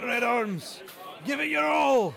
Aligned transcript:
right, 0.00 0.08
Red 0.08 0.22
Arms. 0.22 0.80
Give 1.24 1.40
it 1.40 1.48
your 1.48 1.66
all. 1.66 2.14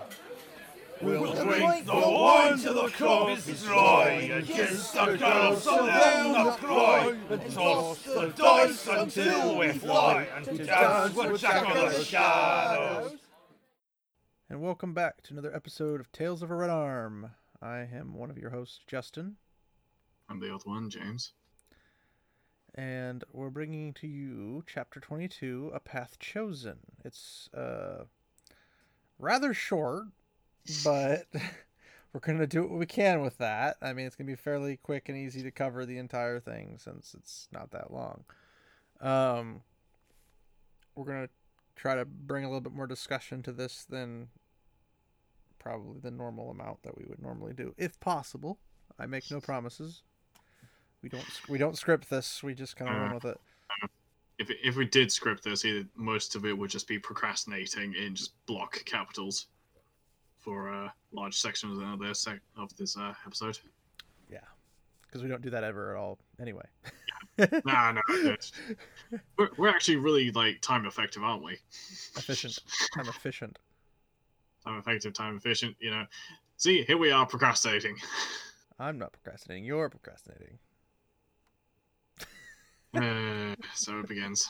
We'll 1.02 1.34
drink 1.34 1.86
the 1.88 1.94
wine 1.94 2.60
till 2.60 2.76
the 2.76 2.90
cup 2.90 3.30
is 3.30 3.64
dry, 3.64 4.30
and 4.32 4.46
kiss 4.46 4.92
the 4.92 5.18
girls 5.18 5.64
so 5.64 5.78
they'll 5.78 6.32
not 6.32 6.60
cry, 6.60 7.16
and 7.30 7.52
toss 7.52 8.04
the 8.04 8.28
dice 8.36 8.88
until 8.88 9.58
we 9.58 9.72
fly, 9.72 10.28
and 10.36 10.46
dance 10.46 11.16
with 11.16 11.42
Jack 11.42 11.76
of 11.76 11.92
the 11.98 12.04
Shadows. 12.04 13.16
And 14.48 14.62
welcome 14.62 14.94
back 14.94 15.24
to 15.24 15.34
another 15.34 15.56
episode 15.56 16.00
of 16.00 16.12
Tales 16.12 16.44
of 16.44 16.52
a 16.52 16.56
Red 16.56 16.70
Arm. 16.70 17.32
I 17.64 17.80
am 17.80 18.14
one 18.14 18.30
of 18.30 18.38
your 18.38 18.52
hosts, 18.52 18.82
Justin, 18.86 19.38
I'm 20.30 20.40
the 20.40 20.54
other 20.54 20.66
one, 20.66 20.92
James. 20.92 21.34
And 22.76 23.24
we're 23.34 23.50
bringing 23.50 23.94
to 23.94 24.08
you 24.08 24.64
Chapter 24.66 25.00
22, 25.00 25.72
A 25.74 25.80
Path 25.80 26.18
Chosen. 26.20 26.78
It's 27.04 27.50
uh, 27.54 28.06
rather 29.20 29.54
short, 29.54 30.06
but 30.84 31.26
we're 32.14 32.22
to 32.40 32.48
do 32.48 32.62
what 32.62 32.80
we 32.80 32.86
can 32.86 33.22
with 33.22 33.38
that. 33.40 33.78
I 33.82 33.94
mean, 33.94 34.06
it's 34.06 34.16
to 34.28 34.32
be 34.32 34.42
fairly 34.42 34.78
quick 34.78 35.10
and 35.10 35.18
easy 35.18 35.44
to 35.44 35.52
cover 35.52 35.86
the 35.86 35.98
entire 35.98 36.40
thing 36.40 36.78
since 36.80 37.14
it's 37.18 37.48
not 37.52 37.72
that 37.72 37.92
long. 37.92 38.24
Um, 39.02 39.62
we're 40.96 41.06
to 41.28 41.30
try 41.76 41.96
to 41.96 42.06
bring 42.06 42.46
a 42.46 42.48
little 42.48 42.62
bit 42.62 42.74
more 42.74 42.88
discussion 42.88 43.44
to 43.44 43.52
this 43.52 43.84
than 43.84 44.30
probably 45.60 46.00
the 46.00 46.12
normal 46.12 46.52
amount 46.52 46.84
that 46.84 46.98
we 46.98 47.06
would 47.06 47.22
normally 47.22 47.54
do, 47.54 47.74
if 47.78 48.00
possible. 48.00 48.60
I 49.00 49.08
make 49.08 49.30
no 49.32 49.40
promises. 49.40 50.04
We 51.02 51.10
don't 51.10 51.50
we 51.50 51.58
don't 51.58 51.78
script 51.78 52.10
this. 52.10 52.44
We 52.44 52.54
just 52.54 52.76
kind 52.76 52.92
of 52.92 53.02
run 53.02 53.14
with 53.16 53.26
it. 53.26 53.40
If 54.38 54.50
if 54.64 54.76
we 54.76 54.86
did 54.86 55.12
script 55.12 55.44
this, 55.44 55.66
it, 55.66 55.88
most 55.96 56.36
of 56.36 56.46
it 56.46 56.58
would 56.58 56.70
just 56.70 56.88
be 56.88 57.00
procrastinating 57.00 57.94
in 57.96 58.16
just 58.16 58.34
block 58.46 58.84
capitals 58.86 59.48
for 60.38 60.74
uh, 60.74 60.90
large 61.12 61.36
sections 61.36 61.80
of 61.80 62.00
this 62.00 62.20
sec- 62.20 62.42
of 62.58 62.76
this 62.76 62.98
uh, 62.98 63.14
episode. 63.26 63.60
Yeah, 64.30 64.40
because 65.02 65.24
we 65.24 65.30
don't 65.30 65.42
do 65.42 65.50
that 65.52 65.64
ever 65.64 65.96
at 65.96 66.00
all 66.00 66.20
anyway. 66.40 66.66
nah, 67.66 67.94
no, 67.94 68.02
it's, 68.10 68.52
we're, 69.38 69.50
we're 69.58 69.70
actually 69.70 69.98
really 69.98 70.32
like 70.32 70.62
time 70.62 70.86
effective, 70.86 71.24
aren't 71.24 71.44
we? 71.44 71.58
efficient, 72.16 72.60
time 72.96 73.08
efficient. 73.08 73.58
Time 74.66 74.78
effective, 74.78 75.14
time 75.14 75.38
efficient. 75.38 75.76
You 75.80 75.92
know, 75.92 76.06
see, 76.58 76.84
here 76.84 76.98
we 76.98 77.12
are 77.12 77.26
procrastinating. 77.26 77.96
I'm 78.80 78.98
not 78.98 79.14
procrastinating. 79.14 79.66
You're 79.66 79.90
procrastinating. 79.90 80.58
So 83.74 84.00
it 84.00 84.08
begins. 84.08 84.50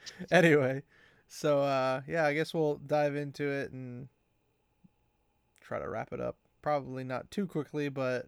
anyway, 0.30 0.82
so 1.28 1.60
uh, 1.60 2.00
yeah, 2.08 2.24
I 2.24 2.34
guess 2.34 2.52
we'll 2.52 2.76
dive 2.76 3.14
into 3.16 3.48
it 3.48 3.72
and 3.72 4.08
try 5.60 5.78
to 5.78 5.88
wrap 5.88 6.12
it 6.12 6.20
up. 6.20 6.36
Probably 6.62 7.04
not 7.04 7.30
too 7.30 7.46
quickly, 7.46 7.88
but 7.88 8.26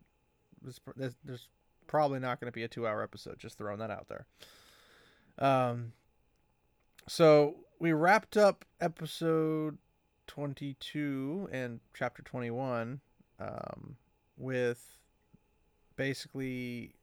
there's 0.97 1.49
probably 1.87 2.21
not 2.21 2.41
going 2.41 2.47
to 2.47 2.55
be 2.55 2.63
a 2.63 2.69
two-hour 2.69 3.03
episode. 3.03 3.39
Just 3.39 3.59
throwing 3.59 3.81
that 3.81 3.91
out 3.91 4.07
there. 4.09 4.27
Um, 5.39 5.93
so 7.09 7.57
we 7.81 7.93
wrapped 7.93 8.37
up 8.37 8.65
episode 8.81 9.79
22 10.27 11.49
and 11.51 11.81
chapter 11.95 12.23
21 12.23 13.01
um, 13.41 13.97
with 14.37 14.97
basically 15.97 16.95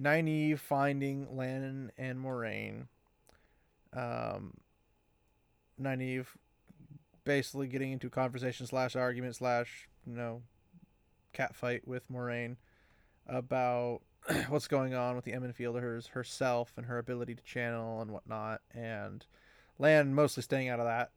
Nynaeve 0.00 0.58
finding 0.58 1.36
Lannon 1.36 1.92
and 1.96 2.18
Moiraine. 2.18 2.86
Um, 3.92 4.54
Nynaeve 5.80 6.26
basically 7.24 7.68
getting 7.68 7.92
into 7.92 8.10
conversation 8.10 8.66
slash 8.66 8.96
argument 8.96 9.36
slash 9.36 9.88
you 10.06 10.14
know 10.14 10.42
cat 11.32 11.54
fight 11.54 11.86
with 11.86 12.10
Moiraine 12.10 12.56
about 13.26 14.00
what's 14.48 14.68
going 14.68 14.94
on 14.94 15.16
with 15.16 15.24
the 15.24 15.32
Emond's 15.32 15.56
Fielders 15.56 16.08
herself 16.08 16.72
and 16.76 16.86
her 16.86 16.98
ability 16.98 17.34
to 17.34 17.42
channel 17.42 18.00
and 18.02 18.10
whatnot, 18.10 18.60
and 18.72 19.24
Lan 19.78 20.14
mostly 20.14 20.42
staying 20.42 20.68
out 20.68 20.80
of 20.80 20.86
that. 20.86 21.10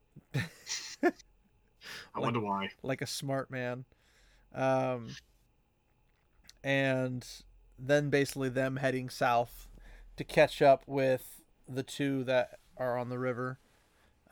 I 2.16 2.20
wonder 2.20 2.40
why. 2.40 2.70
like 2.84 3.02
a 3.02 3.08
smart 3.08 3.52
man. 3.52 3.86
Um, 4.54 5.10
and 6.64 7.26
then 7.80 8.10
basically 8.10 8.50
them 8.50 8.78
heading 8.78 9.10
south 9.10 9.68
to 10.16 10.24
catch 10.24 10.62
up 10.62 10.84
with 10.88 11.42
the 11.68 11.84
two 11.84 12.24
that 12.24 12.60
are 12.78 12.98
on 12.98 13.10
the 13.10 13.20
river, 13.20 13.60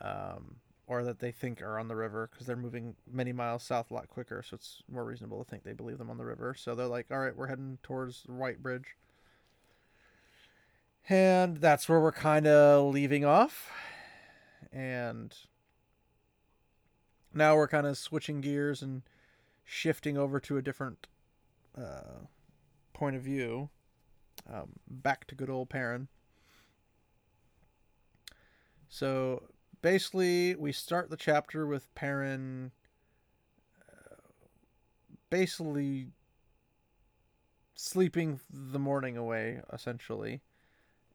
um, 0.00 0.56
or 0.86 1.02
that 1.04 1.18
they 1.18 1.32
think 1.32 1.62
are 1.62 1.78
on 1.78 1.88
the 1.88 1.96
river 1.96 2.28
because 2.30 2.46
they're 2.46 2.56
moving 2.56 2.94
many 3.10 3.32
miles 3.32 3.62
south 3.62 3.90
a 3.90 3.94
lot 3.94 4.08
quicker, 4.08 4.42
so 4.42 4.54
it's 4.54 4.82
more 4.90 5.04
reasonable 5.04 5.42
to 5.42 5.50
think 5.50 5.64
they 5.64 5.72
believe 5.72 5.98
them 5.98 6.10
on 6.10 6.18
the 6.18 6.24
river. 6.24 6.54
So 6.54 6.74
they're 6.74 6.86
like, 6.86 7.06
"All 7.10 7.18
right, 7.18 7.36
we're 7.36 7.48
heading 7.48 7.78
towards 7.82 8.24
Whitebridge," 8.28 8.96
and 11.08 11.58
that's 11.58 11.88
where 11.88 12.00
we're 12.00 12.12
kind 12.12 12.46
of 12.46 12.92
leaving 12.92 13.24
off, 13.24 13.70
and 14.72 15.34
now 17.34 17.56
we're 17.56 17.68
kind 17.68 17.86
of 17.86 17.98
switching 17.98 18.40
gears 18.40 18.82
and 18.82 19.02
shifting 19.64 20.16
over 20.16 20.40
to 20.40 20.56
a 20.56 20.62
different 20.62 21.06
uh, 21.76 22.26
point 22.96 23.14
of 23.14 23.22
view. 23.22 23.68
Um, 24.50 24.70
back 24.88 25.26
to 25.26 25.34
good 25.34 25.50
old 25.50 25.68
Perrin. 25.68 26.08
So 28.88 29.42
basically, 29.82 30.54
we 30.54 30.72
start 30.72 31.10
the 31.10 31.16
chapter 31.16 31.66
with 31.66 31.94
Perrin 31.94 32.70
uh, 33.86 34.16
basically 35.28 36.08
sleeping 37.74 38.40
the 38.50 38.78
morning 38.78 39.16
away, 39.16 39.60
essentially. 39.70 40.40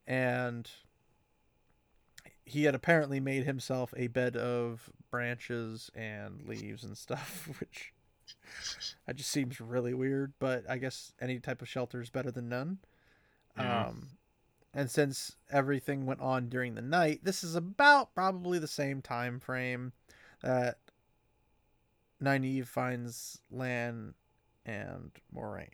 And 0.06 0.70
he 2.46 2.66
had 2.66 2.76
apparently 2.76 3.20
made 3.20 3.46
himself 3.46 3.92
a 3.98 4.08
bed 4.08 4.36
of 4.36 4.92
branches 5.10 5.90
and 5.96 6.44
leaves 6.46 6.84
and 6.84 6.96
stuff, 6.96 7.50
which 7.60 7.94
that 9.08 9.16
just 9.16 9.32
seems 9.32 9.60
really 9.60 9.94
weird. 9.94 10.34
But 10.40 10.64
I 10.70 10.78
guess 10.78 11.14
any 11.22 11.40
type 11.40 11.62
of 11.62 11.70
shelter 11.70 12.02
is 12.02 12.10
better 12.10 12.32
than 12.32 12.50
none. 12.50 12.80
Yeah. 13.58 13.88
Um, 13.88 14.08
and 14.74 14.90
since 14.90 15.36
everything 15.52 16.06
went 16.06 16.22
on 16.22 16.48
during 16.48 16.76
the 16.76 16.82
night, 16.82 17.22
this 17.24 17.44
is 17.44 17.56
about 17.56 18.16
probably 18.16 18.58
the 18.60 18.68
same 18.68 19.02
time 19.02 19.40
frame 19.40 19.92
that 20.42 20.78
Nynaeve 22.24 22.68
finds 22.68 23.42
Lan 23.52 24.14
and 24.66 25.12
Moiraine. 25.36 25.68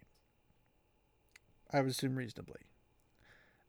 I 1.72 1.82
would 1.82 1.92
assume 1.92 2.16
reasonably. 2.16 2.62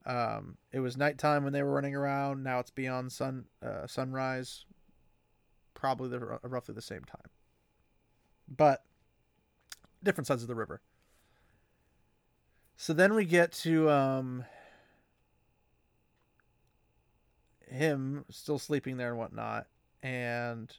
Um, 0.07 0.57
it 0.73 0.81
was 0.81 0.97
nighttime 0.97 1.45
when 1.45 1.53
they 1.53 1.63
were 1.63 1.73
running 1.73 1.95
around. 1.95 2.43
Now 2.43 2.61
it's 2.61 2.71
beyond 2.71 3.13
sun 3.13 3.45
uh, 3.63 3.87
sunrise. 3.87 4.65
Probably 5.75 6.09
the, 6.09 6.39
roughly 6.43 6.75
the 6.75 6.83
same 6.83 7.05
time, 7.05 7.31
but 8.49 8.83
different 10.03 10.26
sides 10.26 10.42
of 10.42 10.48
the 10.48 10.54
river. 10.54 10.81
So 12.76 12.92
then 12.92 13.14
we 13.14 13.25
get 13.25 13.53
to 13.53 13.91
um, 13.91 14.44
him 17.66 18.25
still 18.31 18.59
sleeping 18.59 18.97
there 18.97 19.10
and 19.10 19.19
whatnot, 19.19 19.66
and 20.03 20.72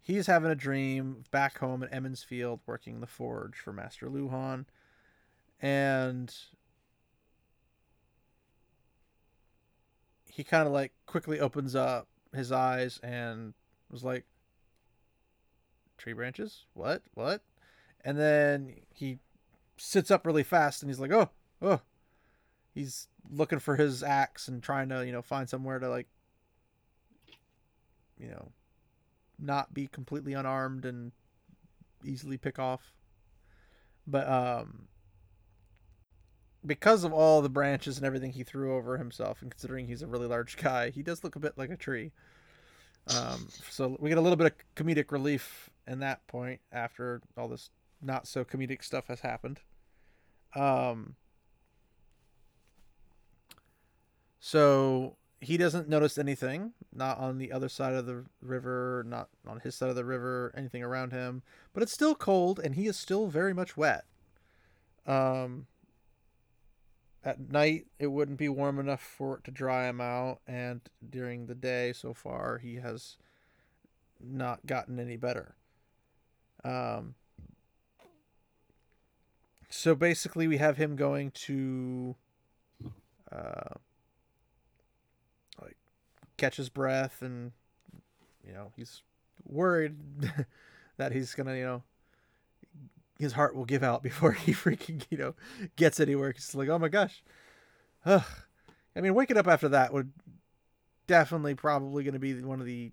he's 0.00 0.26
having 0.26 0.50
a 0.50 0.56
dream 0.56 1.24
back 1.30 1.58
home 1.58 1.82
at 1.82 1.92
Emond's 1.92 2.24
Field 2.24 2.60
working 2.66 3.00
the 3.00 3.06
forge 3.06 3.56
for 3.56 3.72
Master 3.72 4.08
Luhan, 4.08 4.64
and 5.60 6.34
he 10.24 10.42
kind 10.42 10.66
of 10.66 10.72
like 10.72 10.92
quickly 11.06 11.38
opens 11.38 11.74
up 11.74 12.08
his 12.34 12.52
eyes 12.52 12.98
and 13.02 13.54
was 13.90 14.02
like 14.04 14.24
tree 15.98 16.12
branches? 16.12 16.64
What? 16.74 17.02
What 17.14 17.42
and 18.04 18.18
then 18.18 18.74
he 18.94 19.18
sits 19.76 20.10
up 20.10 20.26
really 20.26 20.42
fast 20.42 20.82
and 20.82 20.90
he's 20.90 21.00
like 21.00 21.12
oh 21.12 21.30
oh. 21.62 21.80
He's 22.74 23.08
looking 23.30 23.58
for 23.58 23.76
his 23.76 24.02
axe 24.02 24.48
and 24.48 24.62
trying 24.62 24.88
to 24.90 25.04
you 25.04 25.12
know 25.12 25.22
find 25.22 25.48
somewhere 25.48 25.78
to 25.78 25.88
like 25.88 26.06
you 28.18 28.28
know 28.28 28.52
not 29.38 29.74
be 29.74 29.86
completely 29.86 30.32
unarmed 30.32 30.84
and 30.84 31.12
easily 32.04 32.38
pick 32.38 32.58
off. 32.58 32.92
But 34.06 34.28
um 34.28 34.88
because 36.66 37.04
of 37.04 37.12
all 37.12 37.40
the 37.40 37.48
branches 37.48 37.96
and 37.96 38.06
everything 38.06 38.32
he 38.32 38.42
threw 38.42 38.74
over 38.76 38.98
himself 38.98 39.42
and 39.42 39.50
considering 39.50 39.86
he's 39.86 40.02
a 40.02 40.06
really 40.06 40.26
large 40.26 40.56
guy 40.62 40.90
he 40.90 41.02
does 41.02 41.24
look 41.24 41.36
a 41.36 41.40
bit 41.40 41.58
like 41.58 41.70
a 41.70 41.76
tree. 41.76 42.12
Um 43.08 43.48
so 43.70 43.96
we 43.98 44.08
get 44.08 44.18
a 44.18 44.22
little 44.22 44.36
bit 44.36 44.52
of 44.52 44.84
comedic 44.84 45.10
relief 45.10 45.70
in 45.86 46.00
that 46.00 46.26
point 46.26 46.60
after 46.70 47.22
all 47.36 47.48
this 47.48 47.70
not 48.02 48.26
so 48.26 48.44
comedic 48.44 48.82
stuff 48.82 49.08
has 49.08 49.20
happened 49.20 49.60
um 50.54 51.14
so 54.40 55.16
he 55.40 55.56
doesn't 55.56 55.88
notice 55.88 56.18
anything, 56.18 56.72
not 56.92 57.18
on 57.18 57.38
the 57.38 57.52
other 57.52 57.68
side 57.68 57.94
of 57.94 58.06
the 58.06 58.24
river, 58.42 59.04
not 59.06 59.28
on 59.46 59.60
his 59.60 59.74
side 59.74 59.90
of 59.90 59.96
the 59.96 60.04
river, 60.04 60.52
anything 60.56 60.82
around 60.82 61.12
him. 61.12 61.42
But 61.72 61.82
it's 61.82 61.92
still 61.92 62.14
cold, 62.14 62.58
and 62.58 62.74
he 62.74 62.86
is 62.86 62.96
still 62.96 63.28
very 63.28 63.54
much 63.54 63.76
wet. 63.76 64.04
Um, 65.06 65.66
at 67.24 67.52
night, 67.52 67.86
it 67.98 68.08
wouldn't 68.08 68.38
be 68.38 68.48
warm 68.48 68.78
enough 68.78 69.00
for 69.00 69.38
it 69.38 69.44
to 69.44 69.50
dry 69.50 69.88
him 69.88 70.00
out, 70.00 70.40
and 70.46 70.80
during 71.08 71.46
the 71.46 71.54
day, 71.54 71.92
so 71.92 72.12
far, 72.12 72.58
he 72.58 72.76
has 72.76 73.16
not 74.20 74.66
gotten 74.66 74.98
any 74.98 75.16
better. 75.16 75.54
Um, 76.64 77.14
so 79.68 79.94
basically, 79.94 80.46
we 80.48 80.58
have 80.58 80.76
him 80.76 80.96
going 80.96 81.30
to. 81.32 82.16
Uh, 83.30 83.74
catch 86.38 86.56
his 86.56 86.70
breath 86.70 87.20
and 87.20 87.52
you 88.46 88.52
know 88.52 88.72
he's 88.76 89.02
worried 89.44 89.96
that 90.96 91.12
he's 91.12 91.34
gonna 91.34 91.54
you 91.54 91.64
know 91.64 91.82
his 93.18 93.32
heart 93.32 93.54
will 93.54 93.64
give 93.64 93.82
out 93.82 94.02
before 94.02 94.32
he 94.32 94.52
freaking 94.52 95.02
you 95.10 95.18
know 95.18 95.34
gets 95.76 96.00
anywhere 96.00 96.32
he's 96.32 96.54
like 96.54 96.68
oh 96.68 96.78
my 96.78 96.88
gosh 96.88 97.22
Ugh. 98.06 98.22
i 98.96 99.00
mean 99.00 99.12
waking 99.12 99.36
up 99.36 99.48
after 99.48 99.68
that 99.68 99.92
would 99.92 100.12
definitely 101.06 101.54
probably 101.54 102.04
to 102.04 102.18
be 102.18 102.40
one 102.40 102.60
of 102.60 102.66
the 102.66 102.92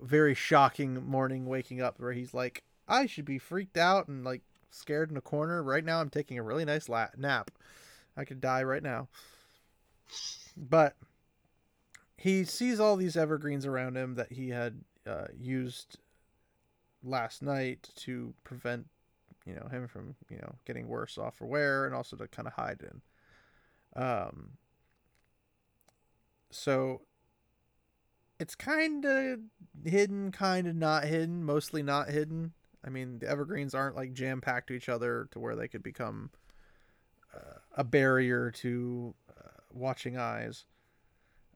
very 0.00 0.34
shocking 0.34 1.08
morning 1.08 1.46
waking 1.46 1.80
up 1.80 1.98
where 1.98 2.12
he's 2.12 2.34
like 2.34 2.62
i 2.86 3.06
should 3.06 3.24
be 3.24 3.38
freaked 3.38 3.78
out 3.78 4.08
and 4.08 4.24
like 4.24 4.42
scared 4.72 5.10
in 5.10 5.16
a 5.16 5.20
corner. 5.22 5.62
Right 5.62 5.84
now 5.84 6.00
i'm 6.00 6.10
taking 6.10 6.38
a 6.38 6.42
really 6.42 6.64
nice 6.64 6.88
la- 6.88 7.08
nap. 7.16 7.50
I 8.16 8.24
could 8.24 8.40
die 8.40 8.62
right 8.62 8.82
now. 8.82 9.08
But 10.56 10.96
he 12.16 12.44
sees 12.44 12.78
all 12.78 12.96
these 12.96 13.16
evergreens 13.16 13.66
around 13.66 13.96
him 13.96 14.14
that 14.16 14.32
he 14.32 14.50
had 14.50 14.82
uh, 15.06 15.26
used 15.36 15.98
last 17.02 17.42
night 17.42 17.88
to 17.96 18.32
prevent 18.44 18.86
you 19.44 19.54
know 19.54 19.66
him 19.70 19.88
from 19.88 20.14
you 20.30 20.38
know 20.38 20.54
getting 20.64 20.86
worse 20.86 21.18
off 21.18 21.36
for 21.36 21.46
wear 21.46 21.84
and 21.84 21.94
also 21.94 22.16
to 22.16 22.28
kind 22.28 22.46
of 22.46 22.54
hide 22.54 22.82
in. 22.82 24.00
Um 24.00 24.50
so 26.50 27.02
it's 28.38 28.54
kind 28.54 29.04
of 29.04 29.40
hidden 29.84 30.30
kind 30.30 30.66
of 30.66 30.76
not 30.76 31.04
hidden 31.04 31.44
mostly 31.44 31.82
not 31.82 32.08
hidden 32.08 32.52
i 32.84 32.88
mean 32.88 33.18
the 33.18 33.28
evergreens 33.28 33.74
aren't 33.74 33.96
like 33.96 34.12
jam 34.12 34.40
packed 34.40 34.68
to 34.68 34.74
each 34.74 34.88
other 34.88 35.28
to 35.30 35.38
where 35.38 35.56
they 35.56 35.68
could 35.68 35.82
become 35.82 36.30
uh, 37.34 37.58
a 37.76 37.84
barrier 37.84 38.50
to 38.50 39.14
uh, 39.30 39.60
watching 39.72 40.16
eyes 40.16 40.64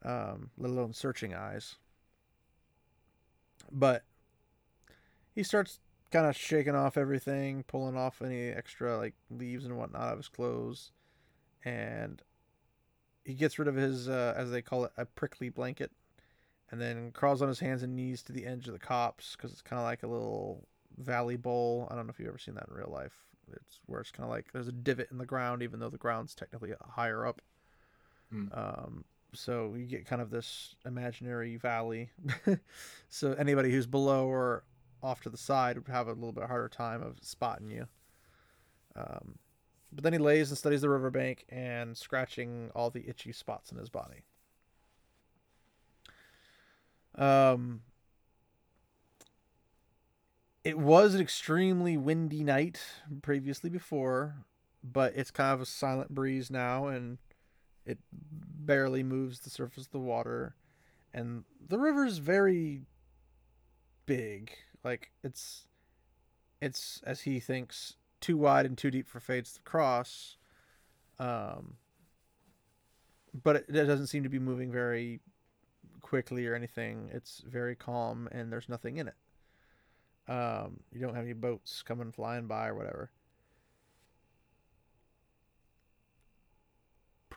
um, 0.06 0.50
let 0.56 0.70
alone 0.70 0.92
searching 0.92 1.34
eyes. 1.34 1.76
But 3.70 4.04
he 5.34 5.42
starts 5.42 5.80
kind 6.12 6.26
of 6.26 6.36
shaking 6.36 6.74
off 6.74 6.96
everything, 6.96 7.64
pulling 7.66 7.96
off 7.96 8.22
any 8.22 8.48
extra 8.48 8.96
like 8.96 9.14
leaves 9.30 9.64
and 9.64 9.76
whatnot 9.76 10.12
of 10.12 10.18
his 10.18 10.28
clothes, 10.28 10.92
and 11.64 12.22
he 13.24 13.34
gets 13.34 13.58
rid 13.58 13.66
of 13.66 13.74
his, 13.74 14.08
uh, 14.08 14.34
as 14.36 14.50
they 14.50 14.62
call 14.62 14.84
it, 14.84 14.92
a 14.96 15.04
prickly 15.04 15.48
blanket, 15.48 15.90
and 16.70 16.80
then 16.80 17.10
crawls 17.10 17.42
on 17.42 17.48
his 17.48 17.60
hands 17.60 17.82
and 17.82 17.96
knees 17.96 18.22
to 18.22 18.32
the 18.32 18.46
edge 18.46 18.68
of 18.68 18.72
the 18.72 18.78
copse 18.78 19.34
because 19.36 19.50
it's 19.50 19.62
kind 19.62 19.80
of 19.80 19.84
like 19.84 20.04
a 20.04 20.08
little 20.08 20.64
valley 20.98 21.36
bowl. 21.36 21.88
I 21.90 21.94
don't 21.94 22.06
know 22.06 22.10
if 22.10 22.18
you've 22.18 22.28
ever 22.28 22.38
seen 22.38 22.54
that 22.54 22.66
in 22.68 22.74
real 22.74 22.90
life. 22.90 23.14
It's 23.52 23.80
where 23.86 24.00
it's 24.00 24.10
kind 24.10 24.24
of 24.24 24.30
like 24.30 24.52
there's 24.52 24.68
a 24.68 24.72
divot 24.72 25.08
in 25.10 25.18
the 25.18 25.26
ground, 25.26 25.62
even 25.62 25.78
though 25.78 25.90
the 25.90 25.98
ground's 25.98 26.34
technically 26.34 26.72
higher 26.88 27.26
up. 27.26 27.40
Hmm. 28.30 28.46
Um, 28.52 29.04
so 29.32 29.74
you 29.76 29.86
get 29.86 30.06
kind 30.06 30.22
of 30.22 30.30
this 30.30 30.74
imaginary 30.84 31.56
valley. 31.56 32.10
so 33.08 33.32
anybody 33.34 33.70
who's 33.70 33.86
below 33.86 34.26
or 34.26 34.64
off 35.02 35.22
to 35.22 35.30
the 35.30 35.36
side 35.36 35.76
would 35.76 35.88
have 35.88 36.08
a 36.08 36.12
little 36.12 36.32
bit 36.32 36.44
harder 36.44 36.68
time 36.68 37.02
of 37.02 37.18
spotting 37.20 37.70
you. 37.70 37.86
Um, 38.96 39.38
but 39.92 40.02
then 40.02 40.12
he 40.12 40.18
lays 40.18 40.50
and 40.50 40.58
studies 40.58 40.80
the 40.80 40.88
riverbank 40.88 41.44
and 41.48 41.96
scratching 41.96 42.70
all 42.74 42.90
the 42.90 43.08
itchy 43.08 43.32
spots 43.32 43.70
in 43.70 43.78
his 43.78 43.88
body. 43.88 44.24
Um, 47.14 47.80
it 50.66 50.76
was 50.76 51.14
an 51.14 51.20
extremely 51.20 51.96
windy 51.96 52.42
night 52.42 52.80
previously 53.22 53.70
before, 53.70 54.34
but 54.82 55.12
it's 55.14 55.30
kind 55.30 55.54
of 55.54 55.60
a 55.60 55.64
silent 55.64 56.12
breeze 56.12 56.50
now, 56.50 56.88
and 56.88 57.18
it 57.84 57.98
barely 58.10 59.04
moves 59.04 59.38
the 59.38 59.50
surface 59.50 59.86
of 59.86 59.92
the 59.92 60.00
water. 60.00 60.56
And 61.14 61.44
the 61.64 61.78
river's 61.78 62.18
very 62.18 62.80
big. 64.06 64.50
Like 64.82 65.12
it's 65.22 65.68
it's 66.60 67.00
as 67.06 67.20
he 67.20 67.38
thinks 67.38 67.94
too 68.20 68.36
wide 68.36 68.66
and 68.66 68.76
too 68.76 68.90
deep 68.90 69.06
for 69.06 69.20
Fades 69.20 69.52
to 69.52 69.62
cross. 69.62 70.36
Um 71.20 71.74
but 73.40 73.54
it, 73.54 73.66
it 73.68 73.84
doesn't 73.84 74.08
seem 74.08 74.24
to 74.24 74.28
be 74.28 74.40
moving 74.40 74.72
very 74.72 75.20
quickly 76.00 76.44
or 76.44 76.56
anything. 76.56 77.08
It's 77.12 77.44
very 77.46 77.76
calm 77.76 78.28
and 78.32 78.52
there's 78.52 78.68
nothing 78.68 78.96
in 78.96 79.06
it. 79.06 79.14
Um, 80.28 80.80
you 80.92 81.00
don't 81.00 81.14
have 81.14 81.24
any 81.24 81.34
boats 81.34 81.82
coming 81.82 82.12
flying 82.12 82.46
by 82.46 82.68
or 82.68 82.74
whatever. 82.74 83.10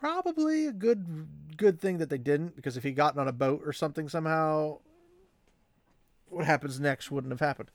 probably 0.00 0.66
a 0.66 0.72
good 0.72 1.28
good 1.58 1.78
thing 1.78 1.98
that 1.98 2.08
they 2.08 2.16
didn't 2.16 2.56
because 2.56 2.78
if 2.78 2.82
he 2.82 2.90
gotten 2.90 3.20
on 3.20 3.28
a 3.28 3.32
boat 3.32 3.60
or 3.66 3.72
something 3.72 4.08
somehow 4.08 4.78
what 6.30 6.46
happens 6.46 6.80
next 6.80 7.10
wouldn't 7.10 7.32
have 7.32 7.40
happened. 7.40 7.70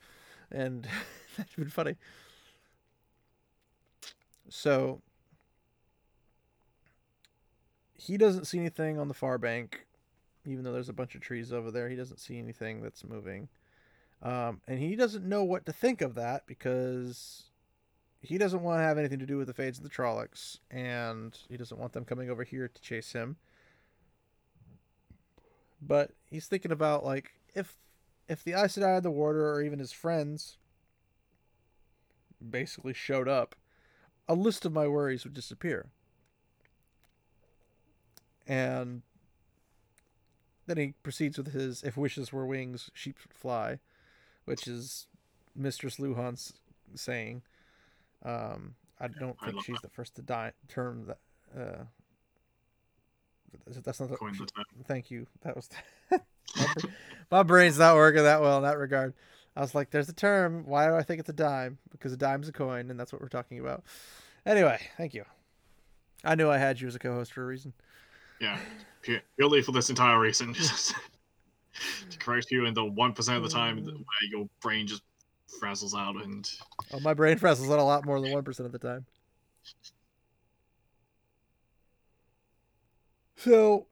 And 0.50 0.88
that'd 1.36 1.54
been 1.56 1.68
funny. 1.68 1.96
So 4.48 5.02
he 7.94 8.16
doesn't 8.16 8.46
see 8.46 8.58
anything 8.58 8.98
on 8.98 9.08
the 9.08 9.14
far 9.14 9.38
bank 9.38 9.86
even 10.44 10.64
though 10.64 10.72
there's 10.72 10.88
a 10.88 10.92
bunch 10.92 11.14
of 11.14 11.20
trees 11.20 11.52
over 11.52 11.70
there. 11.70 11.88
He 11.88 11.96
doesn't 11.96 12.20
see 12.20 12.38
anything 12.38 12.82
that's 12.82 13.04
moving 13.04 13.48
um, 14.22 14.60
and 14.66 14.78
he 14.78 14.96
doesn't 14.96 15.24
know 15.24 15.44
what 15.44 15.66
to 15.66 15.72
think 15.72 16.00
of 16.00 16.14
that 16.14 16.46
because 16.46 17.44
he 18.20 18.38
doesn't 18.38 18.62
want 18.62 18.78
to 18.80 18.82
have 18.82 18.98
anything 18.98 19.18
to 19.18 19.26
do 19.26 19.36
with 19.36 19.46
the 19.46 19.54
Fades 19.54 19.78
of 19.78 19.84
the 19.84 19.90
Trollocs, 19.90 20.58
and 20.70 21.38
he 21.48 21.56
doesn't 21.56 21.78
want 21.78 21.92
them 21.92 22.04
coming 22.04 22.30
over 22.30 22.44
here 22.44 22.68
to 22.68 22.82
chase 22.82 23.12
him. 23.12 23.36
But 25.80 26.12
he's 26.24 26.46
thinking 26.46 26.72
about 26.72 27.04
like 27.04 27.32
if 27.54 27.76
if 28.28 28.42
the 28.42 28.52
Aes 28.52 28.76
Sedai 28.76 29.02
the 29.02 29.10
Warder 29.10 29.48
or 29.52 29.62
even 29.62 29.78
his 29.78 29.92
friends 29.92 30.56
basically 32.50 32.92
showed 32.92 33.28
up, 33.28 33.54
a 34.28 34.34
list 34.34 34.64
of 34.64 34.72
my 34.72 34.88
worries 34.88 35.24
would 35.24 35.34
disappear. 35.34 35.86
And 38.46 39.02
then 40.66 40.76
he 40.76 40.94
proceeds 41.02 41.36
with 41.36 41.52
his 41.52 41.82
"If 41.82 41.96
wishes 41.96 42.32
were 42.32 42.46
wings, 42.46 42.90
sheep 42.94 43.18
fly," 43.28 43.78
which 44.46 44.66
is 44.66 45.06
Mistress 45.54 45.98
Luhan's 45.98 46.54
saying. 46.94 47.42
Um, 48.24 48.74
I 48.98 49.08
don't 49.08 49.38
think 49.40 49.56
love 49.56 49.64
she's 49.64 49.74
that. 49.76 49.82
the 49.82 49.94
first 49.94 50.16
to 50.16 50.22
die 50.22 50.52
term 50.68 51.06
that. 51.06 51.18
Uh, 51.54 51.84
that's 53.82 54.00
not 54.00 54.10
the, 54.10 54.16
Coin 54.16 54.32
the 54.32 54.46
term. 54.46 54.64
Thank 54.84 55.10
you. 55.10 55.26
That 55.42 55.54
was 55.54 55.68
my, 56.10 56.74
my 57.30 57.42
brain's 57.42 57.78
not 57.78 57.94
working 57.94 58.22
that 58.22 58.40
well 58.40 58.58
in 58.58 58.62
that 58.64 58.78
regard. 58.78 59.14
I 59.54 59.60
was 59.60 59.74
like, 59.74 59.90
"There's 59.90 60.08
a 60.08 60.14
term. 60.14 60.64
Why 60.66 60.86
do 60.86 60.94
I 60.94 61.02
think 61.02 61.20
it's 61.20 61.28
a 61.28 61.34
dime? 61.34 61.78
Because 61.90 62.12
a 62.12 62.16
dime's 62.16 62.48
a 62.48 62.52
coin, 62.52 62.90
and 62.90 62.98
that's 62.98 63.12
what 63.12 63.22
we're 63.22 63.28
talking 63.28 63.58
about." 63.58 63.84
Anyway, 64.44 64.78
thank 64.96 65.14
you. 65.14 65.24
I 66.24 66.34
knew 66.34 66.50
I 66.50 66.58
had 66.58 66.80
you 66.80 66.88
as 66.88 66.94
a 66.94 66.98
co-host 66.98 67.32
for 67.32 67.42
a 67.42 67.46
reason. 67.46 67.72
Yeah, 68.40 68.58
purely 69.36 69.62
for 69.62 69.72
this 69.72 69.88
entire 69.88 70.20
reason, 70.20 70.54
to 72.10 72.18
correct 72.18 72.50
you 72.50 72.66
in 72.66 72.74
the 72.74 72.84
one 72.84 73.12
percent 73.12 73.36
of 73.36 73.42
the 73.42 73.48
time 73.48 73.84
where 73.84 74.30
your 74.30 74.48
brain 74.60 74.86
just 74.86 75.02
frazzles 75.60 75.96
out 75.96 76.22
and 76.24 76.50
Oh, 76.92 77.00
my 77.00 77.14
brain 77.14 77.38
frazzles 77.38 77.70
out 77.72 77.78
a 77.78 77.82
lot 77.82 78.04
more 78.04 78.20
than 78.20 78.32
one 78.32 78.44
percent 78.44 78.66
of 78.66 78.72
the 78.72 78.78
time. 78.78 79.06
So 83.36 83.86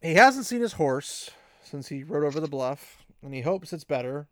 he 0.00 0.14
hasn't 0.14 0.46
seen 0.46 0.60
his 0.60 0.74
horse 0.74 1.30
since 1.62 1.88
he 1.88 2.02
rode 2.02 2.24
over 2.24 2.40
the 2.40 2.48
bluff, 2.48 3.04
and 3.22 3.34
he 3.34 3.42
hopes 3.42 3.72
it's 3.72 3.84
better. 3.84 4.28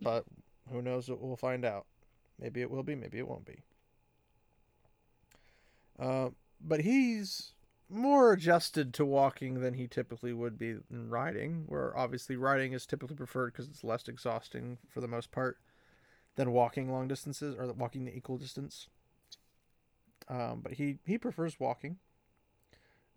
But 0.00 0.24
who 0.70 0.82
knows? 0.82 1.08
We'll 1.08 1.36
find 1.36 1.64
out. 1.64 1.86
Maybe 2.38 2.60
it 2.60 2.70
will 2.70 2.82
be. 2.82 2.94
Maybe 2.94 3.18
it 3.18 3.28
won't 3.28 3.44
be. 3.44 3.62
Uh, 5.98 6.30
but 6.60 6.80
he's 6.80 7.52
more 7.92 8.32
adjusted 8.32 8.94
to 8.94 9.04
walking 9.04 9.60
than 9.60 9.74
he 9.74 9.86
typically 9.86 10.32
would 10.32 10.58
be 10.58 10.76
in 10.90 11.10
riding. 11.10 11.64
Where 11.68 11.96
obviously 11.96 12.36
riding 12.36 12.72
is 12.72 12.86
typically 12.86 13.16
preferred 13.16 13.52
because 13.52 13.68
it's 13.68 13.84
less 13.84 14.08
exhausting 14.08 14.78
for 14.88 15.00
the 15.00 15.08
most 15.08 15.30
part 15.30 15.58
than 16.36 16.52
walking 16.52 16.90
long 16.90 17.08
distances 17.08 17.54
or 17.58 17.70
walking 17.72 18.04
the 18.04 18.16
equal 18.16 18.38
distance. 18.38 18.88
Um, 20.28 20.60
but 20.62 20.72
he 20.72 20.98
he 21.04 21.18
prefers 21.18 21.60
walking. 21.60 21.98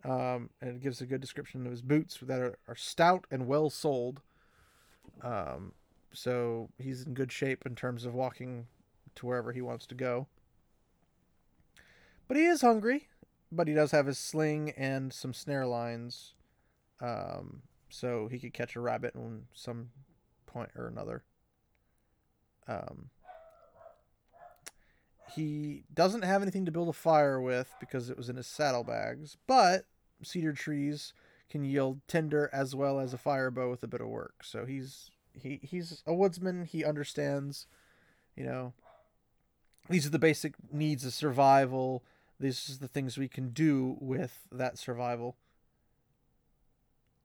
Um, 0.04 0.50
and 0.60 0.76
it 0.76 0.80
gives 0.80 1.00
a 1.00 1.06
good 1.06 1.20
description 1.20 1.64
of 1.64 1.72
his 1.72 1.82
boots 1.82 2.18
that 2.22 2.40
are, 2.40 2.58
are 2.68 2.76
stout 2.76 3.26
and 3.30 3.46
well 3.46 3.70
soled. 3.70 4.20
Um, 5.22 5.72
so 6.12 6.68
he's 6.78 7.02
in 7.02 7.14
good 7.14 7.32
shape 7.32 7.66
in 7.66 7.74
terms 7.74 8.04
of 8.04 8.14
walking 8.14 8.66
to 9.16 9.26
wherever 9.26 9.52
he 9.52 9.62
wants 9.62 9.86
to 9.86 9.94
go. 9.94 10.28
But 12.28 12.36
he 12.36 12.44
is 12.44 12.60
hungry, 12.60 13.08
but 13.56 13.68
he 13.68 13.74
does 13.74 13.90
have 13.90 14.06
his 14.06 14.18
sling 14.18 14.70
and 14.76 15.12
some 15.12 15.32
snare 15.32 15.66
lines. 15.66 16.34
Um, 17.00 17.62
so 17.88 18.28
he 18.28 18.38
could 18.38 18.54
catch 18.54 18.76
a 18.76 18.80
rabbit 18.80 19.14
in 19.14 19.46
some 19.54 19.90
point 20.46 20.70
or 20.76 20.86
another. 20.86 21.24
Um, 22.68 23.10
he 25.34 25.84
doesn't 25.92 26.22
have 26.22 26.42
anything 26.42 26.64
to 26.64 26.72
build 26.72 26.88
a 26.88 26.92
fire 26.92 27.40
with 27.40 27.74
because 27.80 28.10
it 28.10 28.16
was 28.16 28.28
in 28.28 28.36
his 28.36 28.46
saddlebags, 28.46 29.36
but 29.46 29.84
cedar 30.22 30.52
trees 30.52 31.12
can 31.50 31.64
yield 31.64 32.00
tinder 32.08 32.50
as 32.52 32.74
well 32.74 32.98
as 32.98 33.12
a 33.12 33.18
fire 33.18 33.50
bow 33.50 33.70
with 33.70 33.82
a 33.82 33.88
bit 33.88 34.00
of 34.00 34.08
work. 34.08 34.42
So 34.42 34.64
he's 34.64 35.10
he 35.32 35.60
he's 35.62 36.02
a 36.06 36.14
woodsman. 36.14 36.64
He 36.64 36.84
understands, 36.84 37.66
you 38.34 38.44
know, 38.44 38.72
these 39.88 40.06
are 40.06 40.10
the 40.10 40.18
basic 40.18 40.54
needs 40.72 41.04
of 41.04 41.12
survival. 41.12 42.02
These 42.38 42.70
are 42.70 42.80
the 42.80 42.88
things 42.88 43.16
we 43.16 43.28
can 43.28 43.50
do 43.50 43.96
with 44.00 44.46
that 44.52 44.78
survival. 44.78 45.36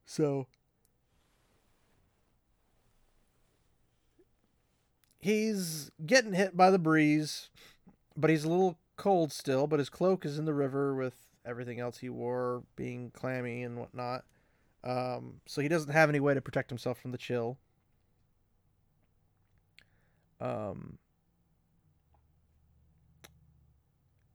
So 0.06 0.48
he's 5.20 5.92
getting 6.06 6.34
hit 6.34 6.56
by 6.56 6.72
the 6.72 6.80
breeze, 6.80 7.50
but 8.16 8.30
he's 8.30 8.44
a 8.44 8.50
little 8.50 8.78
cold 8.96 9.32
still. 9.32 9.68
But 9.68 9.80
his 9.80 9.90
cloak 9.90 10.26
is 10.26 10.40
in 10.40 10.46
the 10.46 10.54
river 10.54 10.96
with 10.96 11.16
everything 11.46 11.80
else 11.80 11.98
he 11.98 12.10
wore 12.10 12.64
being 12.76 13.12
clammy 13.12 13.64
and 13.64 13.78
whatnot. 13.78 14.24
Um, 14.84 15.42
so 15.46 15.62
he 15.62 15.68
doesn't 15.68 15.92
have 15.92 16.10
any 16.10 16.20
way 16.20 16.34
to 16.34 16.42
protect 16.42 16.70
himself 16.70 17.00
from 17.00 17.12
the 17.12 17.18
chill. 17.18 17.58
Um, 20.40 20.98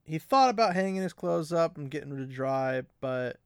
he 0.07 0.17
thought 0.17 0.49
about 0.49 0.73
hanging 0.73 1.01
his 1.01 1.13
clothes 1.13 1.51
up 1.51 1.77
and 1.77 1.91
getting 1.91 2.13
rid 2.13 2.29
to 2.29 2.33
dry, 2.33 2.83
but 3.01 3.39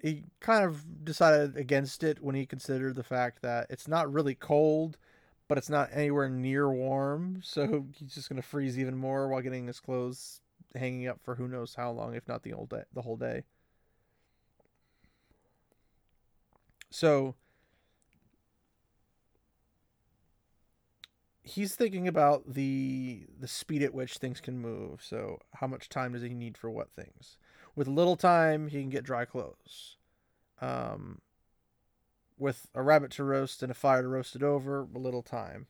he 0.00 0.24
kind 0.38 0.64
of 0.64 1.04
decided 1.04 1.56
against 1.56 2.04
it 2.04 2.22
when 2.22 2.36
he 2.36 2.46
considered 2.46 2.94
the 2.94 3.02
fact 3.02 3.42
that 3.42 3.66
it's 3.68 3.88
not 3.88 4.10
really 4.12 4.36
cold, 4.36 4.96
but 5.48 5.58
it's 5.58 5.68
not 5.68 5.90
anywhere 5.92 6.28
near 6.28 6.70
warm, 6.70 7.40
so 7.44 7.86
he's 7.98 8.14
just 8.14 8.28
gonna 8.28 8.42
freeze 8.42 8.78
even 8.78 8.96
more 8.96 9.28
while 9.28 9.42
getting 9.42 9.66
his 9.66 9.80
clothes 9.80 10.40
hanging 10.76 11.08
up 11.08 11.18
for 11.22 11.34
who 11.34 11.48
knows 11.48 11.74
how 11.74 11.90
long, 11.90 12.14
if 12.14 12.28
not 12.28 12.44
the 12.44 12.50
whole 12.50 12.66
day. 12.66 12.82
The 12.94 13.02
whole 13.02 13.16
day. 13.16 13.42
So 16.90 17.34
he's 21.46 21.76
thinking 21.76 22.08
about 22.08 22.54
the 22.54 23.26
the 23.38 23.48
speed 23.48 23.82
at 23.82 23.94
which 23.94 24.18
things 24.18 24.40
can 24.40 24.58
move. 24.58 25.00
So 25.02 25.38
how 25.54 25.66
much 25.66 25.88
time 25.88 26.12
does 26.12 26.22
he 26.22 26.34
need 26.34 26.58
for 26.58 26.68
what 26.68 26.90
things? 26.90 27.38
With 27.74 27.86
little 27.86 28.16
time, 28.16 28.68
he 28.68 28.80
can 28.80 28.90
get 28.90 29.04
dry 29.04 29.24
clothes. 29.24 29.96
Um, 30.60 31.20
with 32.38 32.68
a 32.74 32.82
rabbit 32.82 33.12
to 33.12 33.24
roast 33.24 33.62
and 33.62 33.70
a 33.70 33.74
fire 33.74 34.02
to 34.02 34.08
roast 34.08 34.34
it 34.34 34.42
over, 34.42 34.88
a 34.94 34.98
little 34.98 35.22
time. 35.22 35.66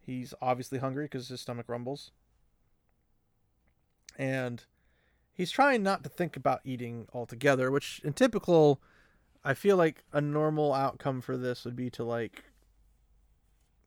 He's 0.00 0.34
obviously 0.42 0.78
hungry 0.78 1.04
because 1.04 1.28
his 1.28 1.40
stomach 1.40 1.66
rumbles. 1.68 2.10
And 4.18 4.64
he's 5.32 5.50
trying 5.50 5.82
not 5.82 6.02
to 6.04 6.08
think 6.08 6.36
about 6.36 6.60
eating 6.64 7.06
altogether, 7.12 7.70
which 7.70 8.00
in 8.02 8.12
typical 8.12 8.80
I 9.44 9.54
feel 9.54 9.76
like 9.76 10.02
a 10.12 10.20
normal 10.20 10.74
outcome 10.74 11.20
for 11.20 11.36
this 11.36 11.64
would 11.64 11.76
be 11.76 11.88
to 11.90 12.02
like 12.02 12.45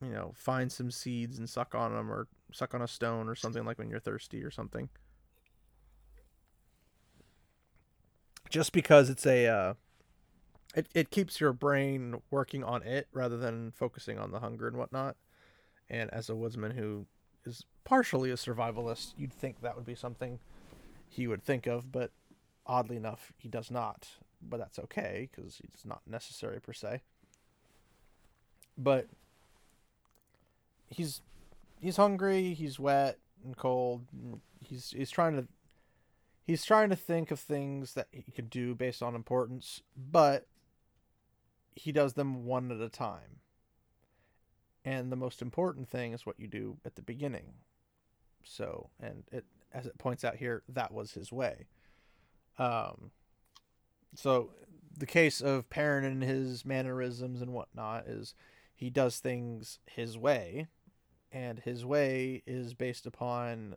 you 0.01 0.09
know, 0.09 0.31
find 0.35 0.71
some 0.71 0.91
seeds 0.91 1.37
and 1.37 1.49
suck 1.49 1.75
on 1.75 1.93
them 1.93 2.11
or 2.11 2.27
suck 2.53 2.73
on 2.73 2.81
a 2.81 2.87
stone 2.87 3.27
or 3.27 3.35
something 3.35 3.65
like 3.65 3.77
when 3.77 3.89
you're 3.89 3.99
thirsty 3.99 4.43
or 4.43 4.51
something. 4.51 4.89
Just 8.49 8.71
because 8.71 9.09
it's 9.09 9.25
a 9.25 9.47
uh 9.47 9.73
it, 10.75 10.87
it 10.93 11.09
keeps 11.09 11.39
your 11.39 11.53
brain 11.53 12.21
working 12.29 12.63
on 12.63 12.83
it 12.83 13.07
rather 13.11 13.37
than 13.37 13.71
focusing 13.71 14.19
on 14.19 14.31
the 14.31 14.39
hunger 14.39 14.67
and 14.67 14.77
whatnot. 14.77 15.15
And 15.89 16.09
as 16.11 16.29
a 16.29 16.35
woodsman 16.35 16.71
who 16.71 17.07
is 17.45 17.65
partially 17.83 18.29
a 18.29 18.35
survivalist, 18.35 19.13
you'd 19.17 19.33
think 19.33 19.61
that 19.61 19.75
would 19.75 19.85
be 19.85 19.95
something 19.95 20.39
he 21.07 21.27
would 21.27 21.43
think 21.43 21.65
of, 21.65 21.91
but 21.91 22.11
oddly 22.67 22.95
enough, 22.95 23.33
he 23.37 23.49
does 23.49 23.71
not. 23.71 24.07
But 24.41 24.57
that's 24.57 24.79
okay 24.79 25.27
because 25.31 25.59
it's 25.63 25.85
not 25.85 26.01
necessary 26.07 26.61
per 26.61 26.71
se. 26.71 27.01
But 28.77 29.07
he's 30.89 31.21
he's 31.79 31.97
hungry, 31.97 32.53
he's 32.53 32.79
wet 32.79 33.17
and 33.43 33.55
cold. 33.55 34.05
And 34.11 34.41
he's 34.59 34.91
he's 34.91 35.11
trying 35.11 35.35
to 35.35 35.47
he's 36.45 36.65
trying 36.65 36.89
to 36.89 36.95
think 36.95 37.31
of 37.31 37.39
things 37.39 37.93
that 37.93 38.07
he 38.11 38.31
could 38.31 38.49
do 38.49 38.75
based 38.75 39.03
on 39.03 39.15
importance, 39.15 39.81
but 39.95 40.47
he 41.75 41.91
does 41.91 42.13
them 42.13 42.45
one 42.45 42.71
at 42.71 42.81
a 42.81 42.89
time. 42.89 43.39
And 44.83 45.11
the 45.11 45.15
most 45.15 45.41
important 45.41 45.89
thing 45.89 46.13
is 46.13 46.25
what 46.25 46.39
you 46.39 46.47
do 46.47 46.77
at 46.85 46.95
the 46.95 47.01
beginning. 47.01 47.53
So, 48.43 48.89
and 48.99 49.23
it 49.31 49.45
as 49.71 49.85
it 49.85 49.97
points 49.97 50.23
out 50.23 50.37
here, 50.37 50.63
that 50.67 50.91
was 50.91 51.13
his 51.13 51.31
way. 51.31 51.67
Um, 52.57 53.11
so 54.15 54.51
the 54.97 55.05
case 55.05 55.41
of 55.41 55.69
Perrin 55.69 56.03
and 56.03 56.23
his 56.23 56.65
mannerisms 56.65 57.41
and 57.41 57.53
whatnot 57.53 58.07
is 58.07 58.33
he 58.75 58.89
does 58.89 59.19
things 59.19 59.79
his 59.85 60.17
way, 60.17 60.67
and 61.31 61.59
his 61.59 61.85
way 61.85 62.43
is 62.45 62.73
based 62.73 63.05
upon 63.05 63.75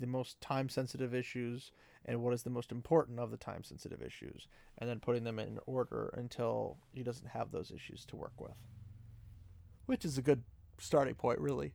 the 0.00 0.06
most 0.06 0.40
time 0.40 0.68
sensitive 0.68 1.14
issues 1.14 1.72
and 2.06 2.22
what 2.22 2.34
is 2.34 2.42
the 2.42 2.50
most 2.50 2.70
important 2.70 3.18
of 3.18 3.30
the 3.30 3.36
time 3.36 3.64
sensitive 3.64 4.02
issues, 4.02 4.46
and 4.78 4.88
then 4.88 5.00
putting 5.00 5.24
them 5.24 5.38
in 5.38 5.58
order 5.66 6.12
until 6.18 6.76
he 6.92 7.02
doesn't 7.02 7.28
have 7.28 7.50
those 7.50 7.70
issues 7.70 8.04
to 8.04 8.16
work 8.16 8.38
with. 8.38 8.56
Which 9.86 10.04
is 10.04 10.18
a 10.18 10.22
good 10.22 10.42
starting 10.78 11.14
point, 11.14 11.38
really. 11.38 11.72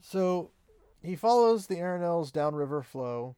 So 0.00 0.50
he 1.02 1.16
follows 1.16 1.66
the 1.66 1.76
Arinelle's 1.76 2.30
downriver 2.30 2.82
flow, 2.82 3.36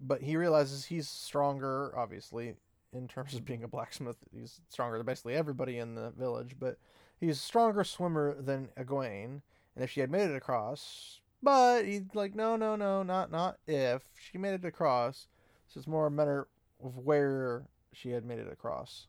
but 0.00 0.22
he 0.22 0.36
realizes 0.36 0.86
he's 0.86 1.08
stronger, 1.08 1.92
obviously, 1.96 2.54
in 2.92 3.08
terms 3.08 3.34
of 3.34 3.44
being 3.44 3.62
a 3.62 3.68
blacksmith. 3.68 4.16
He's 4.32 4.60
stronger 4.68 4.98
than 4.98 5.06
basically 5.06 5.34
everybody 5.34 5.78
in 5.78 5.94
the 5.94 6.10
village, 6.10 6.56
but 6.58 6.78
he's 7.18 7.38
a 7.38 7.42
stronger 7.42 7.84
swimmer 7.84 8.40
than 8.40 8.68
Egwene. 8.78 9.42
And 9.74 9.82
if 9.82 9.90
she 9.90 10.00
had 10.00 10.10
made 10.10 10.28
it 10.28 10.36
across, 10.36 11.20
but 11.42 11.84
he's 11.84 12.02
like, 12.14 12.34
no, 12.34 12.56
no, 12.56 12.76
no, 12.76 13.02
not 13.02 13.30
not 13.30 13.58
if 13.66 14.02
she 14.14 14.38
made 14.38 14.54
it 14.54 14.64
across. 14.64 15.26
So 15.68 15.78
it's 15.78 15.88
more 15.88 16.06
a 16.06 16.10
matter 16.10 16.46
of 16.84 16.98
where 16.98 17.64
she 17.92 18.10
had 18.10 18.24
made 18.24 18.38
it 18.38 18.52
across. 18.52 19.06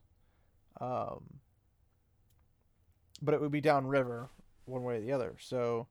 Um, 0.79 1.41
but 3.21 3.33
it 3.33 3.41
would 3.41 3.51
be 3.51 3.61
downriver, 3.61 4.29
one 4.65 4.83
way 4.83 4.97
or 4.97 5.01
the 5.01 5.11
other. 5.11 5.35
So 5.39 5.87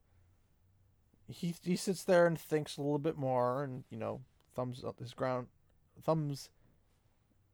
he 1.28 1.54
he 1.62 1.76
sits 1.76 2.02
there 2.02 2.26
and 2.26 2.38
thinks 2.38 2.76
a 2.76 2.82
little 2.82 2.99
bit 2.99 3.16
more, 3.16 3.62
and 3.62 3.84
you 3.90 3.99
know, 3.99 4.20
thumbs 4.54 4.82
up 4.84 4.99
his 4.99 5.14
ground, 5.14 5.49
thumbs 6.02 6.49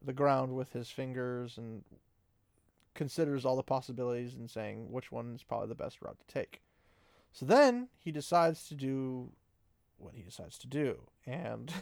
the 0.05 0.13
ground 0.13 0.55
with 0.55 0.73
his 0.73 0.89
fingers, 0.89 1.59
and 1.59 1.83
considers 2.95 3.45
all 3.45 3.57
the 3.57 3.63
possibilities 3.63 4.35
and 4.35 4.51
saying 4.51 4.91
which 4.91 5.13
one 5.13 5.35
is 5.35 5.45
probably 5.45 5.69
the 5.69 5.75
best 5.75 6.03
route 6.03 6.19
to 6.19 6.35
take. 6.35 6.61
So 7.33 7.47
then 7.47 7.89
he 7.99 8.11
decides 8.11 8.65
to 8.69 8.75
do 8.75 9.31
what 9.99 10.15
he 10.15 10.23
decides 10.23 10.59
to 10.59 10.67
do, 10.67 10.99
and 11.27 11.73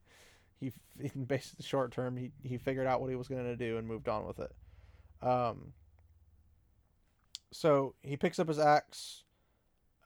he 0.60 0.72
in 0.98 1.24
basically 1.24 1.64
short 1.64 1.90
term 1.92 2.16
he 2.16 2.30
he 2.42 2.58
figured 2.58 2.86
out 2.86 3.00
what 3.00 3.10
he 3.10 3.16
was 3.16 3.28
going 3.28 3.44
to 3.44 3.56
do 3.56 3.78
and 3.78 3.86
moved 3.88 4.08
on 4.08 4.26
with 4.26 4.38
it. 4.38 4.52
Um, 5.22 5.72
so 7.50 7.94
he 8.02 8.16
picks 8.16 8.38
up 8.38 8.48
his 8.48 8.58
axe, 8.58 9.24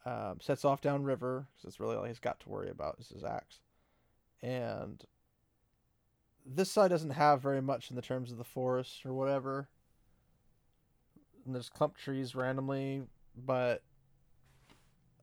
um, 0.06 0.38
sets 0.40 0.64
off 0.64 0.80
downriver 0.80 1.47
because 1.52 1.68
it's 1.68 1.80
really 1.80 1.97
all 1.97 2.04
he's 2.04 2.18
got 2.18 2.40
to 2.40 2.49
worry 2.49 2.71
about 2.71 2.97
is 2.99 3.09
his 3.09 3.25
axe, 3.25 3.61
and 4.42 5.04
this 6.44 6.70
side 6.70 6.90
doesn't 6.90 7.10
have 7.10 7.40
very 7.40 7.62
much 7.62 7.90
in 7.90 7.96
the 7.96 8.02
terms 8.02 8.30
of 8.30 8.38
the 8.38 8.44
forest 8.44 9.04
or 9.06 9.12
whatever. 9.12 9.68
And 11.44 11.54
there's 11.54 11.68
clump 11.68 11.96
trees 11.96 12.34
randomly, 12.34 13.02
but 13.36 13.82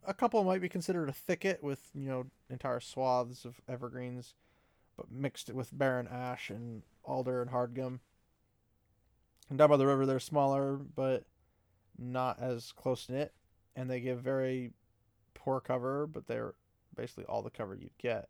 a 0.05 0.13
couple 0.13 0.43
might 0.43 0.61
be 0.61 0.69
considered 0.69 1.09
a 1.09 1.13
thicket 1.13 1.63
with 1.63 1.89
you 1.93 2.09
know 2.09 2.25
entire 2.49 2.79
swaths 2.79 3.45
of 3.45 3.61
evergreens, 3.67 4.35
but 4.97 5.11
mixed 5.11 5.51
with 5.53 5.77
barren 5.77 6.07
ash 6.07 6.49
and 6.49 6.83
alder 7.03 7.41
and 7.41 7.51
hardgum. 7.51 7.99
And 9.49 9.57
down 9.57 9.69
by 9.69 9.77
the 9.77 9.87
river, 9.87 10.05
they're 10.05 10.19
smaller, 10.19 10.75
but 10.77 11.25
not 11.97 12.39
as 12.39 12.71
close 12.71 13.09
knit, 13.09 13.33
and 13.75 13.89
they 13.89 13.99
give 13.99 14.19
very 14.19 14.71
poor 15.33 15.59
cover, 15.59 16.07
but 16.07 16.27
they're 16.27 16.53
basically 16.95 17.25
all 17.25 17.41
the 17.41 17.49
cover 17.49 17.75
you'd 17.75 17.97
get. 17.97 18.29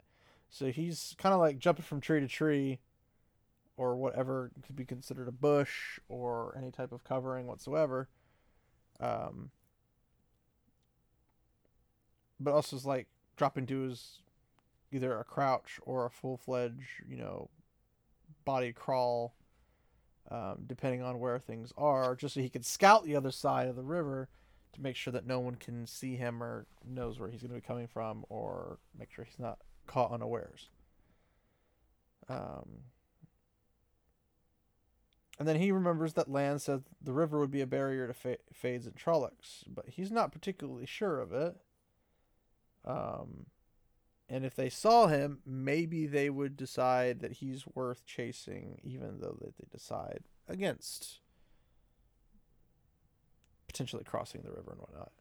So 0.52 0.70
he's 0.72 1.16
kind 1.18 1.34
of 1.34 1.40
like 1.40 1.58
jumping 1.58 1.86
from 1.86 2.02
tree 2.02 2.20
to 2.20 2.28
tree, 2.28 2.80
or 3.78 3.96
whatever 3.96 4.52
could 4.66 4.76
be 4.76 4.86
considered 4.86 5.28
a 5.28 5.32
bush 5.32 6.00
or 6.08 6.54
any 6.56 6.70
type 6.70 6.92
of 6.92 7.04
covering 7.04 7.48
whatsoever. 7.48 8.10
Um, 9.00 9.50
but 12.40 12.54
also 12.54 12.76
is 12.76 12.86
like 12.86 13.08
dropping 13.38 13.66
to 13.68 13.80
his 13.80 14.20
either 14.92 15.18
a 15.18 15.24
crouch 15.24 15.80
or 15.84 16.06
a 16.06 16.12
full 16.12 16.38
fledged, 16.38 17.02
you 17.08 17.18
know, 17.18 17.50
body 18.44 18.74
crawl, 18.74 19.34
um, 20.30 20.60
depending 20.68 21.02
on 21.02 21.20
where 21.20 21.40
things 21.40 21.72
are, 21.78 22.16
just 22.16 22.36
so 22.36 22.42
he 22.42 22.50
can 22.50 22.62
scout 22.62 23.06
the 23.06 23.16
other 23.16 23.32
side 23.32 23.68
of 23.68 23.76
the 23.76 23.84
river 23.84 24.28
to 24.74 24.82
make 24.82 24.96
sure 24.96 25.14
that 25.14 25.26
no 25.26 25.40
one 25.40 25.56
can 25.56 25.88
see 25.88 26.18
him 26.18 26.44
or 26.44 26.66
knows 26.86 27.20
where 27.20 27.30
he's 27.30 27.42
going 27.42 27.50
to 27.50 27.56
be 27.56 27.62
coming 27.62 27.88
from, 27.88 28.26
or 28.30 28.78
make 28.98 29.12
sure 29.12 29.26
he's 29.26 29.40
not 29.40 29.60
caught 29.92 30.12
unawares. 30.12 30.70
Um, 32.30 32.84
and 35.38 35.48
then 35.48 35.58
he 35.58 35.72
remembers 35.72 36.14
that 36.14 36.32
Lan 36.32 36.60
said 36.60 36.84
the 37.02 37.12
river 37.12 37.40
would 37.40 37.52
be 37.52 37.62
a 37.62 37.68
barrier 37.68 38.08
to 38.08 38.14
fa- 38.14 38.38
Fades 38.54 38.86
and 38.86 38.96
Trollocs, 38.96 39.64
but 39.68 39.90
he's 39.90 40.12
not 40.12 40.32
particularly 40.32 40.86
sure 40.86 41.20
of 41.20 41.34
it. 41.34 41.56
Um, 42.86 43.48
and 44.30 44.46
if 44.46 44.56
they 44.56 44.70
saw 44.70 45.08
him, 45.08 45.40
maybe 45.46 46.08
they 46.08 46.30
would 46.30 46.56
decide 46.56 47.20
that 47.20 47.34
he's 47.34 47.66
worth 47.76 48.06
chasing, 48.06 48.80
even 48.84 49.20
though 49.20 49.38
that 49.42 49.58
they 49.58 49.66
decide 49.70 50.24
against 50.48 51.20
potentially 53.68 54.04
crossing 54.06 54.42
the 54.42 54.52
river 54.52 54.72
and 54.72 54.80
whatnot. 54.80 55.12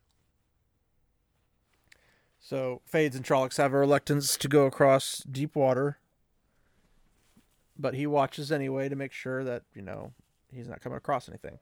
So 2.41 2.81
Fades 2.87 3.15
and 3.15 3.25
Trollocs 3.25 3.59
have 3.59 3.75
a 3.75 3.79
reluctance 3.79 4.37
to 4.39 4.49
go 4.49 4.65
across 4.67 5.19
deep 5.31 5.55
water, 5.55 5.99
but 7.79 7.95
he 7.95 8.07
watches 8.07 8.51
anyway 8.51 8.89
to 8.89 8.97
make 8.97 9.13
sure 9.13 9.45
that 9.45 9.63
you 9.75 9.83
know 9.83 10.13
he's 10.51 10.67
not 10.67 10.81
coming 10.81 10.97
across 10.97 11.29
anything. 11.29 11.59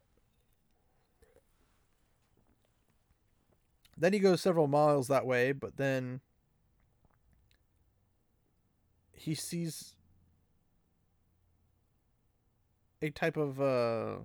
Then 3.96 4.12
he 4.12 4.20
goes 4.20 4.40
several 4.40 4.68
miles 4.68 5.08
that 5.08 5.26
way, 5.26 5.50
but 5.50 5.76
then 5.76 6.20
he 9.12 9.34
sees 9.34 9.94
a 13.02 13.10
type 13.10 13.36
of 13.36 13.60
uh, 13.60 14.18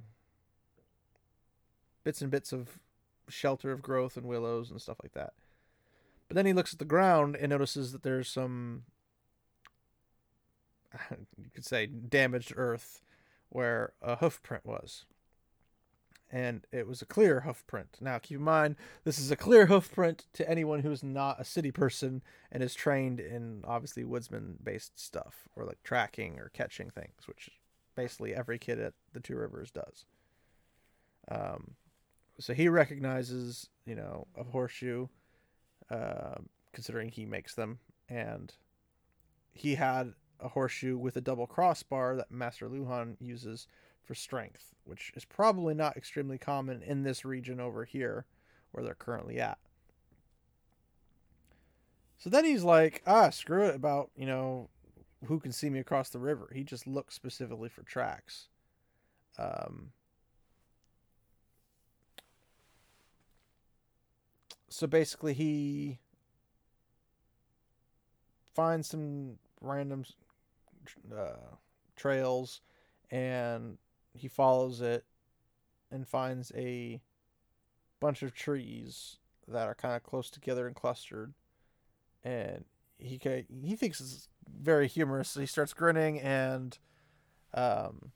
bits 2.03 2.21
and 2.21 2.29
bits 2.29 2.53
of 2.53 2.79
shelter 3.27 3.71
of 3.71 3.81
growth 3.81 4.15
and 4.15 4.27
willows 4.27 4.69
and 4.69 4.79
stuff 4.79 4.97
like 5.01 5.13
that. 5.13 5.33
But 6.33 6.37
then 6.37 6.45
he 6.47 6.53
looks 6.53 6.73
at 6.73 6.79
the 6.79 6.85
ground 6.85 7.35
and 7.35 7.51
notices 7.51 7.91
that 7.91 8.01
there's 8.01 8.27
some, 8.27 8.85
you 11.37 11.51
could 11.53 11.63
say, 11.63 11.85
damaged 11.85 12.53
earth 12.55 13.03
where 13.49 13.93
a 14.01 14.15
hoof 14.15 14.41
print 14.41 14.65
was 14.65 15.05
and 16.31 16.65
it 16.71 16.87
was 16.87 17.03
a 17.03 17.05
clear 17.05 17.41
hoof 17.41 17.63
print. 17.67 17.99
Now, 18.01 18.17
keep 18.17 18.39
in 18.39 18.43
mind, 18.43 18.77
this 19.03 19.19
is 19.19 19.29
a 19.29 19.35
clear 19.35 19.67
hoof 19.67 19.91
print 19.91 20.25
to 20.33 20.49
anyone 20.49 20.79
who's 20.79 21.03
not 21.03 21.39
a 21.39 21.45
city 21.45 21.69
person 21.69 22.23
and 22.51 22.63
is 22.63 22.73
trained 22.73 23.19
in 23.19 23.63
obviously 23.67 24.03
woodsman 24.03 24.57
based 24.63 24.99
stuff 24.99 25.47
or 25.55 25.65
like 25.65 25.83
tracking 25.83 26.39
or 26.39 26.49
catching 26.51 26.89
things, 26.89 27.27
which 27.27 27.51
basically 27.95 28.33
every 28.33 28.57
kid 28.57 28.79
at 28.79 28.93
the 29.13 29.19
Two 29.19 29.35
Rivers 29.35 29.69
does. 29.69 30.05
Um, 31.29 31.75
so 32.39 32.55
he 32.55 32.69
recognizes, 32.69 33.69
you 33.85 33.93
know, 33.93 34.25
a 34.35 34.43
horseshoe, 34.43 35.09
uh, 35.93 36.39
considering 36.71 37.09
he 37.09 37.25
makes 37.25 37.53
them, 37.53 37.79
and 38.09 38.53
he 39.53 39.75
had 39.75 40.13
a 40.39 40.49
horseshoe 40.49 40.97
with 40.97 41.15
a 41.15 41.21
double 41.21 41.45
crossbar 41.45 42.15
that 42.15 42.31
Master 42.31 42.67
Luhan 42.67 43.15
uses 43.19 43.67
for 44.01 44.15
strength, 44.15 44.73
which 44.83 45.11
is 45.15 45.23
probably 45.23 45.73
not 45.73 45.95
extremely 45.95 46.37
common 46.37 46.81
in 46.81 47.03
this 47.03 47.23
region 47.23 47.59
over 47.59 47.85
here 47.85 48.25
where 48.71 48.83
they're 48.83 48.95
currently 48.95 49.39
at. 49.39 49.59
So 52.17 52.29
then 52.29 52.43
he's 52.43 52.63
like, 52.63 53.03
ah, 53.05 53.29
screw 53.29 53.65
it 53.65 53.75
about, 53.75 54.09
you 54.15 54.25
know, 54.25 54.69
who 55.25 55.39
can 55.39 55.51
see 55.51 55.69
me 55.69 55.79
across 55.79 56.09
the 56.09 56.19
river. 56.19 56.49
He 56.53 56.63
just 56.63 56.87
looks 56.87 57.13
specifically 57.13 57.69
for 57.69 57.83
tracks. 57.83 58.47
Um, 59.37 59.91
so 64.73 64.87
basically, 64.87 65.35
he 65.35 65.99
finds 68.55 68.89
some 68.89 69.37
random 69.61 70.03
uh, 71.15 71.55
trails 71.95 72.59
and 73.11 73.77
he 74.15 74.27
follows 74.27 74.81
it 74.81 75.05
and 75.91 76.07
finds 76.07 76.51
a 76.55 76.99
bunch 77.99 78.23
of 78.23 78.33
trees 78.33 79.17
that 79.47 79.67
are 79.67 79.75
kind 79.75 79.95
of 79.95 80.01
close 80.01 80.31
together 80.31 80.65
and 80.65 80.75
clustered. 80.75 81.35
And 82.23 82.65
he 82.97 83.19
he 83.63 83.75
thinks 83.75 84.01
it's 84.01 84.27
very 84.59 84.87
humorous 84.87 85.29
so 85.29 85.39
he 85.39 85.45
starts 85.45 85.73
grinning 85.73 86.19
and 86.19 86.77
um 87.53 88.11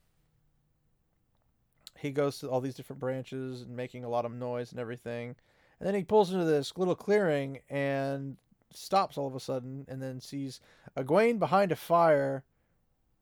he 1.99 2.11
goes 2.11 2.39
to 2.39 2.49
all 2.49 2.61
these 2.61 2.75
different 2.75 2.99
branches 2.99 3.61
and 3.61 3.75
making 3.75 4.03
a 4.03 4.09
lot 4.09 4.25
of 4.25 4.31
noise 4.31 4.71
and 4.71 4.79
everything 4.79 5.35
and 5.79 5.87
then 5.87 5.95
he 5.95 6.03
pulls 6.03 6.31
into 6.31 6.45
this 6.45 6.73
little 6.77 6.95
clearing 6.95 7.59
and 7.69 8.37
stops 8.73 9.17
all 9.17 9.27
of 9.27 9.35
a 9.35 9.39
sudden 9.39 9.85
and 9.87 10.01
then 10.01 10.19
sees 10.19 10.59
Egwene 10.97 11.39
behind 11.39 11.71
a 11.71 11.75
fire 11.75 12.43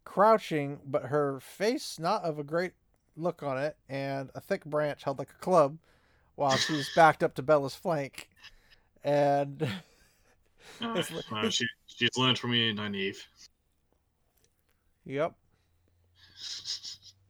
crouching, 0.06 0.80
but 0.86 1.06
her 1.06 1.40
face 1.40 2.00
not 2.00 2.24
of 2.24 2.40
a 2.40 2.44
great 2.44 2.74
look 3.18 3.44
on 3.44 3.58
it, 3.58 3.76
and 3.90 4.30
a 4.36 4.40
thick 4.40 4.64
branch 4.66 5.04
held 5.04 5.20
like 5.20 5.32
a 5.32 5.42
club, 5.44 5.78
while 6.36 6.56
she's 6.56 6.90
backed 6.96 7.24
up 7.24 7.34
to 7.36 7.42
Bella's 7.42 7.76
flank, 7.76 8.30
and 9.04 9.62
uh, 10.82 11.04
well, 11.32 11.50
she 11.50 11.66
she's 11.88 12.18
learned 12.18 12.40
from 12.40 12.54
you, 12.54 12.74
Nynaeve. 12.74 13.18
Yep. 15.06 15.34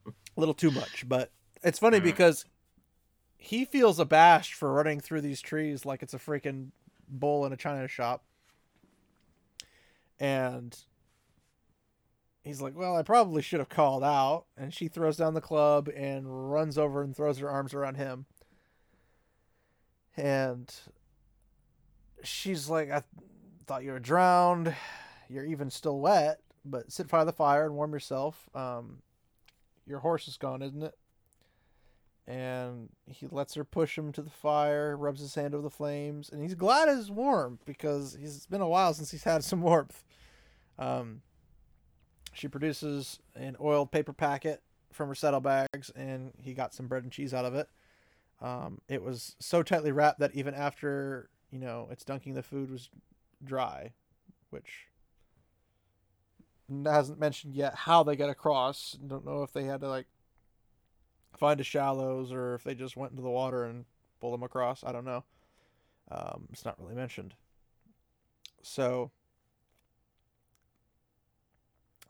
A 0.07 0.39
little 0.39 0.53
too 0.53 0.71
much, 0.71 1.07
but 1.07 1.31
it's 1.63 1.79
funny 1.79 1.99
because 1.99 2.45
he 3.45 3.63
feels 3.63 3.99
abashed 3.99 4.55
for 4.55 4.73
running 4.73 4.99
through 4.99 5.21
these 5.21 5.39
trees 5.39 5.85
like 5.85 6.01
it's 6.01 6.15
a 6.15 6.17
freaking 6.17 6.69
bull 7.07 7.45
in 7.45 7.53
a 7.53 7.57
china 7.57 7.87
shop. 7.87 8.23
And 10.19 10.75
he's 12.43 12.59
like, 12.59 12.75
Well, 12.75 12.95
I 12.95 13.03
probably 13.03 13.43
should 13.43 13.59
have 13.59 13.69
called 13.69 14.03
out. 14.03 14.45
And 14.57 14.73
she 14.73 14.87
throws 14.87 15.17
down 15.17 15.35
the 15.35 15.41
club 15.41 15.89
and 15.95 16.51
runs 16.51 16.79
over 16.79 17.03
and 17.03 17.15
throws 17.15 17.37
her 17.37 17.47
arms 17.47 17.75
around 17.75 17.97
him. 17.97 18.25
And 20.17 20.73
she's 22.23 22.67
like, 22.67 22.89
I 22.89 23.03
thought 23.67 23.83
you 23.83 23.91
were 23.91 23.99
drowned. 23.99 24.73
You're 25.29 25.45
even 25.45 25.69
still 25.69 25.99
wet, 25.99 26.39
but 26.65 26.91
sit 26.91 27.09
by 27.09 27.23
the 27.23 27.31
fire 27.31 27.65
and 27.65 27.75
warm 27.75 27.93
yourself. 27.93 28.49
Um, 28.55 29.03
your 29.85 29.99
horse 29.99 30.27
is 30.27 30.37
gone, 30.37 30.63
isn't 30.63 30.81
it? 30.81 30.95
And 32.27 32.89
he 33.05 33.27
lets 33.27 33.53
her 33.53 33.63
push 33.63 33.97
him 33.97 34.11
to 34.13 34.21
the 34.23 34.31
fire, 34.31 34.97
rubs 34.97 35.21
his 35.21 35.35
hand 35.35 35.53
over 35.53 35.61
the 35.61 35.69
flames, 35.69 36.29
and 36.29 36.41
he's 36.41 36.55
glad 36.55 36.89
it's 36.89 37.09
warm 37.09 37.59
because 37.65 38.17
he's 38.19 38.47
been 38.47 38.61
a 38.61 38.67
while 38.67 38.93
since 38.95 39.11
he's 39.11 39.23
had 39.23 39.43
some 39.43 39.61
warmth. 39.61 40.03
Um, 40.79 41.21
she 42.33 42.47
produces 42.47 43.19
an 43.35 43.55
oiled 43.61 43.91
paper 43.91 44.11
packet 44.11 44.63
from 44.91 45.09
her 45.09 45.15
saddlebags, 45.15 45.91
and 45.95 46.33
he 46.41 46.53
got 46.53 46.73
some 46.73 46.87
bread 46.87 47.03
and 47.03 47.11
cheese 47.11 47.33
out 47.33 47.45
of 47.45 47.53
it. 47.53 47.69
Um, 48.41 48.79
it 48.89 49.03
was 49.03 49.35
so 49.39 49.63
tightly 49.63 49.91
wrapped 49.91 50.19
that 50.19 50.35
even 50.35 50.53
after 50.53 51.29
you 51.51 51.59
know 51.59 51.87
it's 51.91 52.03
dunking, 52.03 52.33
the 52.33 52.43
food 52.43 52.71
was 52.71 52.89
dry, 53.43 53.93
which 54.49 54.87
hasn't 56.85 57.19
mentioned 57.19 57.53
yet 57.53 57.75
how 57.75 58.03
they 58.03 58.15
got 58.15 58.29
across. 58.29 58.97
Don't 59.05 59.25
know 59.25 59.43
if 59.43 59.53
they 59.53 59.63
had 59.63 59.81
to 59.81 59.89
like 59.89 60.07
find 61.37 61.59
a 61.59 61.63
shallows 61.63 62.31
or 62.31 62.55
if 62.55 62.63
they 62.63 62.75
just 62.75 62.97
went 62.97 63.11
into 63.11 63.23
the 63.23 63.29
water 63.29 63.65
and 63.65 63.85
pulled 64.19 64.33
them 64.33 64.43
across. 64.43 64.83
I 64.83 64.91
don't 64.91 65.05
know. 65.05 65.23
Um, 66.11 66.47
it's 66.51 66.65
not 66.65 66.79
really 66.79 66.95
mentioned. 66.95 67.33
So 68.61 69.11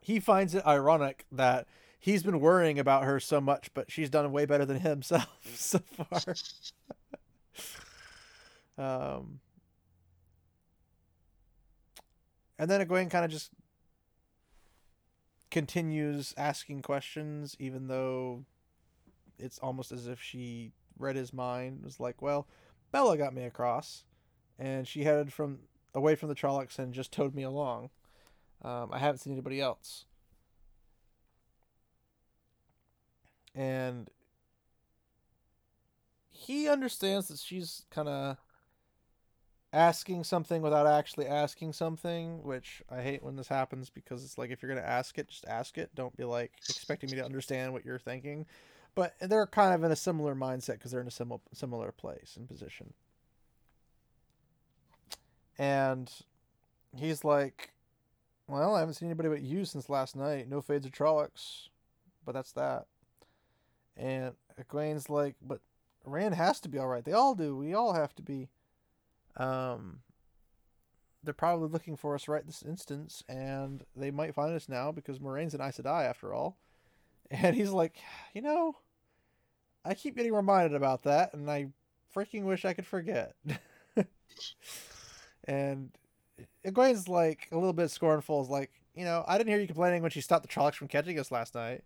he 0.01 0.19
finds 0.19 0.53
it 0.53 0.65
ironic 0.65 1.25
that 1.31 1.67
he's 1.99 2.23
been 2.23 2.39
worrying 2.39 2.77
about 2.77 3.03
her 3.03 3.19
so 3.19 3.41
much, 3.41 3.73
but 3.73 3.91
she's 3.91 4.09
done 4.09 4.31
way 4.31 4.45
better 4.45 4.65
than 4.65 4.79
himself 4.79 5.27
so 5.55 5.79
far. 5.79 6.35
um, 9.17 9.39
and 12.59 12.69
then 12.69 12.85
Egwene 12.85 13.09
kind 13.09 13.25
of 13.25 13.31
just 13.31 13.51
continues 15.49 16.33
asking 16.38 16.81
questions, 16.81 17.55
even 17.59 17.88
though 17.88 18.45
it's 19.39 19.59
almost 19.59 19.91
as 19.91 20.07
if 20.07 20.21
she 20.21 20.71
read 20.97 21.15
his 21.15 21.33
mind. 21.33 21.81
Was 21.83 21.99
like, 21.99 22.21
well, 22.21 22.47
Bella 22.91 23.17
got 23.17 23.33
me 23.33 23.43
across, 23.43 24.03
and 24.57 24.87
she 24.87 25.03
headed 25.03 25.33
from 25.33 25.59
away 25.93 26.15
from 26.15 26.29
the 26.29 26.35
Trollocs 26.35 26.77
and 26.77 26.93
just 26.93 27.11
towed 27.11 27.33
me 27.33 27.43
along. 27.43 27.89
Um, 28.61 28.89
I 28.91 28.99
haven't 28.99 29.19
seen 29.19 29.33
anybody 29.33 29.61
else. 29.61 30.05
And 33.53 34.09
he 36.29 36.67
understands 36.67 37.29
that 37.29 37.39
she's 37.39 37.85
kind 37.89 38.09
of 38.09 38.37
asking 39.71 40.23
something 40.23 40.61
without 40.61 40.87
actually 40.87 41.27
asking 41.27 41.73
something, 41.73 42.43
which 42.43 42.81
I 42.89 43.01
hate 43.01 43.23
when 43.23 43.35
this 43.35 43.47
happens 43.47 43.89
because 43.89 44.23
it's 44.23 44.37
like 44.37 44.49
if 44.49 44.61
you're 44.61 44.73
gonna 44.73 44.85
ask 44.85 45.17
it, 45.17 45.27
just 45.27 45.45
ask 45.47 45.77
it. 45.77 45.89
Don't 45.95 46.15
be 46.15 46.23
like 46.23 46.51
expecting 46.69 47.09
me 47.09 47.17
to 47.17 47.25
understand 47.25 47.73
what 47.73 47.85
you're 47.85 47.99
thinking. 47.99 48.45
But 48.95 49.15
they're 49.19 49.45
kind 49.45 49.73
of 49.73 49.84
in 49.84 49.91
a 49.91 49.95
similar 49.95 50.34
mindset 50.36 50.73
because 50.73 50.91
they're 50.91 51.01
in 51.01 51.08
a 51.08 51.12
similar 51.12 51.41
similar 51.53 51.91
place 51.91 52.36
and 52.38 52.47
position. 52.47 52.93
And 55.58 56.12
he's 56.95 57.23
like, 57.23 57.73
"Well, 58.47 58.75
I 58.75 58.79
haven't 58.79 58.95
seen 58.95 59.10
anybody 59.10 59.29
but 59.29 59.41
you 59.41 59.65
since 59.65 59.89
last 59.89 60.15
night. 60.15 60.49
No 60.49 60.62
fades 60.62 60.88
or 60.88 60.89
Trollocs, 60.89 61.67
but 62.25 62.31
that's 62.31 62.53
that." 62.53 62.88
And 63.97 64.34
Egwene's 64.60 65.10
like, 65.10 65.36
"But 65.41 65.60
Rand 66.05 66.36
has 66.36 66.60
to 66.62 66.69
be 66.69 66.77
all 66.77 66.88
right. 66.88 67.03
They 67.03 67.13
all 67.13 67.36
do. 67.36 67.55
We 67.55 67.73
all 67.73 67.93
have 67.93 68.15
to 68.15 68.21
be." 68.21 68.49
Um, 69.38 70.01
they're 71.21 71.34
probably 71.34 71.67
looking 71.67 71.97
for 71.97 72.15
us 72.15 72.27
right 72.27 72.45
this 72.45 72.63
instance, 72.63 73.23
and 73.27 73.84
they 73.95 74.12
might 74.12 74.36
find 74.36 74.55
us 74.55 74.69
now 74.69 74.91
because 74.91 75.19
Moiraine's 75.19 75.53
an 75.53 75.62
Aes 75.62 75.77
Sedai 75.77 76.08
after 76.08 76.34
all. 76.34 76.58
And 77.31 77.55
he's 77.55 77.71
like, 77.71 77.97
you 78.36 78.41
know, 78.41 78.75
I 79.85 79.93
keep 79.93 80.15
getting 80.15 80.33
reminded 80.33 80.75
about 80.75 81.03
that, 81.03 81.33
and 81.33 81.49
I 81.49 81.67
freaking 82.15 82.43
wish 82.43 82.65
I 82.65 82.73
could 82.73 82.87
forget. 82.87 83.35
and 85.45 85.91
Egwene's 86.65 87.07
like 87.07 87.47
a 87.51 87.55
little 87.55 87.73
bit 87.73 87.91
scornful, 87.91 88.41
is 88.41 88.49
like, 88.49 88.71
you 88.95 89.05
know, 89.05 89.23
I 89.27 89.37
didn't 89.37 89.49
hear 89.49 89.59
you 89.59 89.67
complaining 89.67 90.01
when 90.01 90.11
she 90.11 90.21
stopped 90.21 90.41
the 90.41 90.53
Trollocs 90.53 90.75
from 90.75 90.87
catching 90.87 91.19
us 91.19 91.31
last 91.31 91.53
night. 91.53 91.83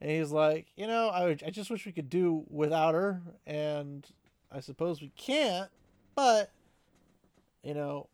And 0.00 0.10
he's 0.10 0.32
like, 0.32 0.68
you 0.76 0.86
know, 0.86 1.08
I, 1.08 1.24
would, 1.24 1.42
I 1.46 1.50
just 1.50 1.70
wish 1.70 1.86
we 1.86 1.92
could 1.92 2.10
do 2.10 2.44
without 2.48 2.94
her, 2.94 3.22
and 3.46 4.06
I 4.50 4.60
suppose 4.60 5.00
we 5.00 5.12
can't, 5.16 5.70
but 6.14 6.50
you 7.62 7.74
know, 7.74 8.08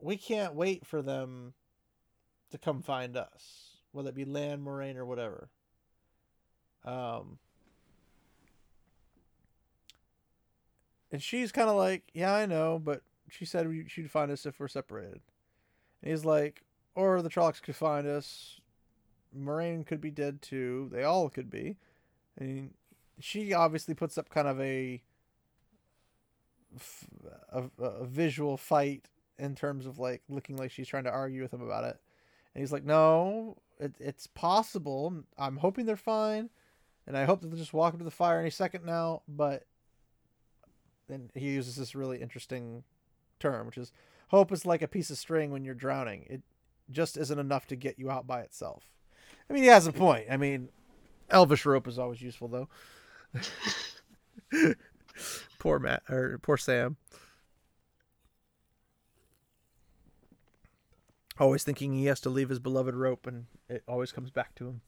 we 0.00 0.16
can't 0.16 0.54
wait 0.54 0.86
for 0.86 1.02
them 1.02 1.54
to 2.50 2.58
come 2.58 2.82
find 2.82 3.16
us, 3.16 3.78
whether 3.92 4.10
it 4.10 4.14
be 4.14 4.24
Lan, 4.24 4.64
Moiraine, 4.64 4.96
or 4.96 5.04
whatever. 5.04 5.48
Um, 6.84 7.38
and 11.14 11.22
she's 11.22 11.52
kind 11.52 11.68
of 11.70 11.76
like, 11.76 12.02
yeah, 12.12 12.34
I 12.34 12.44
know, 12.44 12.80
but 12.84 13.02
she 13.30 13.44
said 13.44 13.72
she'd 13.86 14.10
find 14.10 14.32
us 14.32 14.46
if 14.46 14.58
we're 14.58 14.66
separated. 14.66 15.20
And 16.02 16.10
he's 16.10 16.24
like, 16.24 16.64
or 16.96 17.22
the 17.22 17.28
Trollocs 17.28 17.62
could 17.62 17.76
find 17.76 18.04
us. 18.04 18.60
Moiraine 19.32 19.86
could 19.86 20.00
be 20.00 20.10
dead 20.10 20.42
too. 20.42 20.90
They 20.92 21.04
all 21.04 21.28
could 21.28 21.50
be. 21.50 21.76
And 22.36 22.74
she 23.20 23.52
obviously 23.52 23.94
puts 23.94 24.18
up 24.18 24.28
kind 24.28 24.48
of 24.48 24.60
a 24.60 25.04
a, 27.52 27.62
a 27.78 28.04
visual 28.06 28.56
fight 28.56 29.04
in 29.38 29.54
terms 29.54 29.86
of 29.86 30.00
like 30.00 30.22
looking 30.28 30.56
like 30.56 30.72
she's 30.72 30.88
trying 30.88 31.04
to 31.04 31.12
argue 31.12 31.42
with 31.42 31.54
him 31.54 31.62
about 31.62 31.84
it. 31.84 31.96
And 32.56 32.60
he's 32.60 32.72
like, 32.72 32.84
no, 32.84 33.58
it, 33.78 33.94
it's 34.00 34.26
possible. 34.26 35.22
I'm 35.38 35.58
hoping 35.58 35.86
they're 35.86 35.94
fine. 35.94 36.50
And 37.06 37.16
I 37.16 37.24
hope 37.24 37.40
that 37.40 37.50
they'll 37.50 37.56
just 37.56 37.72
walk 37.72 37.92
up 37.92 38.00
to 38.00 38.04
the 38.04 38.10
fire 38.10 38.40
any 38.40 38.50
second 38.50 38.84
now. 38.84 39.22
But 39.28 39.62
then 41.08 41.30
he 41.34 41.50
uses 41.50 41.76
this 41.76 41.94
really 41.94 42.20
interesting 42.20 42.84
term, 43.40 43.66
which 43.66 43.78
is 43.78 43.92
hope 44.28 44.52
is 44.52 44.66
like 44.66 44.82
a 44.82 44.88
piece 44.88 45.10
of 45.10 45.18
string 45.18 45.50
when 45.50 45.64
you're 45.64 45.74
drowning. 45.74 46.26
It 46.28 46.42
just 46.90 47.16
isn't 47.16 47.38
enough 47.38 47.66
to 47.68 47.76
get 47.76 47.98
you 47.98 48.10
out 48.10 48.26
by 48.26 48.40
itself. 48.40 48.90
I 49.48 49.52
mean, 49.52 49.62
he 49.62 49.68
has 49.68 49.86
a 49.86 49.92
point. 49.92 50.26
I 50.30 50.36
mean, 50.36 50.70
elvish 51.30 51.66
rope 51.66 51.88
is 51.88 51.98
always 51.98 52.22
useful, 52.22 52.48
though. 52.48 52.68
poor 55.58 55.78
Matt 55.78 56.02
or 56.08 56.38
poor 56.42 56.56
Sam. 56.56 56.96
Always 61.38 61.64
thinking 61.64 61.94
he 61.94 62.06
has 62.06 62.20
to 62.20 62.30
leave 62.30 62.48
his 62.48 62.60
beloved 62.60 62.94
rope, 62.94 63.26
and 63.26 63.46
it 63.68 63.82
always 63.88 64.12
comes 64.12 64.30
back 64.30 64.54
to 64.56 64.68
him. 64.68 64.80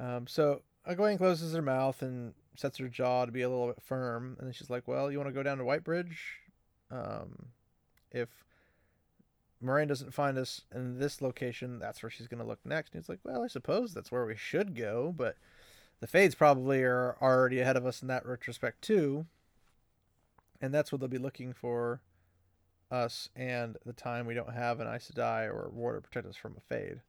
Um, 0.00 0.26
so 0.26 0.62
Egwene 0.88 1.18
closes 1.18 1.52
her 1.54 1.62
mouth 1.62 2.00
and 2.02 2.32
sets 2.56 2.78
her 2.78 2.88
jaw 2.88 3.24
to 3.24 3.32
be 3.32 3.42
a 3.42 3.48
little 3.48 3.68
bit 3.68 3.82
firm, 3.82 4.36
and 4.38 4.46
then 4.46 4.52
she's 4.52 4.70
like, 4.70 4.86
"Well, 4.86 5.10
you 5.10 5.18
want 5.18 5.28
to 5.28 5.34
go 5.34 5.42
down 5.42 5.58
to 5.58 5.64
Whitebridge? 5.64 6.16
Um, 6.90 7.48
if 8.10 8.44
Moiraine 9.62 9.88
doesn't 9.88 10.12
find 10.12 10.36
us 10.36 10.62
in 10.74 10.98
this 10.98 11.22
location, 11.22 11.78
that's 11.78 12.02
where 12.02 12.10
she's 12.10 12.28
going 12.28 12.42
to 12.42 12.46
look 12.46 12.64
next." 12.64 12.92
And 12.94 13.02
he's 13.02 13.08
like, 13.08 13.20
"Well, 13.24 13.42
I 13.42 13.48
suppose 13.48 13.94
that's 13.94 14.12
where 14.12 14.26
we 14.26 14.36
should 14.36 14.74
go, 14.74 15.12
but 15.16 15.36
the 16.00 16.06
Fades 16.06 16.34
probably 16.34 16.82
are 16.82 17.16
already 17.22 17.60
ahead 17.60 17.76
of 17.76 17.86
us 17.86 18.02
in 18.02 18.08
that 18.08 18.26
retrospect 18.26 18.82
too, 18.82 19.26
and 20.60 20.74
that's 20.74 20.92
what 20.92 21.00
they'll 21.00 21.08
be 21.08 21.18
looking 21.18 21.52
for 21.52 22.00
us 22.90 23.30
and 23.34 23.78
the 23.86 23.94
time 23.94 24.26
we 24.26 24.34
don't 24.34 24.52
have 24.52 24.78
an 24.80 24.86
Aes 24.86 25.10
Sedai 25.10 25.46
or 25.46 25.70
Warder 25.70 26.02
protect 26.02 26.26
us 26.26 26.36
from 26.36 26.56
a 26.56 26.60
Fade." 26.60 27.00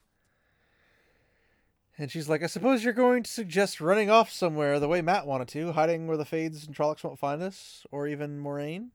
And 1.98 2.10
she's 2.10 2.28
like, 2.28 2.42
I 2.42 2.48
suppose 2.48 2.84
you're 2.84 2.94
going 2.94 3.24
to 3.24 3.32
suggest 3.32 3.80
running 3.80 4.10
off 4.10 4.32
somewhere 4.32 4.80
the 4.80 4.88
way 4.88 5.02
Mat 5.02 5.28
wanted 5.28 5.48
to, 5.50 5.74
hiding 5.74 6.08
where 6.08 6.18
the 6.18 6.26
Fades 6.26 6.66
and 6.66 6.76
Trollocs 6.76 7.04
won't 7.04 7.20
find 7.20 7.44
us, 7.44 7.86
or 7.92 8.08
even 8.08 8.42
Moiraine. 8.42 8.90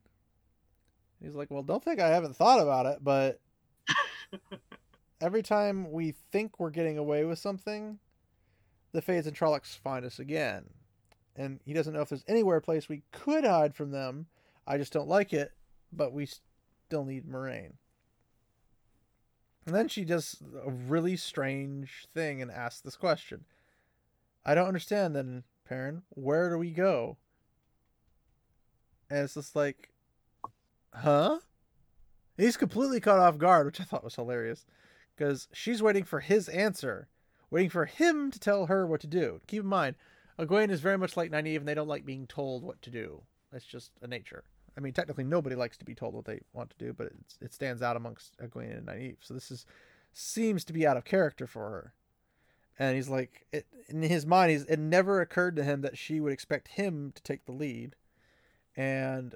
He's 1.21 1.35
like, 1.35 1.49
Well, 1.49 1.63
don't 1.63 1.83
think 1.83 1.99
I 1.99 2.09
haven't 2.09 2.35
thought 2.35 2.59
about 2.59 2.85
it, 2.85 2.99
but 3.01 3.39
every 5.21 5.41
time 5.41 5.91
we 5.91 6.13
think 6.31 6.59
we're 6.59 6.69
getting 6.69 6.97
away 6.97 7.23
with 7.23 7.39
something, 7.39 7.99
the 8.91 9.01
Fades 9.01 9.27
and 9.27 9.35
Trollocs 9.35 9.77
find 9.77 10.05
us 10.05 10.19
again. 10.19 10.65
And 11.35 11.61
he 11.63 11.73
doesn't 11.73 11.93
know 11.93 12.01
if 12.01 12.09
there's 12.09 12.25
anywhere 12.27 12.59
place 12.59 12.89
we 12.89 13.03
could 13.11 13.45
hide 13.45 13.75
from 13.75 13.91
them. 13.91 14.27
I 14.67 14.77
just 14.77 14.91
don't 14.91 15.07
like 15.07 15.31
it, 15.31 15.53
but 15.91 16.11
we 16.11 16.27
still 16.27 17.05
need 17.05 17.25
Moiraine. 17.25 17.73
And 19.65 19.75
then 19.75 19.87
she 19.87 20.05
does 20.05 20.41
a 20.65 20.71
really 20.71 21.15
strange 21.15 22.07
thing 22.13 22.41
and 22.41 22.49
asks 22.49 22.81
this 22.81 22.95
question. 22.95 23.45
I 24.45 24.55
don't 24.55 24.67
understand 24.67 25.15
then, 25.15 25.43
Perrin. 25.67 26.03
Where 26.09 26.49
do 26.49 26.57
we 26.57 26.71
go? 26.71 27.17
And 29.09 29.19
it's 29.19 29.35
just 29.35 29.55
like, 29.55 29.89
huh? 30.93 31.39
And 32.37 32.45
he's 32.45 32.57
completely 32.57 32.99
caught 32.99 33.19
off 33.19 33.37
guard, 33.37 33.65
which 33.65 33.81
I 33.81 33.83
thought 33.83 34.03
was 34.03 34.15
hilarious. 34.15 34.65
Because 35.15 35.47
she's 35.51 35.83
waiting 35.83 36.03
for 36.03 36.21
his 36.21 36.47
answer, 36.47 37.09
waiting 37.51 37.69
for 37.69 37.85
him 37.85 38.31
to 38.31 38.39
tell 38.39 38.67
her 38.67 38.87
what 38.87 39.01
to 39.01 39.07
do. 39.07 39.41
Keep 39.47 39.63
in 39.63 39.69
mind, 39.69 39.95
Egwene 40.39 40.71
is 40.71 40.79
very 40.79 40.97
much 40.97 41.17
like 41.17 41.31
Nynaeve, 41.31 41.57
and 41.57 41.67
they 41.67 41.73
don't 41.73 41.87
like 41.89 42.05
being 42.05 42.25
told 42.25 42.63
what 42.63 42.81
to 42.83 42.89
do. 42.89 43.23
That's 43.51 43.65
just 43.65 43.91
a 44.01 44.07
nature. 44.07 44.45
I 44.79 44.81
mean, 44.81 44.93
technically, 44.93 45.25
nobody 45.25 45.57
likes 45.57 45.75
to 45.75 45.83
be 45.83 45.93
told 45.93 46.13
what 46.13 46.23
they 46.23 46.39
want 46.53 46.69
to 46.69 46.77
do, 46.77 46.93
but 46.93 47.11
it 47.41 47.53
stands 47.53 47.81
out 47.81 47.97
amongst 47.97 48.37
Egwene 48.37 48.77
and 48.77 48.87
Nynaeve. 48.87 49.17
So 49.19 49.33
this 49.33 49.51
is 49.51 49.65
seems 50.13 50.63
to 50.63 50.73
be 50.73 50.87
out 50.87 50.95
of 50.95 51.03
character 51.03 51.45
for 51.45 51.69
her. 51.69 51.93
And 52.79 52.95
he's 52.95 53.09
like, 53.09 53.45
it, 53.51 53.65
in 53.89 54.01
his 54.01 54.25
mind, 54.25 54.51
he's, 54.51 54.63
it 54.63 54.79
never 54.79 55.19
occurred 55.19 55.57
to 55.57 55.65
him 55.65 55.81
that 55.81 55.97
she 55.97 56.21
would 56.21 56.31
expect 56.31 56.69
him 56.69 57.11
to 57.13 57.21
take 57.21 57.45
the 57.45 57.51
lead. 57.51 57.97
And 58.77 59.35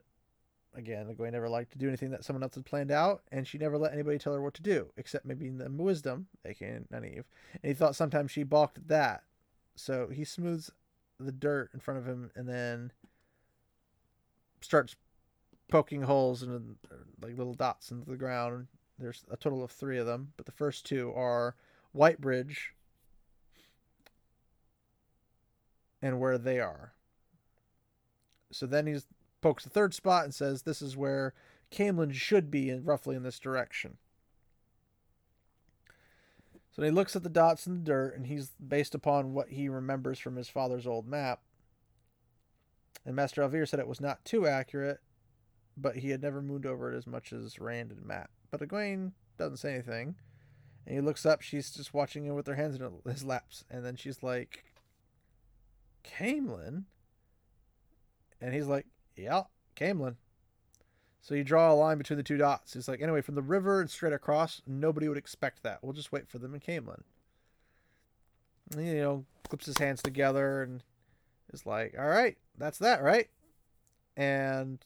again, 0.73 1.13
Egwene 1.13 1.33
never 1.33 1.49
liked 1.49 1.73
to 1.73 1.77
do 1.77 1.89
anything 1.89 2.11
that 2.11 2.23
someone 2.23 2.41
else 2.41 2.55
had 2.55 2.63
planned 2.63 2.89
out, 2.89 3.23
and 3.29 3.45
she 3.45 3.57
never 3.57 3.77
let 3.77 3.91
anybody 3.91 4.17
tell 4.17 4.33
her 4.33 4.41
what 4.41 4.53
to 4.53 4.61
do, 4.61 4.91
except 4.95 5.25
maybe 5.25 5.47
in 5.47 5.57
the 5.57 5.69
wisdom, 5.69 6.27
aka 6.45 6.79
Nynaeve. 6.89 7.25
And 7.61 7.69
he 7.69 7.73
thought 7.73 7.97
sometimes 7.97 8.31
she 8.31 8.43
balked 8.43 8.77
at 8.77 8.87
that. 8.87 9.23
So 9.75 10.07
he 10.07 10.23
smooths 10.23 10.71
the 11.19 11.33
dirt 11.33 11.71
in 11.73 11.81
front 11.81 11.99
of 11.99 12.05
him 12.05 12.31
and 12.33 12.47
then 12.47 12.93
starts 14.61 14.95
poking 15.69 16.03
holes 16.03 16.43
and 16.43 16.75
like 17.21 17.37
little 17.37 17.53
dots 17.53 17.91
into 17.91 18.09
the 18.09 18.17
ground. 18.17 18.67
There's 18.99 19.25
a 19.31 19.37
total 19.37 19.63
of 19.63 19.71
three 19.71 19.97
of 19.97 20.05
them, 20.05 20.33
but 20.37 20.45
the 20.45 20.51
first 20.51 20.85
two 20.85 21.11
are 21.15 21.55
Whitebridge 21.95 22.73
and 26.01 26.19
where 26.19 26.37
they 26.37 26.59
are. 26.59 26.93
So 28.51 28.67
then 28.67 28.85
he 28.85 28.99
pokes 29.41 29.63
the 29.63 29.69
third 29.69 29.93
spot 29.93 30.25
and 30.25 30.33
says, 30.33 30.61
"This 30.61 30.81
is 30.81 30.95
where 30.95 31.33
Caemlyn 31.71 32.13
should 32.13 32.51
be, 32.51 32.69
in 32.69 32.83
roughly 32.83 33.15
in 33.15 33.23
this 33.23 33.39
direction." 33.39 33.97
So 36.71 36.81
he 36.81 36.91
looks 36.91 37.15
at 37.15 37.23
the 37.23 37.29
dots 37.29 37.67
in 37.67 37.75
the 37.75 37.83
dirt, 37.83 38.15
and 38.15 38.27
he's 38.27 38.51
based 38.51 38.95
upon 38.95 39.33
what 39.33 39.49
he 39.49 39.69
remembers 39.69 40.19
from 40.19 40.35
his 40.35 40.49
father's 40.49 40.87
old 40.87 41.07
map. 41.07 41.41
And 43.05 43.15
Master 43.15 43.43
al'Vere 43.43 43.67
said 43.67 43.79
it 43.79 43.87
was 43.87 44.01
not 44.01 44.25
too 44.25 44.47
accurate, 44.47 45.01
but 45.77 45.97
he 45.97 46.09
had 46.09 46.21
never 46.21 46.41
mooned 46.41 46.65
over 46.65 46.91
it 46.91 46.97
as 46.97 47.07
much 47.07 47.33
as 47.33 47.59
Rand 47.59 47.91
and 47.91 48.05
Mat. 48.05 48.29
But 48.51 48.61
Egwene 48.61 49.11
doesn't 49.37 49.57
say 49.57 49.73
anything. 49.73 50.15
And 50.85 50.95
he 50.95 51.01
looks 51.01 51.25
up, 51.25 51.41
she's 51.41 51.71
just 51.71 51.93
watching 51.93 52.25
him 52.25 52.35
with 52.35 52.47
her 52.47 52.55
hands 52.55 52.75
in 52.75 52.91
his 53.09 53.23
laps. 53.23 53.63
And 53.69 53.85
then 53.85 53.95
she's 53.95 54.21
like, 54.21 54.65
Caemlyn? 56.03 56.83
And 58.41 58.53
he's 58.53 58.67
like, 58.67 58.85
yeah, 59.15 59.43
Caemlyn. 59.75 60.15
So 61.21 61.35
you 61.35 61.45
draw 61.45 61.71
a 61.71 61.73
line 61.73 61.97
between 61.97 62.17
the 62.17 62.23
two 62.23 62.35
dots. 62.35 62.75
It's 62.75 62.89
like, 62.89 63.01
anyway, 63.01 63.21
from 63.21 63.35
the 63.35 63.41
river 63.41 63.79
and 63.79 63.89
straight 63.89 64.11
across, 64.11 64.61
nobody 64.67 65.07
would 65.07 65.17
expect 65.17 65.63
that. 65.63 65.79
We'll 65.81 65.93
just 65.93 66.11
wait 66.11 66.27
for 66.27 66.37
them 66.37 66.53
in 66.53 66.59
Caemlyn. 66.59 67.03
And, 68.73 68.85
you 68.85 68.95
know, 68.95 69.25
clips 69.47 69.65
his 69.65 69.77
hands 69.77 70.01
together 70.01 70.61
and 70.61 70.83
is 71.53 71.65
like, 71.65 71.95
all 71.97 72.07
right, 72.07 72.37
that's 72.57 72.79
that, 72.79 73.01
right? 73.01 73.29
And 74.17 74.83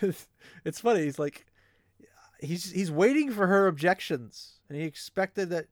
it's, 0.00 0.28
it's 0.64 0.80
funny. 0.80 1.02
He's 1.02 1.18
like, 1.18 1.46
he's 2.40 2.70
he's 2.70 2.90
waiting 2.90 3.30
for 3.30 3.46
her 3.46 3.66
objections, 3.66 4.60
and 4.68 4.78
he 4.78 4.84
expected 4.84 5.50
that 5.50 5.66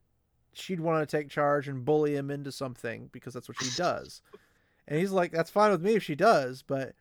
she'd 0.53 0.81
want 0.81 1.09
to 1.09 1.17
take 1.17 1.29
charge 1.29 1.69
and 1.69 1.85
bully 1.85 2.15
him 2.15 2.31
into 2.31 2.53
something 2.53 3.09
because 3.13 3.35
that's 3.35 3.49
what 3.49 3.63
she 3.63 3.71
does. 3.77 4.23
And 4.87 4.99
he's 4.99 5.13
like, 5.13 5.33
that's 5.33 5.51
fine 5.51 5.71
with 5.71 5.83
me 5.83 5.95
if 5.95 6.03
she 6.03 6.15
does, 6.15 6.63
but 6.63 6.95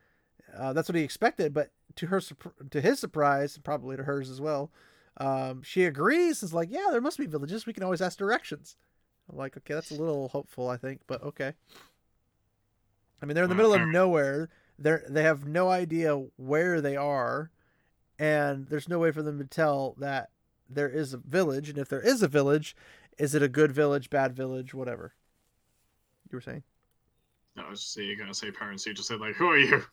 uh, 0.56 0.74
that's 0.74 0.88
what 0.88 0.96
he 0.96 1.04
expected. 1.04 1.54
But 1.54 1.72
to 1.96 2.08
her, 2.08 2.22
to 2.70 2.82
his 2.82 3.00
surprise, 3.00 3.56
and 3.56 3.64
probably 3.64 3.98
to 3.98 4.04
hers 4.04 4.30
as 4.30 4.40
well, 4.40 4.72
um, 5.18 5.62
she 5.64 5.86
agrees. 5.86 6.44
Is 6.44 6.54
like, 6.54 6.70
yeah, 6.72 6.88
there 6.92 7.02
must 7.02 7.18
be 7.18 7.26
villages. 7.26 7.66
We 7.66 7.74
can 7.74 7.84
always 7.84 8.02
ask 8.02 8.18
directions. 8.18 8.78
I'm 9.30 9.38
like, 9.38 9.58
okay, 9.58 9.74
that's 9.74 9.92
a 9.92 9.96
little 9.96 10.30
hopeful, 10.30 10.70
I 10.70 10.78
think, 10.78 11.02
but 11.08 11.24
okay. 11.24 11.54
I 13.22 13.26
mean, 13.26 13.36
they're 13.36 13.44
in 13.44 13.50
the 13.50 13.56
middle 13.56 13.74
of 13.74 13.88
nowhere. 13.88 14.50
They're 14.82 15.06
they 15.08 15.24
have 15.24 15.46
no 15.46 15.70
idea 15.70 16.16
where 16.38 16.82
they 16.82 16.96
are, 16.96 17.52
and 18.18 18.68
there's 18.68 18.90
no 18.90 19.00
way 19.00 19.12
for 19.12 19.22
them 19.22 19.38
to 19.40 19.46
tell 19.46 19.96
that 20.00 20.30
there 20.70 20.90
is 20.90 21.14
a 21.14 21.18
village. 21.18 21.70
And 21.70 21.78
if 21.78 21.90
there 21.90 22.02
is 22.02 22.24
a 22.24 22.28
village, 22.28 22.76
is 23.18 23.36
it 23.36 23.44
a 23.44 23.50
good 23.50 23.72
village, 23.72 24.10
bad 24.10 24.36
village, 24.36 24.74
whatever? 24.74 25.14
You 26.32 26.38
were 26.38 26.42
saying? 26.42 26.64
No, 27.56 27.64
I 27.64 27.70
was 27.70 27.82
just 27.82 27.94
saying, 27.94 28.08
you're 28.08 28.18
gonna 28.18 28.34
say 28.34 28.52
parents. 28.52 28.86
You 28.86 28.94
just 28.94 29.08
said 29.08 29.20
like, 29.20 29.36
who 29.36 29.48
are 29.48 29.58
you? 29.58 29.84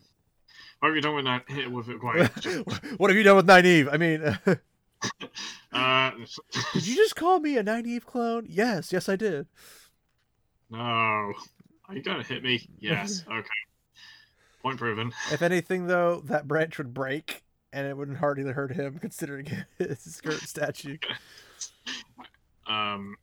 What 0.78 0.88
have 0.88 0.96
you 0.96 1.02
done 1.02 1.16
with 1.16 1.24
that? 1.24 1.44
With 1.70 1.88
it 1.88 2.00
what 2.98 3.10
have 3.10 3.16
you 3.16 3.22
done 3.24 3.36
with 3.36 3.46
Nynaeve? 3.46 3.92
I 3.92 3.96
mean, 3.96 4.22
uh, 5.72 6.10
did 6.72 6.86
you 6.86 6.96
just 6.96 7.16
call 7.16 7.40
me 7.40 7.56
a 7.58 7.64
Nynaeve 7.64 8.04
clone? 8.04 8.46
Yes, 8.48 8.92
yes, 8.92 9.08
I 9.08 9.16
did. 9.16 9.46
No, 10.70 10.78
are 10.78 11.34
you 11.94 12.02
gonna 12.02 12.22
hit 12.22 12.42
me? 12.42 12.68
Yes. 12.78 13.24
Okay. 13.26 13.48
Point 14.62 14.78
proven. 14.78 15.12
If 15.32 15.42
anything, 15.42 15.86
though, 15.86 16.22
that 16.26 16.48
branch 16.48 16.78
would 16.78 16.92
break, 16.92 17.42
and 17.72 17.86
it 17.86 17.96
wouldn't 17.96 18.18
hardly 18.18 18.50
hurt 18.52 18.72
him, 18.72 18.98
considering 19.00 19.46
his 19.78 20.00
skirt 20.00 20.40
statue. 20.40 20.98
Um, 22.68 23.16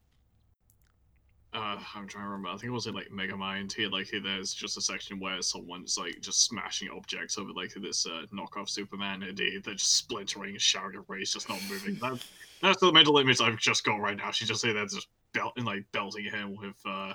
uh, 1.56 1.80
I'm 1.93 2.08
trying 2.08 2.26
to 2.26 2.30
remember. 2.30 2.50
I 2.50 2.54
think 2.54 2.65
it 2.65 2.71
was 2.71 2.88
in 2.88 2.93
like 2.93 3.10
Megamind. 3.10 3.71
Here, 3.71 3.88
like 3.88 4.08
here, 4.08 4.19
there's 4.19 4.54
just 4.54 4.78
a 4.78 4.82
section 4.82 5.19
where 5.19 5.41
someone's 5.41 5.98
like 5.98 6.19
just 6.19 6.43
smashing 6.45 6.89
objects 6.89 7.38
over 7.38 7.52
like 7.54 7.74
this 7.76 8.06
uh, 8.06 8.24
knockoff 8.34 8.69
Superman, 8.69 9.24
and 9.24 9.38
they, 9.38 9.58
they're 9.63 9.76
just 9.76 9.95
splintering 9.95 10.52
and 10.52 10.62
shouting 10.62 11.00
at 11.00 11.06
Ray's 11.08 11.32
just 11.32 11.48
not 11.48 11.62
moving. 11.69 11.95
that, 12.02 12.21
that's 12.62 12.82
the 12.82 12.91
mental 12.91 13.19
image 13.19 13.39
I've 13.39 13.58
just 13.58 13.86
got 13.86 14.02
right 14.02 14.17
now. 14.17 14.32
She's 14.32 14.50
just 14.50 14.63
there, 14.63 14.74
just 14.86 15.08
belt 15.34 15.54
and 15.56 15.65
like 15.65 15.86
belting 15.93 16.26
him 16.26 16.58
with 16.58 16.76
uh, 16.86 17.13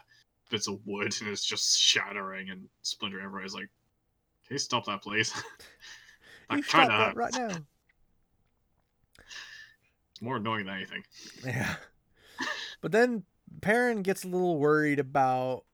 bits 0.51 0.69
of 0.69 0.79
wood, 0.87 1.15
and 1.21 1.29
it's 1.29 1.45
just 1.45 1.79
shattering 1.79 2.49
and 2.49 2.67
splintering 2.83 3.25
everywhere. 3.25 3.45
It's 3.45 3.55
like, 3.55 3.69
can 4.51 4.57
you 4.57 4.59
stop 4.59 4.85
that, 4.87 5.01
please? 5.01 5.33
that 6.51 6.57
you 6.57 6.63
stop 6.65 6.89
that 6.89 7.15
right 7.15 7.33
now. 7.33 7.51
It's 10.11 10.21
more 10.21 10.39
annoying 10.39 10.67
than 10.67 10.75
anything. 10.75 11.05
Yeah. 11.47 11.77
But 12.81 12.91
then 12.91 13.23
Perrin 13.61 14.03
gets 14.03 14.25
a 14.25 14.27
little 14.27 14.59
worried 14.59 14.99
about 14.99 15.67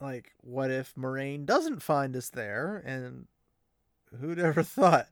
like 0.00 0.34
what 0.40 0.70
if 0.70 0.94
Moiraine 0.94 1.44
doesn't 1.44 1.82
find 1.82 2.14
us 2.14 2.28
there 2.28 2.80
and 2.86 3.26
who'd 4.20 4.38
ever 4.38 4.62
thought 4.62 5.08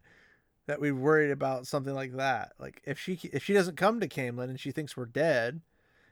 that 0.68 0.80
we'd 0.80 0.92
worried 0.92 1.32
about 1.32 1.66
something 1.66 1.94
like 1.94 2.12
that 2.12 2.52
like 2.60 2.80
if 2.84 2.96
she 3.00 3.18
if 3.32 3.42
she 3.42 3.54
doesn't 3.54 3.76
come 3.76 3.98
to 3.98 4.06
Caemlyn 4.06 4.50
and 4.50 4.60
she 4.60 4.70
thinks 4.70 4.96
we're 4.96 5.04
dead 5.06 5.62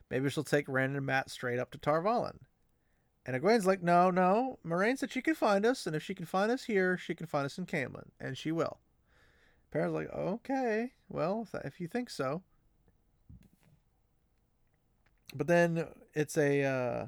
maybe 0.09 0.29
she'll 0.29 0.43
take 0.43 0.67
Rand 0.67 0.97
and 0.97 1.05
Mat 1.05 1.29
straight 1.29 1.59
up 1.59 1.71
to 1.71 1.77
Tar 1.77 2.01
Valon 2.01 2.39
and 3.27 3.39
Egwene's 3.39 3.67
like 3.67 3.83
no 3.83 4.09
no 4.09 4.57
Moiraine 4.65 4.97
said 4.97 5.11
she 5.11 5.21
can 5.21 5.35
find 5.35 5.65
us 5.65 5.85
and 5.85 5.95
if 5.95 6.01
she 6.01 6.15
can 6.15 6.25
find 6.25 6.51
us 6.51 6.63
here 6.63 6.97
she 6.97 7.13
can 7.13 7.27
find 7.27 7.45
us 7.45 7.57
in 7.57 7.65
Caemlyn 7.67 8.09
and 8.19 8.37
she 8.37 8.51
will 8.51 8.79
Perrin's 9.71 9.93
like 9.93 10.09
okay 10.11 10.93
well 11.09 11.47
if 11.63 11.79
you 11.79 11.87
think 11.87 12.09
so 12.09 12.41
but 15.35 15.47
then 15.47 15.87
it's 16.13 16.37
a 16.37 16.63
uh, 16.63 17.07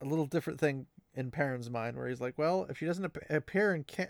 a 0.00 0.04
little 0.04 0.26
different 0.26 0.58
thing 0.58 0.86
in 1.14 1.30
Perrin's 1.30 1.70
mind, 1.70 1.96
where 1.96 2.08
he's 2.08 2.20
like, 2.20 2.36
"Well, 2.36 2.66
if 2.68 2.78
she 2.78 2.86
doesn't 2.86 3.16
appear 3.30 3.74
in 3.74 3.84
Ca- 3.84 4.08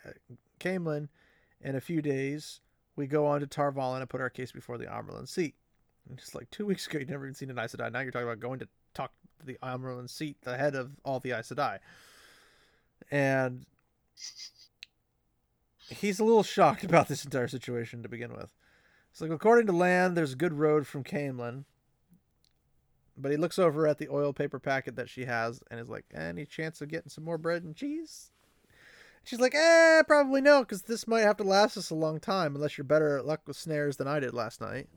in 0.64 1.76
a 1.76 1.80
few 1.80 2.02
days, 2.02 2.60
we 2.96 3.06
go 3.06 3.26
on 3.26 3.40
to 3.40 3.46
Tar 3.46 3.72
Valon 3.72 4.00
and 4.00 4.08
put 4.08 4.20
our 4.20 4.30
case 4.30 4.52
before 4.52 4.78
the 4.78 4.86
Amyrlin 4.86 5.28
seat." 5.28 5.54
And 6.08 6.18
just 6.18 6.34
like 6.34 6.50
two 6.50 6.66
weeks 6.66 6.86
ago, 6.86 6.98
you'd 6.98 7.10
never 7.10 7.24
even 7.26 7.34
seen 7.34 7.50
an 7.50 7.58
Aes 7.58 7.74
Sedai. 7.74 7.92
Now 7.92 8.00
you're 8.00 8.12
talking 8.12 8.28
about 8.28 8.40
going 8.40 8.58
to 8.60 8.68
talk 8.94 9.12
to 9.40 9.46
the 9.46 9.58
Amyrlin 9.62 10.08
seat, 10.08 10.38
the 10.42 10.56
head 10.56 10.74
of 10.74 10.92
all 11.04 11.20
the 11.20 11.32
Aes 11.32 11.50
Sedai. 11.50 11.78
And 13.10 13.66
he's 15.88 16.20
a 16.20 16.24
little 16.24 16.42
shocked 16.42 16.84
about 16.84 17.08
this 17.08 17.24
entire 17.24 17.48
situation 17.48 18.02
to 18.02 18.08
begin 18.08 18.32
with. 18.32 18.54
It's 19.10 19.20
like, 19.20 19.30
according 19.30 19.66
to 19.66 19.72
Lan, 19.72 20.14
there's 20.14 20.32
a 20.32 20.36
good 20.36 20.54
road 20.54 20.86
from 20.86 21.04
Caemlyn. 21.04 21.64
But 23.16 23.30
he 23.30 23.36
looks 23.36 23.58
over 23.58 23.86
at 23.86 23.98
the 23.98 24.08
oil 24.08 24.32
paper 24.32 24.58
packet 24.58 24.96
that 24.96 25.10
she 25.10 25.26
has 25.26 25.60
and 25.70 25.78
is 25.78 25.88
like, 25.88 26.06
any 26.14 26.46
chance 26.46 26.80
of 26.80 26.88
getting 26.88 27.10
some 27.10 27.24
more 27.24 27.36
bread 27.36 27.62
and 27.62 27.76
cheese? 27.76 28.30
She's 29.22 29.38
like, 29.38 29.54
eh, 29.54 30.02
probably 30.02 30.40
no, 30.40 30.60
because 30.60 30.82
this 30.82 31.06
might 31.06 31.20
have 31.20 31.36
to 31.36 31.44
last 31.44 31.76
us 31.76 31.90
a 31.90 31.94
long 31.94 32.18
time 32.18 32.54
unless 32.54 32.76
you're 32.76 32.84
better 32.84 33.18
at 33.18 33.26
luck 33.26 33.42
with 33.46 33.56
snares 33.56 33.98
than 33.98 34.08
I 34.08 34.18
did 34.18 34.34
last 34.34 34.60
night. 34.60 34.88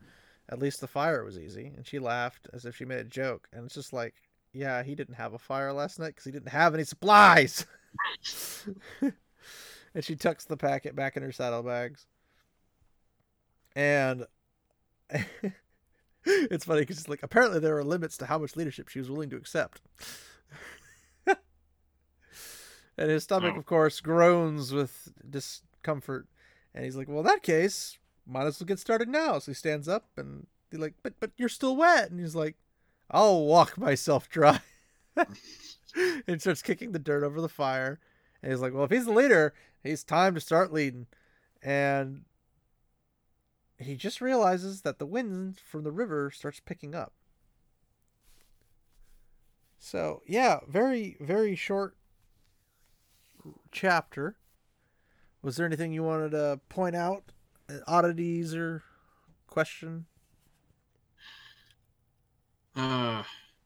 At 0.50 0.60
least 0.60 0.82
the 0.82 0.88
fire 0.88 1.24
was 1.24 1.40
easy. 1.40 1.74
And 1.76 1.86
she 1.86 2.00
laughed 2.00 2.48
as 2.54 2.66
if 2.66 2.76
she 2.76 2.86
made 2.86 3.00
a 3.00 3.06
joke. 3.06 3.48
And 3.52 3.66
it's 3.66 3.76
just 3.76 3.94
like, 3.94 4.16
yeah, 4.54 4.84
he 4.84 4.96
didn't 4.96 5.16
have 5.16 5.34
a 5.34 5.40
fire 5.40 5.74
last 5.74 6.00
night 6.00 6.10
because 6.10 6.26
he 6.26 6.32
didn't 6.32 6.50
have 6.50 6.74
any 6.74 6.84
supplies. 6.84 7.66
and 9.02 9.14
she 10.02 10.16
tucks 10.16 10.46
the 10.46 10.58
packet 10.58 10.96
back 10.96 11.18
in 11.18 11.24
her 11.24 11.32
saddlebags 11.32 12.06
and 13.76 14.26
it's 16.26 16.66
funny 16.66 16.82
because 16.82 17.08
like 17.10 17.22
apparently 17.22 17.60
there 17.60 17.78
are 17.78 17.84
limits 17.84 18.18
to 18.18 18.26
how 18.26 18.38
much 18.38 18.56
leadership 18.56 18.88
she 18.88 19.00
was 19.00 19.10
willing 19.10 19.30
to 19.30 19.36
accept. 19.36 19.82
and 21.28 21.38
his 23.10 23.24
stomach, 23.24 23.58
of 23.58 23.66
course, 23.66 24.00
groans 24.00 24.72
with 24.74 25.10
discomfort, 25.30 26.28
and 26.74 26.86
he's 26.86 26.96
like, 26.96 27.08
"Well, 27.08 27.20
in 27.20 27.26
that 27.26 27.44
case, 27.44 27.98
might 28.28 28.46
as 28.46 28.60
well 28.60 28.66
get 28.66 28.80
started 28.80 29.10
now." 29.10 29.40
So 29.40 29.52
he 29.52 29.56
stands 29.56 29.88
up, 29.88 30.06
and 30.18 30.48
he's 30.72 30.80
like, 30.80 30.96
"But 31.04 31.20
but 31.20 31.32
you're 31.38 31.50
still 31.50 31.76
wet," 31.76 32.12
and 32.12 32.20
he's 32.20 32.36
like, 32.36 32.56
"I'll 33.10 33.46
walk 33.46 33.78
myself 33.78 34.30
dry." 34.30 34.60
and 36.28 36.42
starts 36.42 36.62
kicking 36.62 36.92
the 36.92 37.00
dirt 37.00 37.24
over 37.24 37.42
the 37.42 37.50
fire. 37.50 38.00
And 38.42 38.52
he's 38.52 38.62
like, 38.62 38.74
"Well, 38.74 38.84
if 38.86 38.92
he's 38.92 39.06
the 39.06 39.12
leader, 39.12 39.54
he's 39.84 40.04
time 40.04 40.36
to 40.36 40.42
start 40.42 40.74
leading." 40.74 41.08
And 41.62 42.26
he 43.78 43.96
just 43.96 44.22
realizes 44.22 44.82
that 44.82 45.00
the 45.00 45.06
wind 45.06 45.60
from 45.60 45.84
the 45.84 45.92
river 45.92 46.32
starts 46.32 46.60
picking 46.60 46.96
up. 46.96 47.14
So, 49.78 50.22
yeah, 50.26 50.60
very, 50.68 51.18
very 51.20 51.56
short 51.56 51.96
chapter. 53.72 54.36
Was 55.42 55.58
there 55.58 55.66
anything 55.66 55.92
you 55.92 56.04
wanted 56.04 56.32
to 56.32 56.60
point 56.70 56.96
out? 56.96 57.32
Oddities 57.88 58.56
or 58.56 58.84
question? 59.48 60.06
Uh, 62.76 63.24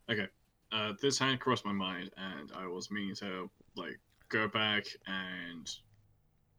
okay. 0.09 0.27
Uh, 0.71 0.93
this 1.01 1.17
had 1.17 1.39
crossed 1.39 1.65
my 1.65 1.71
mind, 1.71 2.11
and 2.15 2.51
I 2.55 2.67
was 2.67 2.91
meaning 2.91 3.15
to, 3.15 3.49
like, 3.75 3.99
go 4.29 4.47
back 4.47 4.85
and 5.07 5.69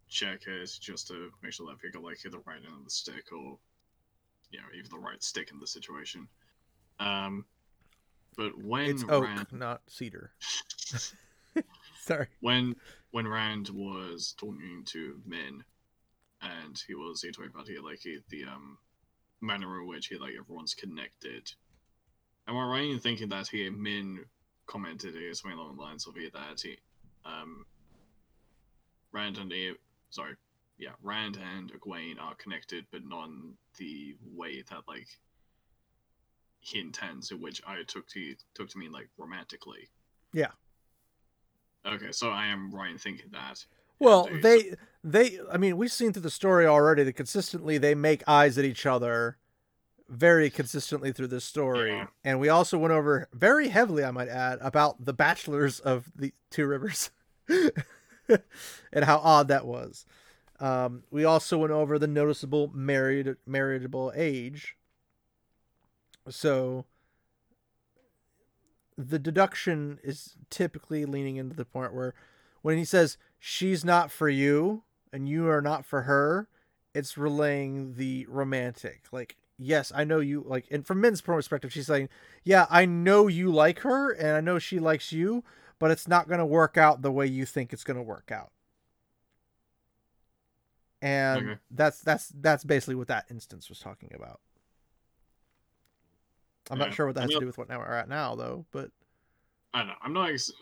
check 0.08 0.46
it 0.46 0.70
just 0.80 1.06
to 1.08 1.30
make 1.42 1.52
sure 1.52 1.66
that 1.66 1.72
I 1.72 1.76
pick 1.80 1.96
up 1.96 2.02
like 2.02 2.18
the 2.20 2.42
right 2.44 2.56
end 2.56 2.76
of 2.76 2.84
the 2.84 2.90
stick 2.90 3.32
or 3.32 3.56
you 4.50 4.58
know 4.58 4.66
even 4.76 4.90
the 4.90 4.98
right 4.98 5.22
stick 5.22 5.50
in 5.52 5.60
the 5.60 5.66
situation. 5.66 6.26
Um, 6.98 7.44
but 8.36 8.60
when 8.62 8.90
it's 8.90 9.04
oak, 9.08 9.24
Rand... 9.24 9.46
not 9.52 9.82
cedar. 9.86 10.32
Sorry. 12.00 12.26
When 12.40 12.76
when 13.12 13.26
Rand 13.26 13.70
was 13.70 14.34
talking 14.38 14.82
to 14.86 15.20
Min, 15.26 15.64
and 16.42 16.80
he 16.86 16.94
was 16.94 17.22
he 17.22 17.30
talking 17.30 17.50
about 17.52 17.68
he 17.68 17.78
like 17.78 18.00
he, 18.02 18.18
the 18.28 18.44
um 18.44 18.78
manner 19.40 19.80
in 19.80 19.86
which 19.86 20.06
he 20.06 20.16
like 20.16 20.34
everyone's 20.38 20.74
connected. 20.74 21.50
Am 22.46 22.56
I 22.56 22.64
right 22.64 22.90
in 22.90 22.98
thinking 22.98 23.28
that 23.28 23.48
he 23.48 23.68
Min 23.70 24.24
commented 24.66 25.14
something 25.36 25.58
along 25.58 25.76
the 25.76 25.82
lines 25.82 26.06
of 26.06 26.16
it 26.16 26.32
that 26.32 26.60
he 26.60 26.76
um 27.24 27.64
Rand 29.12 29.38
and 29.38 29.52
sorry, 30.10 30.34
yeah, 30.78 30.92
Rand 31.02 31.38
and 31.56 31.72
Egwene 31.72 32.20
are 32.20 32.34
connected, 32.36 32.86
but 32.92 33.04
not 33.04 33.26
in 33.28 33.54
the 33.78 34.16
way 34.34 34.62
that 34.70 34.82
like 34.86 35.08
he 36.60 36.78
intends, 36.78 37.32
which 37.32 37.60
I 37.66 37.82
took 37.86 38.06
to 38.08 38.34
took 38.54 38.68
to 38.70 38.78
mean 38.78 38.92
like 38.92 39.08
romantically. 39.18 39.88
Yeah. 40.32 40.52
Okay, 41.86 42.12
so 42.12 42.30
I 42.30 42.46
am 42.46 42.70
right 42.70 42.90
in 42.90 42.98
thinking 42.98 43.30
that. 43.32 43.64
Well, 44.00 44.28
they- 44.42 44.62
they 44.62 44.74
they 45.04 45.38
I 45.52 45.56
mean, 45.56 45.76
we've 45.76 45.92
seen 45.92 46.12
through 46.12 46.22
the 46.22 46.30
story 46.30 46.66
already 46.66 47.04
that 47.04 47.12
consistently 47.14 47.78
they 47.78 47.94
make 47.94 48.22
eyes 48.26 48.58
at 48.58 48.64
each 48.64 48.84
other 48.86 49.36
very 50.08 50.50
consistently 50.50 51.12
through 51.12 51.28
this 51.28 51.44
story. 51.44 51.90
Yeah. 51.92 52.06
And 52.24 52.40
we 52.40 52.48
also 52.48 52.76
went 52.76 52.92
over 52.92 53.28
very 53.32 53.68
heavily, 53.68 54.02
I 54.04 54.10
might 54.10 54.28
add, 54.28 54.58
about 54.60 55.04
the 55.04 55.12
bachelors 55.12 55.78
of 55.80 56.10
the 56.16 56.34
Two 56.50 56.66
Rivers 56.66 57.10
and 57.48 59.04
how 59.04 59.18
odd 59.18 59.48
that 59.48 59.66
was. 59.66 60.04
Um, 60.58 61.04
we 61.10 61.24
also 61.24 61.56
went 61.58 61.72
over 61.72 61.98
the 61.98 62.06
noticeable 62.08 62.70
married 62.74 63.36
marriageable 63.46 64.12
age. 64.14 64.76
So 66.28 66.84
the 68.98 69.18
deduction 69.18 69.98
is 70.02 70.36
typically 70.50 71.04
leaning 71.06 71.36
into 71.36 71.56
the 71.56 71.64
point 71.64 71.94
where 71.94 72.14
when 72.62 72.76
he 72.76 72.84
says 72.84 73.16
she's 73.40 73.84
not 73.84 74.12
for 74.12 74.28
you 74.28 74.84
and 75.12 75.28
you 75.28 75.48
are 75.48 75.62
not 75.62 75.84
for 75.84 76.02
her, 76.02 76.48
it's 76.94 77.18
relaying 77.18 77.94
the 77.94 78.26
romantic. 78.28 79.04
Like, 79.10 79.36
yes, 79.58 79.90
I 79.94 80.04
know 80.04 80.20
you 80.20 80.44
like 80.46 80.66
and 80.70 80.86
from 80.86 81.00
Min's 81.00 81.20
perspective, 81.22 81.72
she's 81.72 81.86
saying, 81.88 82.08
Yeah, 82.44 82.66
I 82.70 82.84
know 82.86 83.26
you 83.26 83.50
like 83.50 83.80
her 83.80 84.12
and 84.12 84.36
I 84.36 84.40
know 84.40 84.58
she 84.60 84.78
likes 84.78 85.12
you, 85.12 85.42
but 85.80 85.90
it's 85.90 86.06
not 86.06 86.28
gonna 86.28 86.46
work 86.46 86.76
out 86.76 87.02
the 87.02 87.12
way 87.12 87.26
you 87.26 87.46
think 87.46 87.72
it's 87.72 87.84
gonna 87.84 88.02
work 88.02 88.30
out. 88.30 88.52
And 91.02 91.52
Okay. 91.52 91.60
that's 91.70 92.00
that's 92.00 92.28
that's 92.28 92.64
basically 92.64 92.94
what 92.94 93.08
that 93.08 93.26
instance 93.30 93.68
was 93.68 93.78
talking 93.78 94.12
about. 94.14 94.40
I'm 96.70 96.78
Yeah. 96.78 96.84
not 96.84 96.94
sure 96.94 97.06
what 97.06 97.14
that 97.16 97.20
I 97.20 97.22
has 97.22 97.32
to 97.32 97.38
do 97.38 97.46
with 97.46 97.58
what 97.58 97.68
now 97.68 97.78
we're 97.78 97.92
at 97.94 98.08
now 98.08 98.34
though, 98.34 98.66
but 98.70 98.90
I 99.72 99.84
know. 99.84 99.94
I'm 100.02 100.12
not. 100.12 100.30
Ex- 100.30 100.52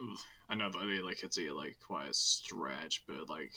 I 0.49 0.55
know 0.55 0.71
that 0.71 0.83
it, 0.83 1.05
like 1.05 1.23
it's 1.23 1.39
a 1.39 1.51
like 1.51 1.77
quite 1.85 2.11
a 2.11 2.15
stretch, 2.15 3.05
but 3.07 3.29
like, 3.29 3.53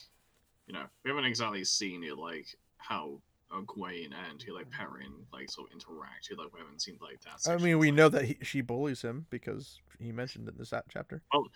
you 0.67 0.73
know, 0.73 0.83
we 1.03 1.09
haven't 1.09 1.25
exactly 1.25 1.63
seen 1.63 2.03
it 2.03 2.17
like 2.17 2.47
how 2.77 3.19
Egwene 3.51 4.11
and 4.29 4.41
he 4.41 4.51
like 4.51 4.69
Perrin 4.69 5.13
like 5.33 5.49
sort 5.49 5.69
of 5.69 5.73
interact. 5.73 6.27
He, 6.29 6.35
like 6.35 6.53
we 6.53 6.59
haven't 6.59 6.81
seen 6.81 6.97
like 7.01 7.21
that. 7.21 7.49
I 7.51 7.57
mean, 7.57 7.79
we 7.79 7.87
like, 7.87 7.97
know 7.97 8.09
that 8.09 8.25
he, 8.25 8.37
she 8.41 8.61
bullies 8.61 9.01
him 9.01 9.25
because 9.29 9.79
he 9.99 10.11
mentioned 10.11 10.47
it 10.47 10.53
in 10.53 10.57
this 10.57 10.73
chapter. 10.89 11.21
who, 11.31 11.49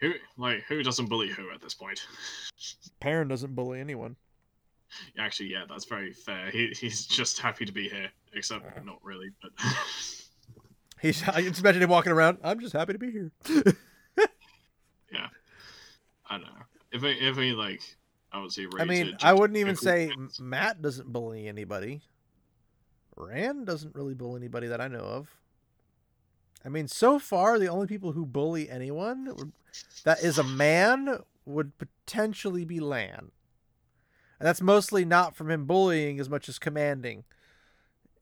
who 0.00 0.12
like 0.38 0.62
who 0.68 0.82
doesn't 0.82 1.06
bully 1.06 1.28
who 1.28 1.50
at 1.50 1.60
this 1.60 1.74
point. 1.74 2.06
Perrin 3.00 3.28
doesn't 3.28 3.54
bully 3.54 3.80
anyone. 3.80 4.16
Actually, 5.18 5.50
yeah, 5.50 5.64
that's 5.68 5.86
very 5.86 6.12
fair. 6.12 6.50
He, 6.50 6.68
he's 6.68 7.06
just 7.06 7.40
happy 7.40 7.64
to 7.64 7.72
be 7.72 7.88
here, 7.88 8.10
except 8.32 8.64
not 8.84 8.98
really. 9.02 9.30
But 9.42 9.50
He's 11.04 11.22
I 11.28 11.42
just 11.42 11.60
imagine 11.60 11.82
him 11.82 11.90
walking 11.90 12.12
around. 12.12 12.38
I'm 12.42 12.58
just 12.60 12.72
happy 12.72 12.94
to 12.94 12.98
be 12.98 13.10
here. 13.10 13.30
Yeah, 15.12 15.28
I 16.28 16.38
don't 16.38 16.46
know 16.46 16.62
if 16.90 17.02
he, 17.02 17.10
if 17.10 17.36
he 17.36 17.52
like 17.52 17.80
I 18.32 18.40
would 18.40 18.50
say. 18.50 18.66
I 18.80 18.84
mean, 18.84 19.16
I 19.22 19.32
wouldn't 19.32 19.58
even 19.58 19.76
say 19.76 20.08
wins. 20.08 20.40
Mat 20.40 20.82
doesn't 20.82 21.12
bully 21.12 21.46
anybody. 21.46 22.00
Rand 23.16 23.66
doesn't 23.66 23.94
really 23.94 24.14
bully 24.14 24.40
anybody 24.40 24.66
that 24.66 24.80
I 24.80 24.88
know 24.88 25.04
of. 25.04 25.28
I 26.64 26.68
mean, 26.68 26.88
so 26.88 27.20
far 27.20 27.60
the 27.60 27.68
only 27.68 27.86
people 27.86 28.10
who 28.10 28.26
bully 28.26 28.68
anyone 28.68 29.52
that 30.02 30.20
is 30.24 30.36
a 30.38 30.42
man 30.42 31.18
would 31.44 31.72
potentially 31.78 32.64
be 32.64 32.80
Lan. 32.80 33.30
And 34.40 34.48
that's 34.48 34.62
mostly 34.62 35.04
not 35.04 35.36
from 35.36 35.48
him 35.48 35.64
bullying 35.64 36.18
as 36.18 36.28
much 36.28 36.48
as 36.48 36.58
commanding. 36.58 37.22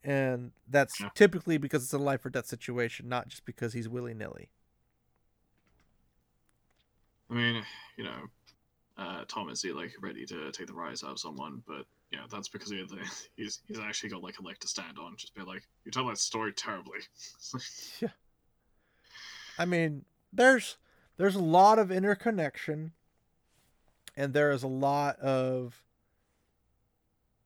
And 0.04 0.52
that's 0.68 1.00
Yeah. 1.00 1.10
typically 1.14 1.58
because 1.58 1.84
it's 1.84 1.92
a 1.92 1.98
life 1.98 2.24
or 2.26 2.30
death 2.30 2.46
situation, 2.46 3.08
not 3.08 3.28
just 3.28 3.44
because 3.44 3.72
he's 3.72 3.88
willy 3.88 4.14
nilly. 4.14 4.50
I 7.30 7.34
mean, 7.34 7.64
you 7.96 8.04
know, 8.04 8.28
uh, 8.98 9.24
Tom 9.28 9.48
is 9.50 9.62
he 9.62 9.72
like 9.72 9.94
ready 10.00 10.26
to 10.26 10.52
take 10.52 10.66
the 10.66 10.74
rise 10.74 11.02
out 11.02 11.12
of 11.12 11.18
someone, 11.18 11.62
but 11.66 11.86
yeah, 12.10 12.26
that's 12.30 12.48
because 12.48 12.70
he, 12.70 12.84
he's 13.36 13.60
he's 13.66 13.78
actually 13.78 14.10
got 14.10 14.22
like 14.22 14.38
a 14.38 14.42
leg 14.42 14.58
to 14.60 14.68
stand 14.68 14.98
on. 14.98 15.16
Just 15.16 15.34
be 15.34 15.42
like, 15.42 15.62
you 15.84 15.90
tell 15.90 16.06
that 16.08 16.18
story 16.18 16.52
terribly. 16.52 17.00
Yeah. 18.00 18.08
I 19.58 19.64
mean, 19.64 20.04
there's 20.32 20.76
there's 21.16 21.34
a 21.34 21.42
lot 21.42 21.78
of 21.78 21.90
interconnection, 21.90 22.92
and 24.16 24.32
there 24.34 24.50
is 24.52 24.62
a 24.62 24.68
lot 24.68 25.18
of 25.20 25.82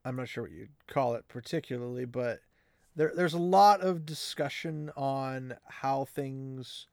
I'm 0.04 0.16
not 0.16 0.28
sure 0.28 0.44
what 0.44 0.52
you'd 0.52 0.70
call 0.86 1.14
it 1.14 1.26
particularly, 1.28 2.04
but 2.04 2.40
there 2.96 3.12
there's 3.14 3.34
a 3.34 3.38
lot 3.38 3.82
of 3.82 4.06
discussion 4.06 4.90
on 4.96 5.56
how 5.68 6.06
things 6.06 6.88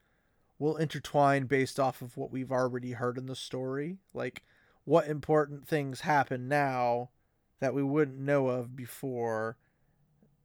will 0.60 0.76
intertwine 0.76 1.46
based 1.46 1.80
off 1.80 2.02
of 2.02 2.16
what 2.16 2.32
we've 2.32 2.52
already 2.52 2.92
heard 2.92 3.18
in 3.18 3.26
the 3.26 3.36
story. 3.36 3.98
Like 4.14 4.44
what 4.84 5.08
important 5.08 5.68
things 5.68 6.02
happen 6.02 6.48
now 6.48 7.10
that 7.60 7.74
we 7.74 7.82
wouldn't 7.82 8.20
know 8.20 8.50
of 8.50 8.76
before 8.76 9.58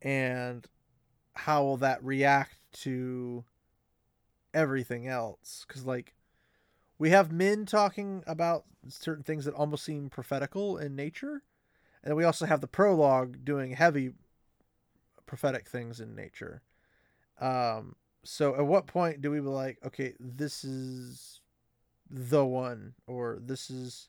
and 0.01 0.66
how 1.35 1.64
will 1.64 1.77
that 1.79 2.03
react 2.05 2.57
to 2.73 3.44
everything 4.55 5.07
else 5.09 5.64
because 5.66 5.85
like 5.85 6.14
we 6.99 7.11
have 7.11 7.33
Min 7.33 7.66
talking 7.66 8.23
about 8.27 8.64
certain 8.88 9.23
things 9.25 9.44
that 9.44 9.55
almost 9.55 9.85
seem 9.85 10.09
prophetical 10.09 10.79
in 10.79 10.97
nature 10.97 11.42
and 12.03 12.16
we 12.16 12.25
also 12.25 12.47
have 12.47 12.61
the 12.61 12.66
prologue 12.66 13.44
doing 13.44 13.73
heavy 13.73 14.12
prophetic 15.28 15.68
things 15.68 16.00
in 16.00 16.16
nature 16.16 16.62
um 17.40 17.94
so 18.24 18.56
at 18.56 18.66
what 18.66 18.86
point 18.86 19.20
do 19.20 19.30
we 19.30 19.38
be 19.38 19.46
like 19.46 19.78
okay 19.86 20.14
this 20.18 20.64
is 20.64 21.40
the 22.10 22.44
one 22.44 22.94
or 23.06 23.38
this 23.40 23.70
is 23.70 24.08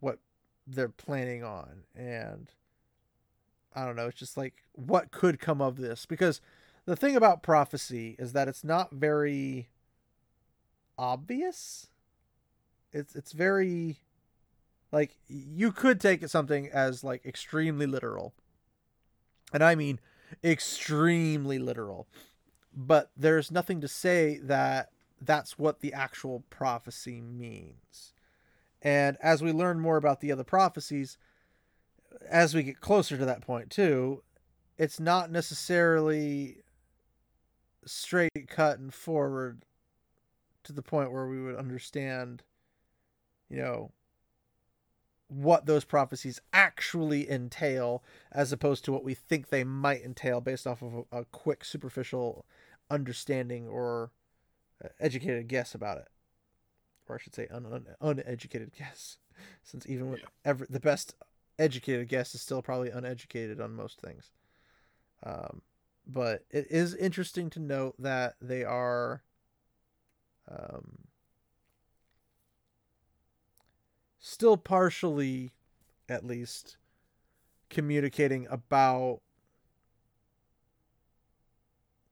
what 0.00 0.18
they're 0.66 0.88
planning 0.88 1.44
on 1.44 1.82
and 1.94 2.52
i 3.74 3.84
don't 3.84 3.96
know 3.96 4.06
it's 4.06 4.18
just 4.18 4.36
like 4.38 4.62
what 4.72 5.10
could 5.10 5.38
come 5.38 5.60
of 5.60 5.76
this 5.76 6.06
because 6.06 6.40
the 6.86 6.96
thing 6.96 7.16
about 7.16 7.42
prophecy 7.42 8.16
is 8.18 8.32
that 8.32 8.48
it's 8.48 8.64
not 8.64 8.92
very 8.92 9.68
obvious. 10.98 11.88
It's 12.92 13.16
it's 13.16 13.32
very 13.32 13.98
like 14.92 15.16
you 15.26 15.72
could 15.72 16.00
take 16.00 16.26
something 16.28 16.68
as 16.68 17.02
like 17.02 17.24
extremely 17.24 17.86
literal. 17.86 18.34
And 19.54 19.64
I 19.64 19.74
mean 19.74 20.00
extremely 20.42 21.58
literal. 21.58 22.06
But 22.76 23.10
there's 23.16 23.50
nothing 23.50 23.80
to 23.80 23.88
say 23.88 24.38
that 24.42 24.90
that's 25.20 25.58
what 25.58 25.80
the 25.80 25.94
actual 25.94 26.44
prophecy 26.50 27.20
means. 27.20 28.12
And 28.82 29.16
as 29.22 29.42
we 29.42 29.52
learn 29.52 29.80
more 29.80 29.96
about 29.96 30.20
the 30.20 30.32
other 30.32 30.44
prophecies, 30.44 31.16
as 32.28 32.54
we 32.54 32.62
get 32.64 32.80
closer 32.80 33.16
to 33.16 33.24
that 33.24 33.40
point 33.40 33.70
too, 33.70 34.22
it's 34.76 35.00
not 35.00 35.30
necessarily 35.30 36.58
straight 37.86 38.48
cut 38.48 38.78
and 38.78 38.92
forward 38.92 39.64
to 40.64 40.72
the 40.72 40.82
point 40.82 41.12
where 41.12 41.28
we 41.28 41.40
would 41.40 41.56
understand 41.56 42.42
you 43.50 43.58
know 43.58 43.92
what 45.34 45.66
those 45.66 45.84
prophecies 45.84 46.40
actually 46.52 47.28
entail 47.28 48.02
as 48.30 48.52
opposed 48.52 48.84
to 48.84 48.92
what 48.92 49.02
we 49.04 49.14
think 49.14 49.48
they 49.48 49.64
might 49.64 50.02
entail 50.02 50.40
based 50.40 50.66
off 50.66 50.80
of 50.82 51.04
a, 51.12 51.20
a 51.20 51.24
quick 51.26 51.64
superficial 51.64 52.46
understanding 52.90 53.66
or 53.66 54.12
uh, 54.84 54.88
educated 55.00 55.48
guess 55.48 55.74
about 55.74 55.98
it. 55.98 56.08
Or 57.08 57.16
i 57.16 57.18
should 57.18 57.34
say 57.34 57.48
un, 57.50 57.66
un, 57.66 57.86
uneducated 58.00 58.72
guess. 58.78 59.18
Since 59.64 59.86
even 59.88 60.10
with 60.10 60.20
Yeah. 60.20 60.26
every 60.44 60.66
the 60.70 60.80
best 60.80 61.14
educated 61.58 62.08
guess 62.08 62.34
is 62.34 62.40
still 62.40 62.62
probably 62.62 62.90
uneducated 62.90 63.60
on 63.60 63.74
most 63.74 64.00
things. 64.00 64.30
Um, 65.24 65.62
but 66.06 66.44
it 66.50 66.66
is 66.70 66.94
interesting 66.94 67.50
to 67.50 67.60
note 67.60 67.94
that 67.98 68.36
they 68.40 68.62
are 68.62 69.22
um, 70.48 70.98
still 74.26 74.56
partially 74.56 75.52
at 76.08 76.24
least 76.24 76.78
communicating 77.68 78.46
about 78.50 79.20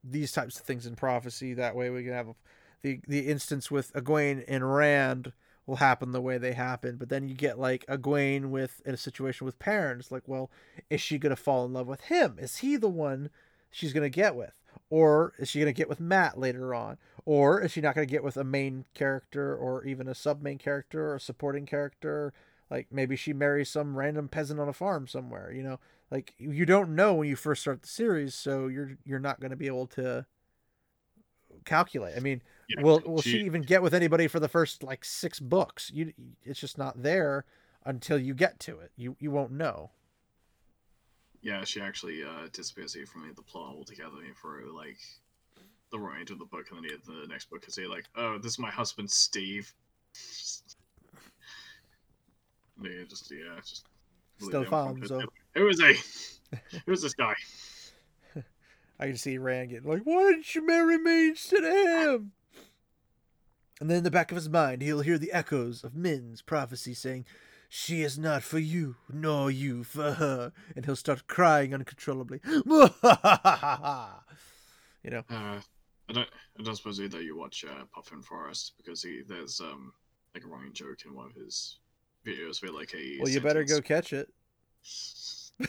these 0.04 0.30
types 0.30 0.60
of 0.60 0.66
things 0.66 0.84
in 0.84 0.94
prophecy. 0.94 1.54
That 1.54 1.74
way 1.74 1.88
we 1.88 2.04
can 2.04 2.12
have 2.12 2.34
the 2.82 3.00
the 3.08 3.20
instance 3.20 3.70
with 3.70 3.94
Egwene 3.94 4.44
and 4.46 4.74
Rand 4.74 5.32
will 5.64 5.76
happen 5.76 6.12
the 6.12 6.20
way 6.20 6.36
they 6.36 6.52
happen. 6.52 6.96
But 6.96 7.08
then 7.08 7.28
you 7.28 7.34
get 7.34 7.58
like 7.58 7.86
Egwene 7.86 8.50
with 8.50 8.82
in 8.84 8.92
a 8.92 8.98
situation 8.98 9.46
with 9.46 9.58
Perrin's 9.58 10.12
like 10.12 10.24
well 10.26 10.50
is 10.90 11.00
she 11.00 11.16
going 11.16 11.34
to 11.34 11.42
fall 11.42 11.64
in 11.64 11.72
love 11.72 11.86
with 11.86 12.02
him? 12.02 12.36
Is 12.38 12.58
he 12.58 12.76
the 12.76 12.90
one 12.90 13.30
she's 13.70 13.94
going 13.94 14.04
to 14.04 14.10
get 14.10 14.36
with 14.36 14.61
or 14.91 15.33
is 15.39 15.49
she 15.49 15.59
going 15.61 15.73
to 15.73 15.77
get 15.77 15.89
with 15.89 16.01
Mat 16.01 16.39
later 16.39 16.75
on 16.75 16.99
or 17.25 17.61
is 17.61 17.70
she 17.73 17.81
not 17.81 17.95
going 17.95 18.07
to 18.07 18.11
get 18.11 18.25
with 18.25 18.37
a 18.37 18.45
main 18.45 18.85
character 18.95 19.55
or 19.57 19.85
even 19.85 20.09
a 20.09 20.14
sub 20.14 20.43
main 20.43 20.59
character 20.59 21.11
or 21.11 21.14
a 21.16 21.20
supporting 21.20 21.66
character 21.66 22.33
like 22.70 22.87
maybe 22.91 23.16
she 23.16 23.33
marries 23.33 23.68
some 23.70 23.97
random 23.97 24.29
peasant 24.29 24.59
on 24.61 24.68
a 24.68 24.73
farm 24.73 25.07
somewhere 25.07 25.53
you 25.53 25.62
know 25.62 25.79
like 26.11 26.35
you 26.39 26.66
don't 26.66 26.95
know 26.95 27.14
when 27.14 27.29
you 27.29 27.37
first 27.37 27.62
start 27.62 27.81
the 27.81 27.89
series, 27.89 28.35
so 28.35 28.66
you're 28.66 28.99
you're 29.07 29.18
not 29.18 29.41
going 29.41 29.51
to 29.51 29.57
be 29.57 29.66
able 29.66 29.87
to 29.87 30.27
calculate. 31.64 32.16
I 32.16 32.20
mean, 32.20 32.43
Yeah, 32.68 32.83
will 32.83 33.01
will 33.07 33.23
she 33.23 33.31
she- 33.39 33.45
even 33.47 33.62
get 33.62 33.83
with 33.83 33.95
anybody 33.95 34.29
for 34.29 34.41
the 34.41 34.49
first 34.49 34.83
like 34.83 35.05
six 35.05 35.41
books? 35.41 35.91
You 35.95 36.12
it's 36.45 36.61
just 36.61 36.77
not 36.79 37.03
there 37.03 37.45
until 37.85 38.18
you 38.18 38.35
get 38.35 38.61
to 38.61 38.79
it. 38.81 38.93
You 38.97 39.16
you 39.18 39.31
won't 39.31 39.53
know. 39.53 39.91
Yeah, 41.43 41.64
she 41.64 41.80
actually 41.80 42.22
uh, 42.22 42.49
disappears 42.53 42.95
here 42.95 43.07
from 43.07 43.30
the 43.34 43.43
plot 43.43 43.74
altogether 43.74 44.16
for 44.40 44.62
like 44.72 44.99
the 45.90 45.99
right 45.99 46.28
of 46.30 46.38
the 46.38 46.45
book, 46.45 46.66
and 46.70 46.84
then 46.84 46.99
the 47.07 47.26
next 47.26 47.51
book 47.51 47.64
is 47.66 47.74
say 47.74 47.86
like, 47.86 48.05
"Oh, 48.16 48.38
this 48.38 48.53
is 48.53 48.59
my 48.59 48.70
husband, 48.70 49.11
Steve." 49.11 49.72
yeah, 52.82 53.05
just 53.09 53.30
yeah, 53.30 53.59
just 53.61 53.86
Still 54.38 54.64
Fonzo. 54.64 55.22
Who 55.55 55.68
is 55.68 55.80
he? 55.80 55.97
Who's 56.86 57.03
this 57.03 57.14
guy? 57.14 57.34
I 58.99 59.07
can 59.07 59.16
see 59.16 59.38
Rand 59.38 59.70
getting 59.70 59.88
like, 59.88 60.03
"Why 60.03 60.30
didn't 60.32 60.55
you 60.55 60.66
marry 60.66 60.99
me 60.99 61.28
instead 61.28 61.64
of 61.64 61.72
him?" 61.72 62.32
And 63.80 63.90
then 63.90 63.99
in 63.99 64.05
the 64.05 64.11
back 64.11 64.30
of 64.30 64.36
his 64.36 64.49
mind, 64.49 64.82
he'll 64.82 65.01
hear 65.01 65.18
the 65.18 65.32
echoes 65.32 65.82
of 65.82 65.95
Min's 65.95 66.40
prophecy 66.40 66.95
saying, 66.95 67.24
"She 67.75 68.03
is 68.03 68.18
not 68.18 68.43
for 68.43 68.59
you, 68.59 68.97
nor 69.11 69.51
you 69.51 69.83
for 69.83 70.12
her," 70.12 70.53
and 70.77 70.85
he'll 70.85 70.95
start 70.95 71.27
crying 71.27 71.73
uncontrollably. 71.73 72.39
you 72.45 72.53
know, 72.62 72.93
Uh, 75.31 75.59
I 76.07 76.12
don't. 76.12 76.29
I 76.59 76.62
don't 76.62 76.77
suppose 76.77 77.01
either 77.01 77.23
you 77.23 77.35
watch 77.35 77.64
uh, 77.64 77.85
Puffin 77.95 78.20
Forest 78.20 78.75
because 78.77 79.03
he 79.03 79.23
there's 79.27 79.59
um 79.62 79.95
like 80.35 80.45
a 80.45 80.49
running 80.49 80.75
joke 80.75 80.99
in 81.07 81.14
one 81.14 81.31
of 81.31 81.35
his 81.35 81.79
videos 82.27 82.62
where 82.62 82.70
like 82.73 82.93
a 82.95 83.16
well, 83.20 83.31
you 83.31 83.41
better 83.41 83.64
go 83.64 83.81
catch 83.81 84.12
it. 84.12 84.29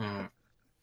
Uh, 0.00 0.26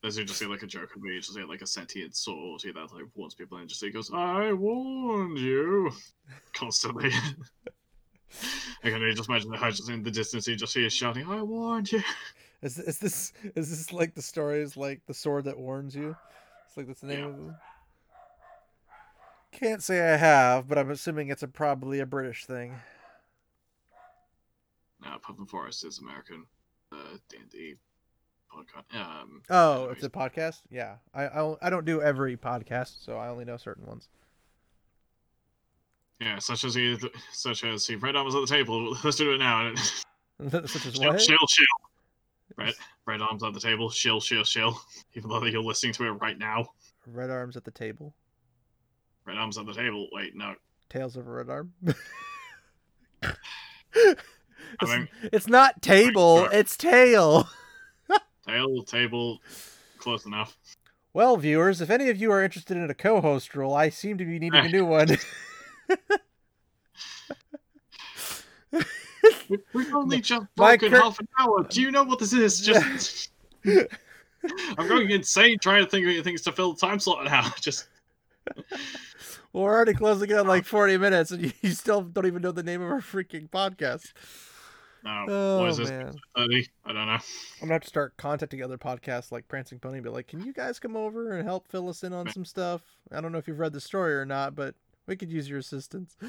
there's 0.01 0.15
just 0.15 0.37
say 0.37 0.45
like 0.45 0.63
a 0.63 0.67
joke 0.67 0.89
where 0.97 1.11
you 1.11 1.19
just 1.19 1.33
say 1.33 1.43
like 1.43 1.61
a 1.61 1.67
sentient 1.67 2.15
sword 2.15 2.61
that 2.63 2.93
like 2.93 3.03
warns 3.13 3.35
people 3.35 3.57
and 3.57 3.67
just 3.67 3.81
say 3.81 3.91
goes, 3.91 4.09
"I 4.13 4.53
warned 4.53 5.37
you," 5.37 5.91
constantly. 6.53 7.11
I 8.83 8.89
can 8.89 9.13
just 9.15 9.29
imagine 9.29 9.53
her 9.53 9.71
just 9.71 9.89
in 9.89 10.03
the 10.03 10.11
distance, 10.11 10.47
you 10.47 10.55
just 10.55 10.73
hear 10.73 10.89
shouting, 10.89 11.27
"I 11.27 11.41
warned 11.41 11.91
you." 11.91 12.01
Is, 12.61 12.77
is 12.77 12.99
this 12.99 13.33
is 13.55 13.71
this 13.71 13.91
like 13.91 14.13
the 14.13 14.21
story 14.21 14.61
is 14.61 14.77
like 14.77 15.01
the 15.07 15.15
sword 15.15 15.45
that 15.45 15.57
warns 15.57 15.95
you? 15.95 16.15
It's 16.67 16.77
like 16.77 16.85
that's 16.85 17.01
the 17.01 17.07
name 17.07 17.19
Yeah. 17.19 17.25
of 17.25 17.39
it. 17.49 17.55
Can't 19.51 19.81
say 19.81 20.13
I 20.13 20.15
have, 20.15 20.67
but 20.67 20.77
I'm 20.77 20.91
assuming 20.91 21.29
it's 21.29 21.41
a 21.41 21.47
probably 21.47 21.99
a 22.01 22.05
British 22.05 22.45
thing. 22.45 22.75
Uh, 25.03 25.17
Puffin 25.17 25.45
Forest 25.47 25.85
is 25.85 25.97
American. 25.99 26.45
Uh, 26.91 27.17
D&D 27.29 27.75
podcast. 28.53 28.95
Um, 28.95 29.41
Oh, 29.49 29.89
it's 29.89 30.03
a 30.03 30.09
podcast. 30.09 30.61
Yeah, 30.69 30.97
I 31.15 31.23
I, 31.27 31.55
I 31.63 31.69
don't 31.71 31.85
do 31.85 32.01
every 32.01 32.37
podcast, 32.37 33.03
so 33.03 33.17
I 33.17 33.29
only 33.29 33.43
know 33.45 33.57
certain 33.57 33.85
ones. 33.87 34.07
Yeah, 36.21 36.37
such 36.37 36.63
as 36.63 36.75
he, 36.75 36.95
such 37.31 37.63
as 37.63 37.87
he. 37.87 37.95
Red 37.95 38.15
arms 38.15 38.35
at 38.35 38.41
the 38.41 38.47
table. 38.47 38.95
Let's 39.03 39.17
do 39.17 39.33
it 39.33 39.39
now. 39.39 39.73
Such 40.49 40.87
as 40.87 40.99
what? 40.99 41.21
shill, 41.21 41.37
shill. 41.47 41.65
Red, 42.57 42.73
red 43.05 43.21
arms 43.21 43.43
at 43.43 43.53
the 43.53 43.59
table. 43.59 43.91
Shill, 43.91 44.19
shill, 44.19 44.43
shill. 44.43 44.79
Even 45.13 45.29
though 45.29 45.45
you're 45.45 45.61
listening 45.61 45.93
to 45.93 46.05
it 46.05 46.11
right 46.13 46.37
now. 46.37 46.65
Red 47.05 47.29
arms 47.29 47.55
at 47.57 47.63
the 47.63 47.69
table. 47.69 48.15
Red 49.25 49.37
arms 49.37 49.59
at 49.59 49.67
the 49.67 49.73
table. 49.73 50.07
Wait, 50.11 50.35
no. 50.35 50.55
Tails 50.89 51.15
of 51.15 51.27
a 51.27 51.31
red 51.31 51.49
arm. 51.49 51.73
I 53.23 53.35
mean, 54.81 55.07
it's 55.31 55.47
not 55.47 55.81
table, 55.83 56.39
sure. 56.45 56.49
it's 56.51 56.75
tail. 56.75 57.47
tail, 58.47 58.81
table, 58.83 59.39
close 59.99 60.25
enough. 60.25 60.57
Well, 61.13 61.37
viewers, 61.37 61.81
if 61.81 61.91
any 61.91 62.09
of 62.09 62.17
you 62.17 62.31
are 62.31 62.43
interested 62.43 62.77
in 62.77 62.89
a 62.89 62.95
co-host 62.95 63.55
role, 63.55 63.75
I 63.75 63.89
seem 63.89 64.17
to 64.17 64.25
be 64.25 64.39
needing 64.39 64.65
a 64.65 64.69
new 64.69 64.85
one. 64.85 65.17
We- 68.71 69.57
We've 69.73 69.93
only 69.93 70.21
just 70.21 70.45
broken 70.55 70.89
cur- 70.91 71.01
half 71.01 71.19
an 71.19 71.27
hour. 71.39 71.63
Do 71.63 71.81
you 71.81 71.91
know 71.91 72.03
what 72.03 72.19
this 72.19 72.33
is? 72.33 72.59
Just. 72.61 73.29
I'm 74.77 74.87
going 74.87 75.09
insane 75.11 75.59
trying 75.59 75.83
to 75.83 75.89
think 75.89 76.07
of 76.07 76.23
things 76.23 76.41
to 76.43 76.51
fill 76.51 76.73
the 76.73 76.79
time 76.79 76.99
slot 76.99 77.25
now. 77.25 77.51
Just 77.61 77.87
Well, 79.53 79.65
we're 79.65 79.75
already 79.75 79.93
closing 79.93 80.31
in 80.31 80.47
like 80.47 80.65
40 80.65 80.97
minutes, 80.97 81.29
and 81.29 81.53
you, 81.61 81.69
still 81.71 82.01
don't 82.01 82.25
even 82.25 82.41
know 82.41 82.51
the 82.51 82.63
name 82.63 82.81
of 82.81 82.89
our 82.89 83.01
freaking 83.01 83.49
podcast. 83.51 84.13
no. 85.03 85.25
Oh, 85.29 85.59
what 85.59 85.69
is 85.69 85.77
this? 85.77 85.91
man. 85.91 86.15
I 86.35 86.43
don't 86.87 86.95
know. 86.95 87.01
I'm 87.13 87.19
gonna 87.61 87.73
have 87.73 87.83
to 87.83 87.87
start 87.87 88.17
contacting 88.17 88.63
other 88.63 88.79
podcasts 88.79 89.31
like 89.31 89.47
Prancing 89.47 89.77
Pony, 89.77 89.99
but 89.99 90.13
like, 90.13 90.27
can 90.27 90.41
you 90.43 90.53
guys 90.53 90.79
come 90.79 90.95
over 90.95 91.37
and 91.37 91.47
help 91.47 91.67
fill 91.67 91.87
us 91.89 92.03
in 92.03 92.11
on 92.13 92.27
some 92.31 92.45
stuff? 92.45 92.81
I 93.11 93.21
don't 93.21 93.31
know 93.31 93.37
if 93.37 93.47
you've 93.47 93.59
read 93.59 93.73
the 93.73 93.81
story 93.81 94.15
or 94.15 94.25
not, 94.25 94.55
but 94.55 94.73
we 95.07 95.15
could 95.15 95.31
use 95.31 95.49
your 95.49 95.59
assistance. 95.59 96.15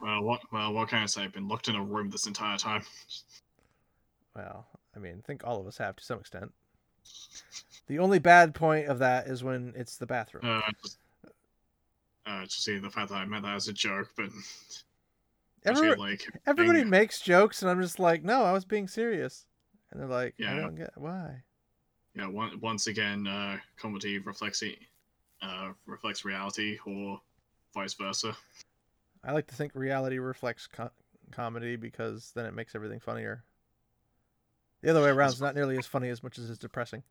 Well, 0.00 0.22
what? 0.22 0.40
Well, 0.50 0.72
what 0.72 0.88
can 0.88 1.02
I 1.02 1.06
say? 1.06 1.22
I've 1.24 1.32
been 1.34 1.46
locked 1.46 1.68
in 1.68 1.74
a 1.76 1.82
room 1.84 2.08
this 2.08 2.26
entire 2.26 2.56
time. 2.56 2.82
well, 4.34 4.66
I 4.96 4.98
mean, 4.98 5.16
I 5.18 5.26
think 5.26 5.42
all 5.44 5.60
of 5.60 5.66
us 5.66 5.76
have 5.76 5.96
to 5.96 6.02
some 6.04 6.20
extent. 6.20 6.52
The 7.86 7.98
only 7.98 8.18
bad 8.18 8.54
point 8.54 8.86
of 8.86 8.98
that 9.00 9.26
is 9.26 9.44
when 9.44 9.74
it's 9.76 9.96
the 9.98 10.06
bathroom. 10.06 10.42
Uh, 10.46 10.62
just, 10.82 10.98
uh, 12.24 12.42
just 12.44 12.64
see 12.64 12.78
the 12.78 12.88
fact 12.88 13.10
that 13.10 13.16
I 13.16 13.26
meant 13.26 13.42
that 13.44 13.54
as 13.56 13.68
a 13.68 13.74
joke, 13.74 14.08
but 14.16 14.30
Every- 15.66 15.94
like 15.96 16.26
everybody 16.46 16.78
being- 16.78 16.88
makes 16.90 17.20
jokes, 17.20 17.60
and 17.60 17.70
I'm 17.70 17.82
just 17.82 17.98
like, 17.98 18.22
no, 18.22 18.42
I 18.44 18.52
was 18.52 18.64
being 18.64 18.88
serious. 18.88 19.44
And 19.90 20.00
they're 20.00 20.08
like, 20.08 20.34
I 20.40 20.44
Yeah. 20.44 20.54
don't 20.60 20.76
get 20.76 20.96
why. 20.96 21.42
yeah, 22.14 22.26
one, 22.26 22.58
once 22.60 22.86
again, 22.86 23.26
uh, 23.26 23.58
comedy 23.76 24.18
reflects 24.18 24.62
it, 24.62 24.78
uh, 25.42 25.70
reflects 25.86 26.24
reality, 26.24 26.78
or 26.86 27.20
vice 27.74 27.94
versa. 27.94 28.36
I 29.24 29.32
like 29.32 29.46
to 29.48 29.54
think 29.54 29.74
reality 29.74 30.18
reflects 30.18 30.66
co- 30.66 30.90
comedy 31.30 31.76
because 31.76 32.32
then 32.34 32.46
it 32.46 32.54
makes 32.54 32.74
everything 32.74 33.00
funnier. 33.00 33.44
The 34.82 34.90
other 34.90 35.02
way 35.02 35.10
around 35.10 35.28
is 35.28 35.40
not 35.40 35.54
nearly 35.54 35.76
as 35.76 35.86
funny 35.86 36.08
as 36.08 36.22
much 36.22 36.38
as 36.38 36.48
it's 36.48 36.58
depressing. 36.58 37.02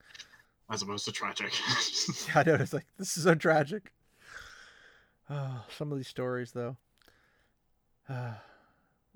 as 0.71 0.81
opposed 0.81 1.05
to 1.05 1.11
tragic. 1.11 1.53
I 2.35 2.43
know 2.43 2.55
it's 2.55 2.73
like 2.73 2.87
this 2.97 3.15
is 3.15 3.23
so 3.23 3.35
tragic. 3.35 3.93
Oh, 5.29 5.63
some 5.77 5.91
of 5.91 5.97
these 5.97 6.07
stories 6.07 6.51
though. 6.51 6.77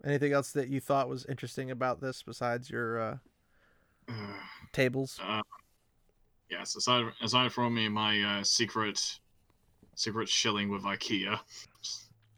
anything 0.06 0.34
else 0.34 0.52
that 0.52 0.68
you 0.70 0.80
thought 0.80 1.10
was 1.10 1.26
interesting 1.26 1.72
about 1.72 2.00
this 2.00 2.22
besides 2.24 2.70
your 2.70 3.00
uh, 3.00 3.18
Uh, 4.10 4.34
tables? 4.74 5.20
Yes, 6.58 6.76
aside 6.76 7.06
aside 7.22 7.52
from 7.52 7.74
me, 7.74 7.90
my 7.90 8.22
uh, 8.22 8.44
secret 8.44 9.20
secret 9.96 10.30
shilling 10.30 10.70
with 10.70 10.84
IKEA, 10.84 11.40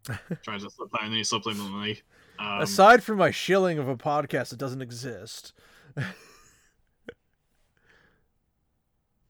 trying 0.43 0.59
to 0.59 0.70
slip 0.70 0.91
that 0.91 1.03
in 1.03 1.11
subliminally. 1.11 2.01
Um, 2.38 2.61
Aside 2.61 3.03
from 3.03 3.18
my 3.18 3.32
shilling 3.32 3.80
of 3.80 3.88
a 3.88 3.95
podcast 3.95 4.49
that 4.49 4.59
doesn't 4.59 4.82
exist. 4.82 5.53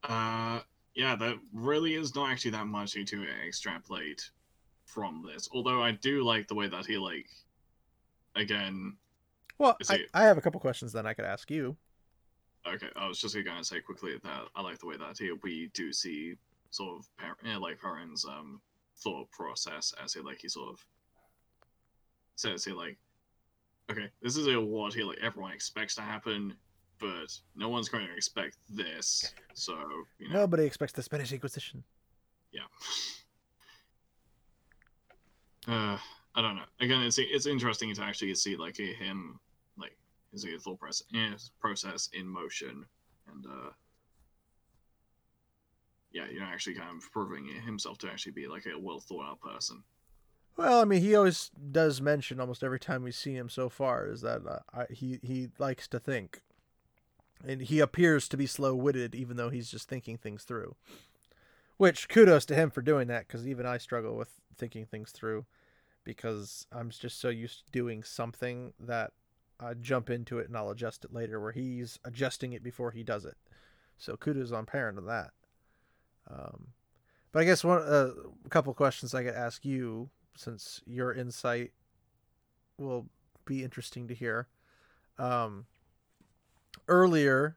Uh, 0.07 0.59
yeah, 0.93 1.15
there 1.15 1.33
really 1.51 1.95
is 1.95 2.13
not 2.13 2.29
actually 2.29 2.51
that 2.51 2.67
much 2.67 2.93
to 2.93 3.25
extrapolate 3.47 4.29
from 4.85 5.25
this. 5.27 5.49
Although 5.51 5.81
I 5.81 5.93
do 5.93 6.23
like 6.23 6.47
the 6.47 6.53
way 6.53 6.67
that 6.67 6.85
he 6.85 6.97
like, 6.97 7.25
again. 8.35 8.97
Well, 9.57 9.75
I, 9.89 10.01
I 10.13 10.25
have 10.25 10.37
a 10.37 10.41
couple 10.41 10.59
questions 10.59 10.93
then 10.93 11.07
I 11.07 11.13
could 11.13 11.25
ask 11.25 11.49
you. 11.49 11.75
Okay, 12.67 12.87
I 12.95 13.07
was 13.07 13.19
just 13.19 13.35
gonna 13.45 13.63
say 13.63 13.79
quickly 13.79 14.13
that 14.23 14.41
I 14.55 14.61
like 14.61 14.79
the 14.79 14.87
way 14.87 14.97
that 14.97 15.17
he, 15.17 15.31
we 15.43 15.69
do 15.73 15.93
see 15.93 16.35
sort 16.71 16.97
of 16.99 17.07
par- 17.17 17.37
yeah, 17.45 17.57
like 17.57 17.79
Perrin's 17.79 18.25
um 18.25 18.59
thought 18.97 19.29
process 19.31 19.93
as 20.03 20.13
he 20.13 20.19
like 20.21 20.39
he 20.41 20.47
sort 20.49 20.69
of 20.69 20.85
says 22.35 22.65
he 22.65 22.71
like, 22.71 22.97
okay, 23.91 24.09
this 24.21 24.35
is 24.35 24.47
a 24.47 24.59
what 24.59 24.93
he 24.93 25.03
like 25.03 25.19
everyone 25.21 25.51
expects 25.53 25.95
to 25.95 26.01
happen, 26.01 26.53
but 26.99 27.37
no 27.55 27.69
one's 27.69 27.87
going 27.87 28.07
to 28.07 28.13
expect 28.15 28.57
this. 28.69 29.33
So 29.53 29.77
you 30.19 30.27
know, 30.29 30.39
Nobody 30.39 30.65
expects 30.65 30.93
the 30.93 31.03
Spanish 31.03 31.31
Inquisition. 31.31 31.83
yeah. 32.51 32.61
Uh, 35.67 35.97
I 36.35 36.41
don't 36.43 36.55
know. 36.55 36.61
Again, 36.79 37.01
it's 37.01 37.17
it's 37.17 37.47
interesting 37.47 37.91
to 37.95 38.03
actually 38.03 38.35
see 38.35 38.55
like 38.55 38.77
him 38.77 39.39
his 40.43 40.45
uh, 40.45 40.59
thought 40.61 40.79
process, 40.79 41.51
process 41.59 42.09
in 42.13 42.27
motion, 42.27 42.85
and 43.31 43.45
uh, 43.45 43.69
yeah, 46.11 46.25
you 46.31 46.39
know, 46.39 46.45
actually 46.45 46.75
kind 46.75 46.97
of 46.97 47.11
proving 47.11 47.47
himself 47.65 47.97
to 47.99 48.09
actually 48.09 48.31
be 48.31 48.47
like 48.47 48.65
a 48.65 48.79
well 48.79 48.99
thought 48.99 49.25
out 49.25 49.41
person. 49.41 49.83
Well, 50.57 50.79
I 50.79 50.85
mean, 50.85 51.01
he 51.01 51.15
always 51.15 51.51
does 51.71 52.01
mention 52.01 52.39
almost 52.39 52.63
every 52.63 52.79
time 52.79 53.03
we 53.03 53.11
see 53.11 53.33
him 53.33 53.49
so 53.49 53.67
far 53.67 54.07
is 54.07 54.21
that 54.21 54.41
uh, 54.47 54.59
I, 54.73 54.85
he 54.89 55.19
he 55.21 55.49
likes 55.59 55.87
to 55.89 55.99
think, 55.99 56.41
and 57.45 57.61
he 57.61 57.79
appears 57.79 58.29
to 58.29 58.37
be 58.37 58.47
slow 58.47 58.75
witted, 58.75 59.15
even 59.15 59.37
though 59.37 59.49
he's 59.49 59.69
just 59.69 59.89
thinking 59.89 60.17
things 60.17 60.43
through. 60.43 60.75
Which 61.77 62.07
kudos 62.07 62.45
to 62.45 62.55
him 62.55 62.69
for 62.69 62.81
doing 62.81 63.07
that, 63.07 63.27
because 63.27 63.45
even 63.45 63.65
I 63.65 63.77
struggle 63.77 64.15
with 64.15 64.29
thinking 64.57 64.85
things 64.85 65.11
through, 65.11 65.45
because 66.05 66.67
I'm 66.71 66.89
just 66.89 67.19
so 67.19 67.27
used 67.27 67.65
to 67.65 67.71
doing 67.73 68.03
something 68.03 68.71
that 68.79 69.11
uh, 69.59 69.73
jump 69.73 70.09
into 70.09 70.39
it 70.39 70.47
and 70.47 70.57
I'll 70.57 70.71
adjust 70.71 71.05
it 71.05 71.13
later, 71.13 71.39
where 71.39 71.51
he's 71.51 71.99
adjusting 72.03 72.53
it 72.53 72.63
before 72.63 72.91
he 72.91 73.03
does 73.03 73.25
it. 73.25 73.37
So 73.97 74.17
kudos 74.17 74.51
on 74.51 74.65
Perrin 74.65 74.97
on 74.97 75.05
that. 75.05 75.31
Um, 76.29 76.67
but 77.31 77.41
I 77.41 77.45
guess 77.45 77.63
one 77.63 77.81
uh, 77.81 78.11
a 78.45 78.49
couple 78.49 78.73
questions 78.73 79.13
I 79.13 79.23
could 79.23 79.35
ask 79.35 79.63
you, 79.65 80.09
since 80.35 80.81
your 80.85 81.13
insight 81.13 81.71
will 82.77 83.07
be 83.45 83.63
interesting 83.63 84.07
to 84.07 84.13
hear. 84.13 84.47
Um, 85.17 85.65
earlier, 86.87 87.55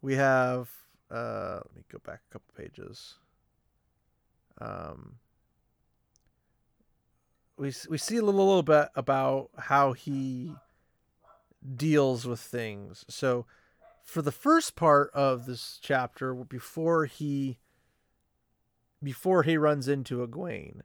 we 0.00 0.14
have. 0.16 0.70
Uh, 1.10 1.60
let 1.66 1.76
me 1.76 1.82
go 1.90 1.98
back 2.04 2.20
a 2.30 2.32
couple 2.32 2.54
pages. 2.56 3.16
Um, 4.58 5.16
we 7.58 7.72
we 7.90 7.98
see 7.98 8.16
a 8.16 8.22
little, 8.22 8.46
little 8.46 8.62
bit 8.62 8.88
about 8.94 9.50
how 9.58 9.92
he 9.92 10.54
deals 11.76 12.26
with 12.26 12.40
things. 12.40 13.04
So, 13.08 13.46
for 14.02 14.22
the 14.22 14.32
first 14.32 14.74
part 14.74 15.10
of 15.14 15.46
this 15.46 15.78
chapter, 15.80 16.34
before 16.34 17.06
he 17.06 17.58
before 19.02 19.42
he 19.42 19.56
runs 19.56 19.88
into 19.88 20.26
Egwene, 20.26 20.80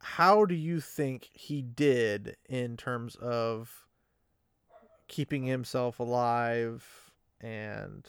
how 0.00 0.44
do 0.44 0.54
you 0.54 0.80
think 0.80 1.28
he 1.32 1.62
did 1.62 2.36
in 2.48 2.76
terms 2.76 3.16
of 3.16 3.86
keeping 5.06 5.44
himself 5.44 5.98
alive 5.98 7.12
and 7.40 8.06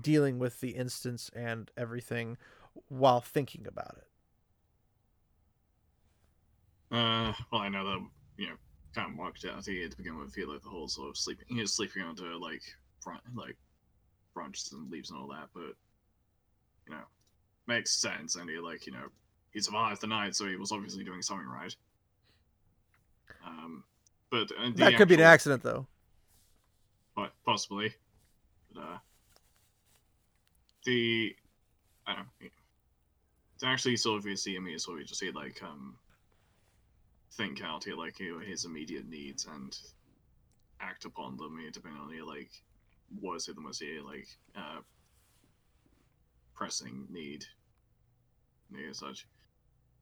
dealing 0.00 0.38
with 0.38 0.60
the 0.60 0.70
instance 0.70 1.30
and 1.34 1.70
everything 1.76 2.36
while 2.88 3.20
thinking 3.20 3.66
about 3.66 3.96
it? 3.98 4.08
Uh, 6.94 7.32
well, 7.50 7.62
I 7.62 7.68
know 7.68 7.84
that 7.84 8.06
you 8.36 8.48
know, 8.48 8.56
kind 8.94 9.10
of 9.12 9.18
walked 9.18 9.44
out 9.44 9.64
here 9.64 9.88
to 9.88 9.96
begin 9.96 10.18
with. 10.18 10.32
Feel 10.32 10.52
like 10.52 10.62
the 10.62 10.68
whole 10.68 10.88
sort 10.88 11.08
of 11.10 11.16
sleeping, 11.16 11.46
he 11.48 11.60
was 11.60 11.74
sleeping 11.74 12.02
under 12.02 12.34
like 12.36 12.62
front, 13.00 13.20
like 13.34 13.56
branches 14.34 14.72
and 14.72 14.90
leaves 14.90 15.10
and 15.10 15.18
all 15.20 15.28
that. 15.28 15.48
But 15.54 15.74
you 16.86 16.90
know, 16.92 17.04
makes 17.66 17.92
sense. 17.92 18.36
And 18.36 18.48
he 18.48 18.58
like 18.58 18.86
you 18.86 18.92
know, 18.92 19.06
he 19.52 19.60
survived 19.60 20.00
the 20.00 20.06
night, 20.06 20.34
so 20.36 20.46
he 20.46 20.56
was 20.56 20.72
obviously 20.72 21.04
doing 21.04 21.22
something 21.22 21.46
right. 21.48 21.74
Um, 23.46 23.84
but 24.30 24.50
uh, 24.58 24.70
That 24.76 24.96
could 24.96 25.08
be 25.08 25.14
an 25.14 25.20
accident, 25.20 25.62
though. 25.62 25.86
but 27.14 27.32
possibly. 27.44 27.92
But, 28.74 28.80
uh, 28.80 28.98
the 30.84 31.34
I 32.06 32.14
don't 32.16 32.26
know. 32.40 32.48
To 33.60 33.66
actually 33.66 33.96
sort 33.96 34.24
of 34.26 34.38
see 34.38 34.56
him, 34.56 34.66
sort 34.78 35.00
of 35.00 35.06
just 35.06 35.20
see 35.20 35.30
like 35.30 35.62
um 35.62 35.96
think 37.32 37.62
out 37.62 37.84
here 37.84 37.96
like 37.96 38.16
his 38.16 38.64
immediate 38.64 39.08
needs 39.08 39.46
and 39.46 39.76
act 40.80 41.04
upon 41.04 41.36
them, 41.36 41.58
depending 41.72 42.00
on 42.00 42.12
you 42.12 42.26
like 42.26 42.50
what 43.20 43.36
is 43.36 43.48
it 43.48 43.54
the 43.54 43.60
most 43.60 43.82
like 44.06 44.28
uh 44.56 44.80
pressing 46.54 47.06
need, 47.10 47.44
know, 48.70 48.92
such. 48.92 49.26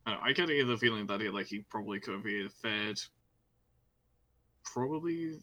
Uh, 0.06 0.16
I 0.22 0.32
get 0.32 0.46
the 0.46 0.76
feeling 0.76 1.06
that 1.06 1.20
he 1.20 1.28
like 1.28 1.46
he 1.46 1.60
probably 1.60 2.00
could 2.00 2.22
be 2.22 2.48
fared 2.48 3.00
probably 4.64 5.38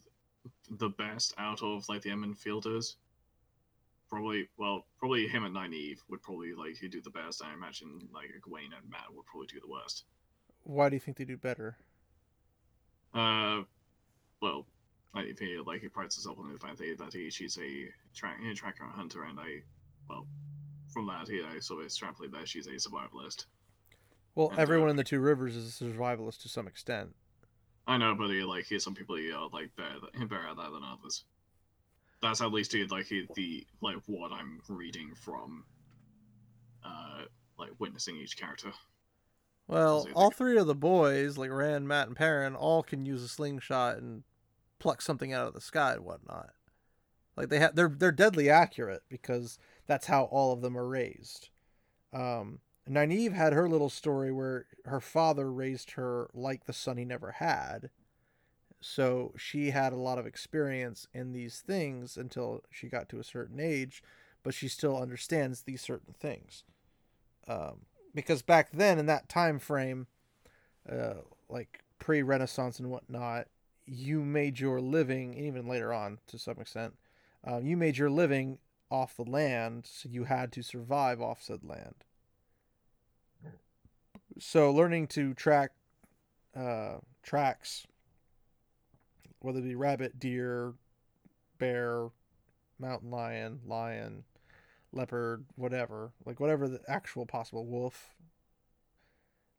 the 0.70 0.88
best 0.90 1.34
out 1.38 1.62
of 1.62 1.88
like 1.88 2.02
the 2.02 2.10
Emond's 2.10 2.42
Fielders. 2.42 2.96
Probably, 4.08 4.48
well, 4.56 4.86
probably 4.98 5.28
him 5.28 5.44
and 5.44 5.54
Nynaeve 5.54 5.98
would 6.08 6.22
probably 6.22 6.54
like 6.54 6.76
he'd 6.76 6.92
do 6.92 7.02
the 7.02 7.10
best. 7.10 7.42
I 7.44 7.52
imagine 7.52 8.08
like 8.12 8.28
Egwene 8.28 8.76
and 8.76 8.90
Mat 8.90 9.04
would 9.14 9.26
probably 9.26 9.48
do 9.48 9.60
the 9.60 9.70
worst. 9.70 10.04
Why 10.68 10.90
do 10.90 10.96
you 10.96 11.00
think 11.00 11.16
they 11.16 11.24
do 11.24 11.38
better? 11.38 11.78
Uh, 13.14 13.62
well, 14.42 14.66
Nynaeve 15.16 15.38
he 15.38 15.58
like 15.64 15.80
he 15.80 15.88
prides 15.88 16.16
herself 16.16 16.38
on 16.38 16.52
the 16.52 16.58
fact 16.58 16.76
that, 16.76 17.14
he 17.14 17.30
she's 17.30 17.56
a 17.56 17.88
track 18.14 18.36
a 18.44 18.54
tracker 18.54 18.84
and 18.84 18.92
hunter, 18.92 19.24
and 19.24 19.40
I, 19.40 19.62
well, 20.10 20.26
from 20.92 21.06
that 21.06 21.26
here 21.26 21.46
I 21.50 21.58
sort 21.60 21.80
of 21.80 21.86
extrapolate 21.86 22.32
that 22.32 22.46
she's 22.46 22.66
a 22.66 22.72
survivalist. 22.72 23.46
Well, 24.34 24.50
And, 24.50 24.58
everyone 24.58 24.88
uh, 24.88 24.90
in 24.90 24.96
the 24.96 25.04
Two 25.04 25.20
Rivers 25.20 25.56
is 25.56 25.80
a 25.80 25.84
survivalist 25.84 26.42
to 26.42 26.50
some 26.50 26.68
extent. 26.68 27.14
I 27.86 27.96
know, 27.96 28.14
but 28.14 28.28
he, 28.28 28.42
like 28.42 28.66
here's 28.68 28.84
some 28.84 28.94
people 28.94 29.16
who 29.16 29.34
are 29.34 29.48
like 29.50 29.74
better 29.74 30.00
better 30.26 30.48
at 30.48 30.56
that 30.58 30.70
than 30.70 30.82
others. 30.84 31.24
That's 32.20 32.42
at 32.42 32.52
least 32.52 32.76
like 32.90 33.06
he- 33.06 33.26
the 33.34 33.66
like 33.80 33.96
what 34.04 34.32
I'm 34.32 34.60
reading 34.68 35.14
from, 35.14 35.64
uh, 36.84 37.22
like 37.58 37.70
witnessing 37.78 38.18
each 38.18 38.36
character. 38.36 38.70
Well, 39.68 40.08
all 40.14 40.30
three 40.30 40.56
of 40.56 40.66
the 40.66 40.74
boys, 40.74 41.36
like 41.36 41.50
Rand, 41.50 41.86
Mat, 41.86 42.08
and 42.08 42.16
Perrin, 42.16 42.56
all 42.56 42.82
can 42.82 43.04
use 43.04 43.22
a 43.22 43.28
slingshot 43.28 43.98
and 43.98 44.24
pluck 44.78 45.02
something 45.02 45.32
out 45.32 45.46
of 45.46 45.54
the 45.54 45.60
sky 45.60 45.92
and 45.92 46.04
whatnot. 46.04 46.50
Like 47.36 47.50
they 47.50 47.58
have, 47.60 47.76
they're 47.76 47.94
they're 47.94 48.10
deadly 48.10 48.50
accurate 48.50 49.02
because 49.08 49.58
that's 49.86 50.06
how 50.06 50.24
all 50.24 50.52
of 50.52 50.62
them 50.62 50.76
are 50.76 50.88
raised. 50.88 51.50
Um, 52.12 52.60
Nynaeve 52.88 53.34
had 53.34 53.52
her 53.52 53.68
little 53.68 53.90
story 53.90 54.32
where 54.32 54.66
her 54.86 55.00
father 55.00 55.52
raised 55.52 55.92
her 55.92 56.30
like 56.32 56.64
the 56.64 56.72
son 56.72 56.96
he 56.96 57.04
never 57.04 57.32
had. 57.32 57.90
So 58.80 59.34
she 59.36 59.70
had 59.70 59.92
a 59.92 59.96
lot 59.96 60.18
of 60.18 60.26
experience 60.26 61.06
in 61.12 61.32
these 61.32 61.60
things 61.60 62.16
until 62.16 62.62
she 62.70 62.88
got 62.88 63.08
to 63.10 63.18
a 63.18 63.24
certain 63.24 63.60
age, 63.60 64.02
but 64.42 64.54
she 64.54 64.68
still 64.68 64.96
understands 64.96 65.62
these 65.62 65.82
certain 65.82 66.14
things. 66.14 66.64
Um, 67.46 67.86
because 68.18 68.42
back 68.42 68.72
then 68.72 68.98
in 68.98 69.06
that 69.06 69.28
time 69.28 69.60
frame, 69.60 70.08
uh, 70.90 71.14
like 71.48 71.84
pre-Renaissance 72.00 72.80
and 72.80 72.90
whatnot, 72.90 73.46
you 73.86 74.24
made 74.24 74.58
your 74.58 74.80
living, 74.80 75.34
even 75.34 75.68
later 75.68 75.92
on 75.92 76.18
to 76.26 76.36
some 76.36 76.58
extent, 76.58 76.94
um, 77.44 77.64
you 77.64 77.76
made 77.76 77.96
your 77.96 78.10
living 78.10 78.58
off 78.90 79.16
the 79.16 79.22
land, 79.22 79.86
so 79.88 80.08
you 80.08 80.24
had 80.24 80.50
to 80.50 80.62
survive 80.62 81.22
off 81.22 81.40
said 81.40 81.62
land. 81.62 81.94
So 84.40 84.72
learning 84.72 85.06
to 85.08 85.32
track 85.34 85.70
uh, 86.56 86.96
tracks, 87.22 87.86
whether 89.38 89.60
it 89.60 89.62
be 89.62 89.76
rabbit, 89.76 90.18
deer, 90.18 90.74
bear, 91.58 92.08
mountain 92.80 93.12
lion, 93.12 93.60
lion, 93.64 94.24
leopard, 94.92 95.44
whatever, 95.56 96.12
like 96.24 96.40
whatever 96.40 96.68
the 96.68 96.80
actual 96.88 97.26
possible 97.26 97.66
wolf. 97.66 98.14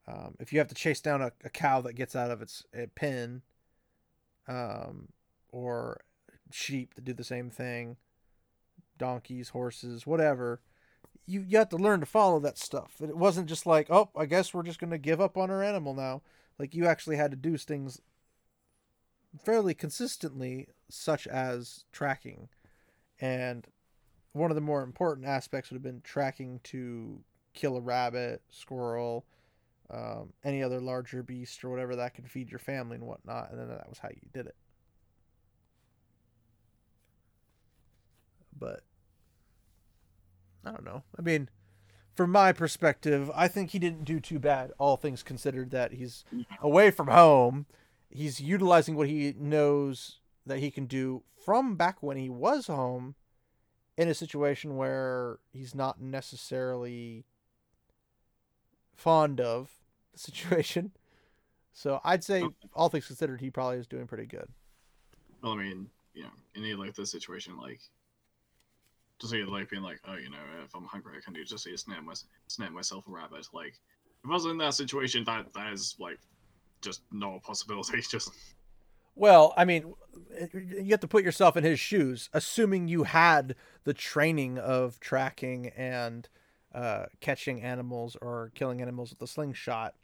Um, 0.08 0.36
if 0.40 0.52
you 0.52 0.60
have 0.60 0.68
to 0.70 0.76
chase 0.76 1.02
down 1.02 1.22
a, 1.22 1.32
a 1.44 1.50
cow 1.50 1.82
that 1.82 1.94
gets 1.94 2.16
out 2.16 2.32
of 2.32 2.42
its 2.42 2.64
pen, 2.96 3.44
um, 4.48 5.10
or 5.52 6.02
sheep 6.52 6.96
that 6.96 7.06
do 7.06 7.14
the 7.14 7.24
same 7.24 7.50
thing, 7.50 7.98
donkeys, 8.98 9.50
horses, 9.50 10.08
whatever, 10.08 10.62
you, 11.28 11.46
you 11.48 11.60
have 11.60 11.70
to 11.70 11.78
learn 11.78 12.00
to 12.00 12.06
follow 12.08 12.40
that 12.40 12.58
stuff. 12.58 12.96
It 13.02 13.16
wasn't 13.16 13.50
just 13.50 13.68
like, 13.68 13.88
oh, 13.92 14.10
I 14.16 14.26
guess 14.26 14.54
we're 14.54 14.64
just 14.64 14.80
going 14.80 14.90
to 14.90 14.98
give 14.98 15.22
up 15.22 15.38
on 15.38 15.52
our 15.52 15.64
animal 15.64 15.94
now. 15.94 16.24
Like 16.58 16.74
you 16.74 16.88
actually 16.88 17.18
had 17.18 17.32
to 17.32 17.38
do 17.38 17.56
things 17.56 18.02
fairly 19.44 19.76
consistently, 19.76 20.70
such 20.90 21.28
as 21.28 21.86
tracking. 21.92 22.50
And 23.22 23.68
one 24.34 24.52
of 24.52 24.56
the 24.56 24.62
more 24.62 24.84
important 24.84 25.28
aspects 25.28 25.70
would 25.70 25.76
have 25.76 25.84
been 25.84 26.02
tracking 26.02 26.60
to 26.66 27.20
kill 27.54 27.78
a 27.78 27.82
rabbit, 27.82 28.42
squirrel, 28.50 29.26
um, 29.90 30.34
any 30.44 30.62
other 30.62 30.80
larger 30.80 31.24
beast 31.24 31.64
or 31.64 31.70
whatever 31.70 31.96
that 31.96 32.14
could 32.14 32.30
feed 32.30 32.52
your 32.52 32.60
family 32.60 32.96
and 32.96 33.06
whatnot. 33.06 33.52
And 33.52 33.60
then 33.60 33.70
that 33.70 33.90
was 33.90 34.00
how 34.00 34.10
you 34.10 34.30
did 34.34 34.46
it. 34.46 34.56
But 38.58 38.82
I 40.66 40.72
don't 40.72 40.86
know. 40.86 41.04
I 41.18 41.22
mean, 41.22 41.50
from 42.14 42.32
my 42.32 42.52
perspective, 42.52 43.32
I 43.34 43.48
think 43.48 43.72
he 43.72 43.80
didn't 43.80 44.04
do 44.04 44.20
too 44.20 44.40
bad, 44.40 44.72
all 44.78 44.98
things 44.98 45.24
considered, 45.24 45.72
that 45.72 45.94
he's 45.94 46.26
away 46.62 46.92
from 46.92 47.08
home. 47.08 47.66
He's 48.10 48.42
utilizing 48.42 48.96
what 48.96 49.08
he 49.08 49.34
knows 49.38 50.20
that 50.46 50.60
he 50.60 50.70
can 50.70 50.86
do 50.86 51.24
from 51.44 51.76
back 51.76 52.04
when 52.04 52.18
he 52.18 52.30
was 52.30 52.68
home 52.68 53.16
in 54.00 54.08
a 54.08 54.14
situation 54.14 54.78
where 54.78 55.40
he's 55.52 55.76
not 55.76 56.00
necessarily 56.00 57.26
fond 58.96 59.40
of 59.42 59.70
the 60.14 60.20
situation. 60.20 60.92
So 61.72 62.02
I'd 62.04 62.26
say, 62.26 62.44
all 62.74 62.90
things 62.90 63.08
considered, 63.08 63.40
he 63.40 63.52
probably 63.52 63.78
is 63.78 63.88
doing 63.88 64.06
pretty 64.06 64.26
good. 64.26 64.50
Well, 65.42 65.54
I 65.54 65.58
mean, 65.58 65.88
you 66.14 66.24
know, 66.24 66.30
in 66.54 66.66
a 66.66 66.74
like 66.74 66.94
this 66.94 67.10
situation, 67.10 67.58
like 67.58 67.80
just 69.22 69.32
say 69.32 69.44
like 69.44 69.70
being 69.70 69.84
like, 69.84 70.02
oh, 70.06 70.18
you 70.18 70.30
know, 70.30 70.40
if 70.66 70.76
I'm 70.76 70.84
hungry, 70.84 71.14
I 71.18 71.22
can 71.24 71.32
do 71.32 71.46
just 71.46 71.64
say 71.64 71.74
snap 71.78 72.04
my 72.04 72.16
snap 72.48 72.74
myself 72.74 73.08
a 73.08 73.12
rabbit. 73.12 73.48
Like, 73.54 73.80
if 74.26 74.30
I 74.30 74.34
was 74.34 74.46
in 74.46 74.58
that 74.58 74.74
situation, 74.74 75.24
that 75.26 75.54
that 75.54 75.72
is 75.72 75.96
like 76.00 76.20
just 76.82 77.02
not 77.14 77.38
a 77.38 77.40
possibility. 77.40 78.02
Just 78.10 78.34
Well, 79.16 79.54
I 79.58 79.66
mean, 79.66 79.94
you 80.54 80.92
have 80.92 81.00
to 81.02 81.08
put 81.08 81.24
yourself 81.24 81.58
in 81.58 81.64
his 81.64 81.80
shoes, 81.80 82.30
assuming 82.34 82.88
you 82.88 83.04
had 83.04 83.56
the 83.84 83.94
training 83.94 84.58
of 84.58 85.00
tracking 85.00 85.68
and 85.76 86.30
uh, 86.74 87.06
catching 87.20 87.62
animals 87.62 88.16
or 88.22 88.52
killing 88.56 88.82
animals 88.82 89.10
with 89.10 89.22
a 89.22 89.28
slingshot 89.28 89.96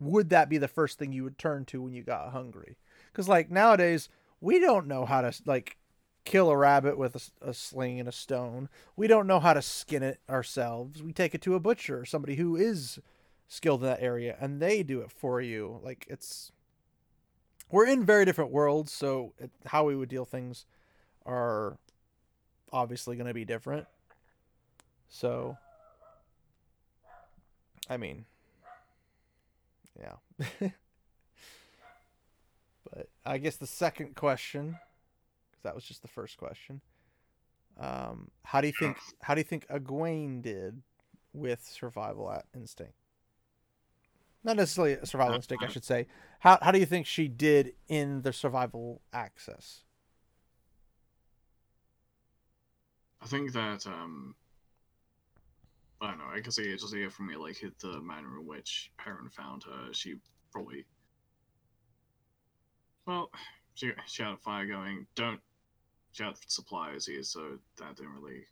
would 0.00 0.30
that 0.30 0.48
be 0.48 0.58
the 0.58 0.68
first 0.68 0.98
thing 0.98 1.12
you 1.12 1.24
would 1.24 1.38
turn 1.38 1.64
to 1.66 1.82
when 1.82 1.92
you 1.92 2.02
got 2.02 2.32
hungry? 2.32 2.76
Because 3.12 3.28
like 3.28 3.50
nowadays, 3.50 4.08
we 4.40 4.58
don't 4.58 4.86
know 4.86 5.04
how 5.04 5.20
to 5.20 5.32
like 5.46 5.76
kill 6.24 6.50
a 6.50 6.56
rabbit 6.56 6.98
with 6.98 7.14
a, 7.16 7.48
a, 7.50 7.54
sling 7.54 8.00
and 8.00 8.08
a 8.08 8.12
stone. 8.12 8.68
We 8.96 9.06
don't 9.06 9.26
know 9.26 9.40
how 9.40 9.54
to 9.54 9.62
skin 9.62 10.02
it 10.02 10.20
ourselves. 10.28 11.02
We 11.02 11.12
take 11.12 11.34
it 11.34 11.42
to 11.42 11.54
a 11.54 11.60
butcher 11.60 12.00
or 12.00 12.04
somebody 12.04 12.36
who 12.36 12.56
is 12.56 12.98
skilled 13.46 13.82
in 13.82 13.88
that 13.88 14.02
area, 14.02 14.36
and 14.40 14.60
they 14.60 14.82
do 14.82 15.00
it 15.00 15.10
for 15.10 15.40
you. 15.40 15.80
Like 15.82 16.06
it's 16.08 16.50
we're 17.70 17.86
in 17.86 18.04
very 18.04 18.24
different 18.24 18.50
worlds, 18.50 18.92
so 18.92 19.32
how 19.66 19.84
we 19.84 19.96
would 19.96 20.08
deal 20.08 20.24
things 20.24 20.66
are 21.26 21.78
obviously 22.72 23.16
going 23.16 23.26
to 23.28 23.34
be 23.34 23.44
different. 23.44 23.86
So, 25.08 25.56
I 27.88 27.96
mean, 27.96 28.24
yeah. 29.98 30.16
but 32.92 33.08
I 33.24 33.38
guess 33.38 33.56
the 33.56 33.66
second 33.66 34.16
question, 34.16 34.78
because 35.50 35.62
that 35.62 35.74
was 35.74 35.84
just 35.84 36.02
the 36.02 36.08
first 36.08 36.36
question. 36.36 36.80
Um, 37.78 38.30
how 38.44 38.60
do 38.60 38.68
you 38.68 38.72
think? 38.78 38.96
How 39.22 39.34
do 39.34 39.40
you 39.40 39.44
think 39.44 39.66
Egwene 39.68 40.42
did 40.42 40.82
with 41.32 41.64
survival 41.64 42.42
instinct? 42.54 42.94
Not 44.44 44.56
necessarily 44.56 44.92
a 44.92 45.06
survival 45.06 45.36
instinct, 45.36 45.64
I 45.64 45.68
should 45.68 45.84
say. 45.84 46.06
How 46.40 46.58
how 46.60 46.70
do 46.70 46.78
you 46.78 46.86
think 46.86 47.06
she 47.06 47.28
did 47.28 47.72
in 47.88 48.22
the 48.22 48.32
survival 48.32 49.00
access? 49.12 49.80
I 53.22 53.26
think 53.26 53.52
that 53.54 53.86
um, 53.86 54.34
I 56.02 56.08
don't 56.08 56.18
know. 56.18 56.26
I 56.30 56.40
can 56.40 56.52
see 56.52 56.64
it 56.64 56.78
just 56.78 56.94
here 56.94 57.08
from 57.08 57.28
me, 57.28 57.36
like 57.36 57.64
the 57.80 58.00
manner 58.02 58.38
in 58.38 58.46
which 58.46 58.92
Perrin 58.98 59.30
found 59.30 59.64
her. 59.64 59.92
She 59.92 60.16
probably, 60.52 60.84
well, 63.06 63.30
she 63.74 63.92
she 64.06 64.22
had 64.22 64.34
a 64.34 64.36
fire 64.36 64.66
going. 64.66 65.06
Don't 65.14 65.40
she 66.12 66.22
had 66.22 66.34
supplies 66.46 67.06
here, 67.06 67.22
so 67.22 67.58
that 67.78 67.96
didn't 67.96 68.12
really. 68.12 68.44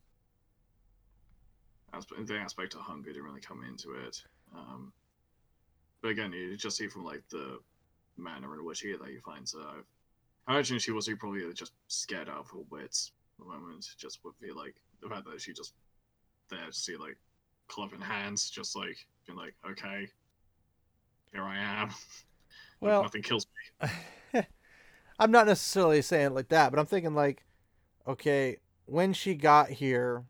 The 2.25 2.39
aspect 2.39 2.73
of 2.75 2.81
hunger 2.81 3.13
didn't 3.13 3.25
really 3.25 3.43
come 3.43 3.63
into 3.63 3.93
it. 4.07 4.23
Um, 4.57 4.95
but 6.03 6.11
again, 6.11 6.33
you 6.33 6.57
just 6.57 6.77
see 6.77 6.89
from 6.89 7.05
like 7.05 7.23
the 7.31 7.59
manner 8.17 8.55
in 8.55 8.65
which 8.65 8.81
he 8.81 8.93
that 8.93 9.09
he 9.09 9.19
finds 9.19 9.55
her. 9.55 9.85
I 10.47 10.55
imagine 10.55 10.79
she 10.79 10.91
was 10.91 11.09
probably 11.19 11.53
just 11.55 11.73
scared 11.87 12.29
out 12.29 12.39
of 12.41 12.51
her 12.51 12.65
wits 12.71 13.13
at 13.39 13.47
the 13.47 13.53
moment, 13.53 13.87
just 13.97 14.19
would 14.25 14.39
be 14.41 14.51
like 14.53 14.75
the 15.01 15.09
fact 15.09 15.25
that 15.25 15.41
she 15.41 15.53
just 15.53 15.75
there 16.51 16.67
to 16.67 16.73
see 16.73 16.97
like 16.97 17.17
club 17.69 17.93
in 17.95 18.01
hands, 18.01 18.51
just 18.51 18.77
like 18.77 18.97
being 19.27 19.39
like, 19.39 19.55
okay, 19.69 20.09
here 21.33 21.43
I 21.43 21.59
am. 21.59 21.91
Well, 22.81 23.03
nothing 23.05 23.23
kills 23.23 23.47
me. 23.83 23.91
I'm 25.21 25.31
not 25.31 25.47
necessarily 25.47 26.03
saying 26.03 26.35
like 26.35 26.49
that, 26.49 26.73
but 26.73 26.81
I'm 26.81 26.87
thinking 26.87 27.15
like, 27.15 27.45
okay, 28.09 28.57
when 28.87 29.13
she 29.13 29.37
got 29.37 29.71
here, 29.71 30.25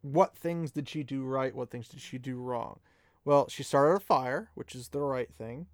what 0.00 0.34
things 0.34 0.70
did 0.70 0.88
she 0.88 1.02
do 1.02 1.24
right? 1.24 1.54
What 1.54 1.70
things 1.70 1.88
did 1.88 2.00
she 2.00 2.16
do 2.16 2.36
wrong? 2.36 2.80
Well, 3.24 3.48
she 3.48 3.62
started 3.62 3.96
a 3.96 4.00
fire, 4.00 4.50
which 4.54 4.74
is 4.74 4.88
the 4.88 5.00
right 5.00 5.32
thing. 5.32 5.66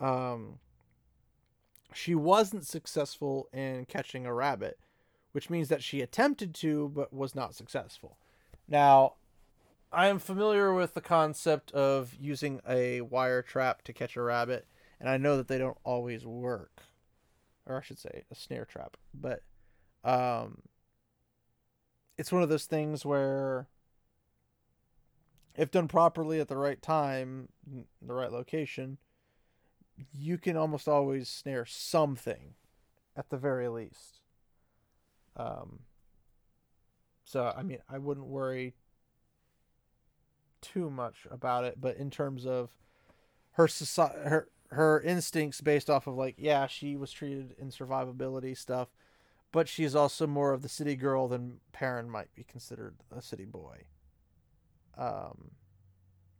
Um, 0.00 0.58
she 1.94 2.14
wasn't 2.14 2.66
successful 2.66 3.48
in 3.52 3.86
catching 3.86 4.26
a 4.26 4.34
rabbit, 4.34 4.78
which 5.32 5.48
means 5.48 5.68
that 5.68 5.82
she 5.82 6.00
attempted 6.00 6.54
to 6.56 6.90
but 6.94 7.12
was 7.12 7.34
not 7.34 7.54
successful. 7.54 8.18
Now, 8.68 9.14
I 9.92 10.08
am 10.08 10.18
familiar 10.18 10.74
with 10.74 10.94
the 10.94 11.00
concept 11.00 11.70
of 11.72 12.14
using 12.18 12.60
a 12.68 13.00
wire 13.02 13.42
trap 13.42 13.82
to 13.82 13.92
catch 13.92 14.16
a 14.16 14.22
rabbit, 14.22 14.66
and 14.98 15.08
I 15.08 15.16
know 15.16 15.36
that 15.36 15.48
they 15.48 15.58
don't 15.58 15.78
always 15.84 16.26
work. 16.26 16.82
Or 17.66 17.78
I 17.78 17.82
should 17.82 17.98
say, 17.98 18.24
a 18.30 18.34
snare 18.34 18.66
trap. 18.66 18.96
But 19.14 19.42
um, 20.02 20.62
it's 22.18 22.32
one 22.32 22.42
of 22.42 22.48
those 22.48 22.66
things 22.66 23.06
where, 23.06 23.68
if 25.56 25.70
done 25.70 25.88
properly 25.88 26.40
at 26.40 26.48
the 26.48 26.56
right 26.56 26.80
time, 26.80 27.48
the 28.02 28.14
right 28.14 28.32
location, 28.32 28.98
you 30.12 30.38
can 30.38 30.56
almost 30.56 30.88
always 30.88 31.28
snare 31.28 31.64
something 31.64 32.54
at 33.16 33.30
the 33.30 33.36
very 33.36 33.68
least. 33.68 34.20
Um, 35.36 35.80
so 37.24 37.52
I 37.56 37.62
mean, 37.62 37.78
I 37.88 37.98
wouldn't 37.98 38.26
worry 38.26 38.74
too 40.60 40.90
much 40.90 41.26
about 41.30 41.64
it, 41.64 41.80
but 41.80 41.96
in 41.96 42.10
terms 42.10 42.46
of 42.46 42.70
her 43.52 43.68
society, 43.68 44.28
her 44.28 44.48
her 44.70 45.00
instincts 45.00 45.60
based 45.60 45.88
off 45.88 46.06
of 46.06 46.16
like, 46.16 46.34
yeah, 46.36 46.66
she 46.66 46.96
was 46.96 47.12
treated 47.12 47.54
in 47.58 47.68
survivability 47.68 48.56
stuff, 48.56 48.88
but 49.52 49.68
she's 49.68 49.94
also 49.94 50.26
more 50.26 50.52
of 50.52 50.62
the 50.62 50.68
city 50.68 50.96
girl 50.96 51.28
than 51.28 51.60
Perrin 51.72 52.10
might 52.10 52.34
be 52.34 52.42
considered 52.42 52.96
a 53.16 53.22
city 53.22 53.44
boy. 53.44 53.84
Um, 54.98 55.50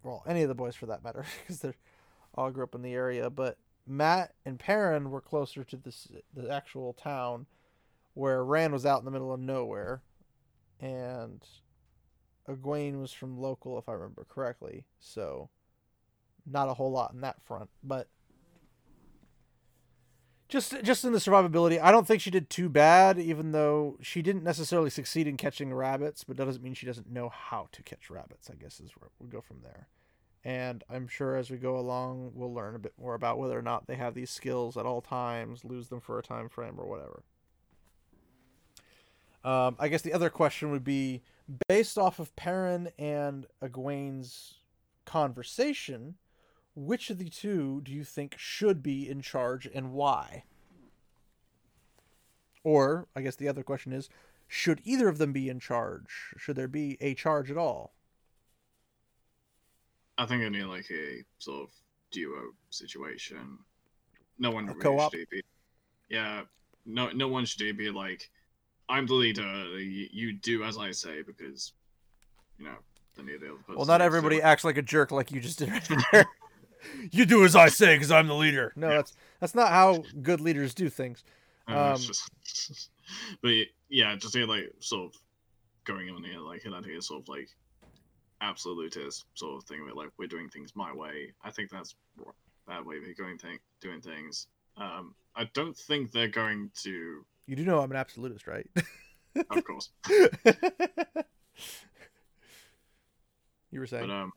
well, 0.02 0.22
any 0.26 0.42
of 0.42 0.48
the 0.48 0.54
boys 0.54 0.74
for 0.74 0.86
that 0.86 1.02
matter, 1.02 1.24
because 1.40 1.60
they're 1.60 1.74
all 2.34 2.50
grew 2.50 2.64
up 2.64 2.74
in 2.74 2.82
the 2.82 2.92
area. 2.92 3.30
But 3.30 3.58
Mat 3.86 4.34
and 4.44 4.58
Perrin 4.58 5.10
were 5.10 5.20
closer 5.20 5.64
to 5.64 5.76
this 5.76 6.08
the 6.34 6.50
actual 6.50 6.92
town, 6.92 7.46
where 8.14 8.44
Rand 8.44 8.72
was 8.72 8.86
out 8.86 9.00
in 9.00 9.04
the 9.04 9.10
middle 9.10 9.32
of 9.32 9.40
nowhere, 9.40 10.02
and 10.80 11.42
Egwene 12.48 13.00
was 13.00 13.12
from 13.12 13.38
local, 13.38 13.78
if 13.78 13.88
I 13.88 13.92
remember 13.92 14.26
correctly. 14.28 14.84
So, 14.98 15.50
not 16.46 16.68
a 16.68 16.74
whole 16.74 16.90
lot 16.90 17.12
in 17.12 17.20
that 17.22 17.42
front, 17.42 17.70
but 17.82 18.08
just 20.54 20.82
just 20.84 21.04
in 21.04 21.12
the 21.12 21.18
survivability, 21.18 21.82
I 21.82 21.90
don't 21.90 22.06
think 22.06 22.22
she 22.22 22.30
did 22.30 22.48
too 22.48 22.68
bad. 22.68 23.18
Even 23.18 23.50
though 23.50 23.98
she 24.00 24.22
didn't 24.22 24.44
necessarily 24.44 24.88
succeed 24.88 25.26
in 25.26 25.36
catching 25.36 25.74
rabbits, 25.74 26.22
but 26.22 26.36
that 26.36 26.44
doesn't 26.44 26.62
mean 26.62 26.74
she 26.74 26.86
doesn't 26.86 27.10
know 27.10 27.28
how 27.28 27.68
to 27.72 27.82
catch 27.82 28.08
rabbits. 28.08 28.48
I 28.48 28.54
guess 28.54 28.78
is 28.78 28.92
where 28.92 29.10
we 29.18 29.28
go 29.28 29.40
from 29.40 29.58
there. 29.62 29.88
And 30.44 30.84
I'm 30.88 31.08
sure 31.08 31.36
as 31.36 31.50
we 31.50 31.56
go 31.56 31.76
along, 31.76 32.32
we'll 32.34 32.54
learn 32.54 32.76
a 32.76 32.78
bit 32.78 32.92
more 33.00 33.14
about 33.14 33.38
whether 33.38 33.58
or 33.58 33.62
not 33.62 33.86
they 33.86 33.96
have 33.96 34.14
these 34.14 34.30
skills 34.30 34.76
at 34.76 34.86
all 34.86 35.00
times, 35.00 35.64
lose 35.64 35.88
them 35.88 36.00
for 36.00 36.18
a 36.18 36.22
time 36.22 36.48
frame, 36.48 36.74
or 36.78 36.86
whatever. 36.86 37.22
Um, 39.42 39.76
I 39.78 39.88
guess 39.88 40.02
the 40.02 40.12
other 40.12 40.30
question 40.30 40.70
would 40.70 40.84
be 40.84 41.22
based 41.68 41.98
off 41.98 42.18
of 42.18 42.34
Perrin 42.36 42.90
and 42.98 43.46
Egwene's 43.62 44.54
conversation, 45.04 46.14
which 46.74 47.10
of 47.10 47.18
the 47.18 47.28
two 47.28 47.80
do 47.82 47.92
you 47.92 48.04
think 48.04 48.34
should 48.38 48.82
be 48.82 49.08
in 49.08 49.20
charge 49.20 49.68
and 49.72 49.92
why? 49.92 50.44
Or, 52.62 53.08
I 53.14 53.20
guess 53.20 53.36
the 53.36 53.48
other 53.48 53.62
question 53.62 53.92
is, 53.92 54.08
should 54.48 54.80
either 54.84 55.08
of 55.08 55.18
them 55.18 55.32
be 55.32 55.48
in 55.48 55.60
charge? 55.60 56.34
Should 56.36 56.56
there 56.56 56.68
be 56.68 56.96
a 57.00 57.14
charge 57.14 57.50
at 57.50 57.58
all? 57.58 57.94
I 60.16 60.26
think 60.26 60.42
I 60.42 60.48
need 60.48 60.64
like 60.64 60.90
a 60.90 61.24
sort 61.38 61.64
of 61.64 61.70
duo 62.10 62.52
situation. 62.70 63.58
No 64.38 64.50
one 64.50 64.68
a 64.68 64.74
co-op? 64.74 65.12
should 65.12 65.28
be. 65.28 65.42
Yeah, 66.08 66.42
no, 66.86 67.10
no 67.10 67.28
one 67.28 67.44
should 67.44 67.76
be 67.76 67.90
like 67.90 68.30
I'm 68.88 69.06
the 69.06 69.14
leader. 69.14 69.78
You, 69.78 70.08
you 70.12 70.32
do 70.34 70.64
as 70.64 70.76
I 70.76 70.90
say 70.90 71.22
because, 71.22 71.72
you 72.58 72.66
know, 72.66 72.76
the 73.16 73.22
need 73.22 73.40
the 73.40 73.46
other 73.46 73.56
person. 73.56 73.76
Well, 73.76 73.86
not 73.86 74.02
everybody 74.02 74.42
acts 74.42 74.64
like 74.64 74.76
a 74.76 74.82
jerk 74.82 75.10
like 75.10 75.30
you 75.30 75.40
just 75.40 75.58
did 75.58 75.70
right 75.70 75.88
there. 76.12 76.26
You 77.10 77.26
do 77.26 77.44
as 77.44 77.56
I 77.56 77.68
say 77.68 77.94
because 77.94 78.10
I'm 78.10 78.26
the 78.26 78.34
leader. 78.34 78.72
No, 78.76 78.88
yeah. 78.88 78.96
that's 78.96 79.16
that's 79.40 79.54
not 79.54 79.68
how 79.68 80.04
good 80.22 80.40
leaders 80.40 80.74
do 80.74 80.88
things. 80.88 81.24
Um, 81.66 81.96
just, 81.96 82.90
but 83.42 83.52
yeah, 83.88 84.16
just 84.16 84.36
like 84.36 84.72
sort 84.80 85.06
of 85.06 85.20
going 85.84 86.10
on 86.10 86.24
here, 86.24 86.40
like 86.40 86.62
that 86.62 86.84
here, 86.84 87.00
sort 87.00 87.22
of 87.22 87.28
like 87.28 87.48
absolutist 88.40 89.24
sort 89.34 89.56
of 89.56 89.64
thing 89.64 89.80
of 89.80 89.88
it, 89.88 89.96
like 89.96 90.10
we're 90.18 90.28
doing 90.28 90.48
things 90.48 90.72
my 90.74 90.92
way. 90.92 91.32
I 91.42 91.50
think 91.50 91.70
that's 91.70 91.94
bad 92.66 92.84
way 92.84 92.96
of 92.96 93.16
going 93.16 93.38
thing 93.38 93.58
doing 93.80 94.00
things. 94.00 94.46
Um, 94.76 95.14
I 95.36 95.48
don't 95.54 95.76
think 95.76 96.12
they're 96.12 96.28
going 96.28 96.70
to 96.82 97.24
you 97.46 97.56
do 97.56 97.64
know 97.64 97.80
I'm 97.80 97.90
an 97.90 97.96
absolutist, 97.96 98.46
right? 98.46 98.66
of 99.50 99.64
course. 99.64 99.90
you 103.70 103.80
were 103.80 103.86
saying. 103.86 104.06
But 104.06 104.14
um, 104.14 104.32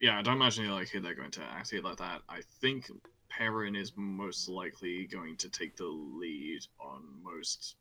yeah, 0.00 0.18
I 0.18 0.22
don't 0.22 0.36
imagine 0.36 0.68
like 0.70 0.90
they're 0.92 1.14
going 1.14 1.30
to 1.32 1.42
act 1.42 1.72
like 1.72 1.96
that. 1.96 2.22
I 2.28 2.40
think 2.60 2.90
Perrin 3.28 3.76
is 3.76 3.92
most 3.96 4.48
likely 4.48 5.06
going 5.06 5.36
to 5.36 5.48
take 5.48 5.76
the 5.76 5.86
lead 5.86 6.60
on 6.80 7.02
most 7.22 7.76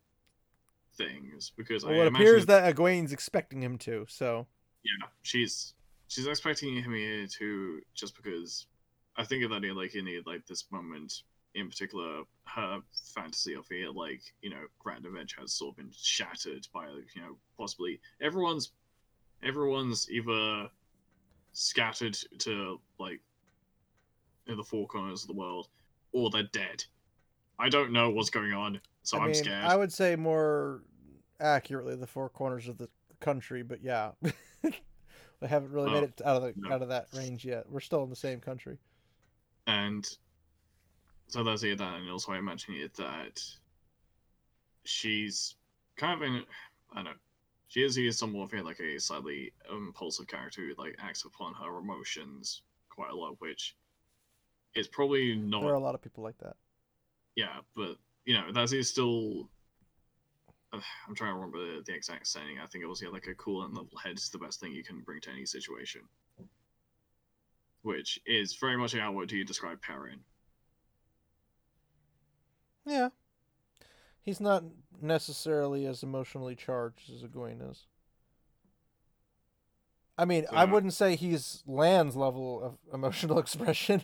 things 0.95 1.51
because 1.55 1.85
well, 1.85 2.01
it 2.01 2.07
appears 2.07 2.45
that 2.47 2.75
Egwene's 2.75 3.13
expecting 3.13 3.61
him 3.61 3.77
to. 3.79 4.05
So 4.09 4.47
yeah, 4.83 5.07
she's 5.21 5.73
she's 6.07 6.27
expecting 6.27 6.81
him 6.81 6.93
here 6.93 7.27
to 7.39 7.81
just 7.93 8.15
because 8.15 8.65
I 9.15 9.23
think 9.23 9.43
of 9.43 9.51
that 9.51 9.63
like 9.75 9.91
he 9.91 10.01
need 10.01 10.25
like 10.25 10.45
this 10.47 10.65
moment 10.71 11.21
in 11.55 11.69
particular, 11.69 12.21
her 12.45 12.79
fantasy 13.15 13.55
of 13.55 13.65
it, 13.71 13.95
like 13.95 14.21
you 14.41 14.49
know, 14.49 14.65
Grand 14.79 15.05
Adventure 15.05 15.41
has 15.41 15.53
sort 15.53 15.73
of 15.73 15.77
been 15.77 15.91
shattered 15.95 16.67
by 16.73 16.87
you 16.87 17.21
know 17.21 17.37
possibly 17.57 17.99
everyone's 18.21 18.71
everyone's 19.43 20.09
either 20.09 20.69
scattered 21.57 22.15
to 22.37 22.79
like 22.99 23.19
in 24.45 24.57
the 24.57 24.63
four 24.63 24.87
corners 24.87 25.23
of 25.23 25.27
the 25.27 25.33
world, 25.33 25.67
or 26.11 26.29
they're 26.29 26.43
dead. 26.43 26.83
I 27.57 27.69
don't 27.69 27.91
know 27.91 28.11
what's 28.11 28.29
going 28.29 28.53
on, 28.53 28.79
so 29.01 29.17
I 29.17 29.21
I'm 29.21 29.25
mean, 29.27 29.35
scared. 29.35 29.65
I 29.65 29.75
would 29.75 29.91
say 29.91 30.15
more 30.15 30.83
accurately 31.39 31.95
the 31.95 32.05
four 32.05 32.29
corners 32.29 32.67
of 32.67 32.77
the 32.77 32.87
country, 33.19 33.63
but 33.63 33.81
yeah, 33.81 34.11
we 34.61 35.47
haven't 35.47 35.71
really 35.71 35.91
made 35.91 36.03
it 36.03 36.21
out 36.23 36.37
of 36.37 36.43
the 36.43 36.53
no. 36.55 36.71
out 36.71 36.83
of 36.83 36.89
that 36.89 37.07
range 37.15 37.43
yet. 37.43 37.65
We're 37.67 37.79
still 37.79 38.03
in 38.03 38.11
the 38.11 38.15
same 38.15 38.39
country. 38.39 38.77
And 39.65 40.07
so 41.27 41.43
that's 41.43 41.63
it. 41.63 41.79
That, 41.79 41.95
and 41.95 42.09
also 42.09 42.33
I 42.33 42.41
mentioned 42.41 42.77
it 42.77 42.93
that 42.97 43.41
she's 44.83 45.55
kind 45.97 46.21
of 46.21 46.27
in. 46.27 46.43
I 46.93 46.95
don't 46.97 47.05
know. 47.05 47.11
She 47.67 47.83
is, 47.83 47.95
he 47.95 48.07
is 48.07 48.17
somewhat 48.17 48.53
of 48.53 48.59
a, 48.59 48.63
like 48.63 48.79
a 48.79 48.99
slightly 48.99 49.51
impulsive 49.69 50.27
character 50.27 50.61
who 50.61 50.81
like 50.81 50.95
acts 50.99 51.25
upon 51.25 51.53
her 51.55 51.77
emotions 51.77 52.61
quite 52.89 53.11
a 53.11 53.15
lot, 53.15 53.35
which 53.39 53.75
is 54.73 54.87
probably 54.87 55.35
not. 55.35 55.61
There 55.61 55.71
are 55.71 55.75
a 55.75 55.79
lot 55.79 55.95
of 55.95 56.01
people 56.01 56.23
like 56.23 56.37
that. 56.39 56.55
Yeah, 57.35 57.59
but 57.75 57.97
you 58.25 58.33
know 58.33 58.51
that 58.53 58.71
is 58.71 58.89
still. 58.89 59.49
I'm 60.73 61.15
trying 61.15 61.31
to 61.31 61.35
remember 61.35 61.59
the, 61.59 61.83
the 61.85 61.93
exact 61.93 62.27
saying. 62.27 62.57
I 62.61 62.67
think 62.67 62.83
it 62.83 62.87
was 62.87 63.01
yeah, 63.01 63.09
like 63.09 63.27
a 63.27 63.35
cool 63.35 63.63
and 63.63 63.73
level 63.73 63.97
head 64.03 64.17
is 64.17 64.29
the 64.29 64.37
best 64.37 64.59
thing 64.59 64.73
you 64.73 64.83
can 64.83 64.99
bring 65.01 65.21
to 65.21 65.31
any 65.31 65.45
situation. 65.45 66.01
Which 67.83 68.19
is 68.25 68.55
very 68.55 68.77
much 68.77 68.93
how 68.93 69.11
what 69.11 69.27
do 69.27 69.37
you 69.37 69.45
describe 69.45 69.81
Perrin? 69.81 70.19
Yeah, 72.85 73.09
he's 74.27 74.41
not 74.41 74.61
necessarily 75.01 75.85
as 75.85 76.03
emotionally 76.03 76.53
charged 76.53 77.09
as 77.09 77.23
Egwene 77.23 77.71
is. 77.71 77.85
I 80.17 80.25
mean, 80.25 80.45
I 80.51 80.65
wouldn't 80.65 80.93
say 80.93 81.15
he's 81.15 81.63
Lan's 81.65 82.13
level 82.17 82.61
of 82.61 82.77
emotional 82.93 83.39
expression, 83.39 84.03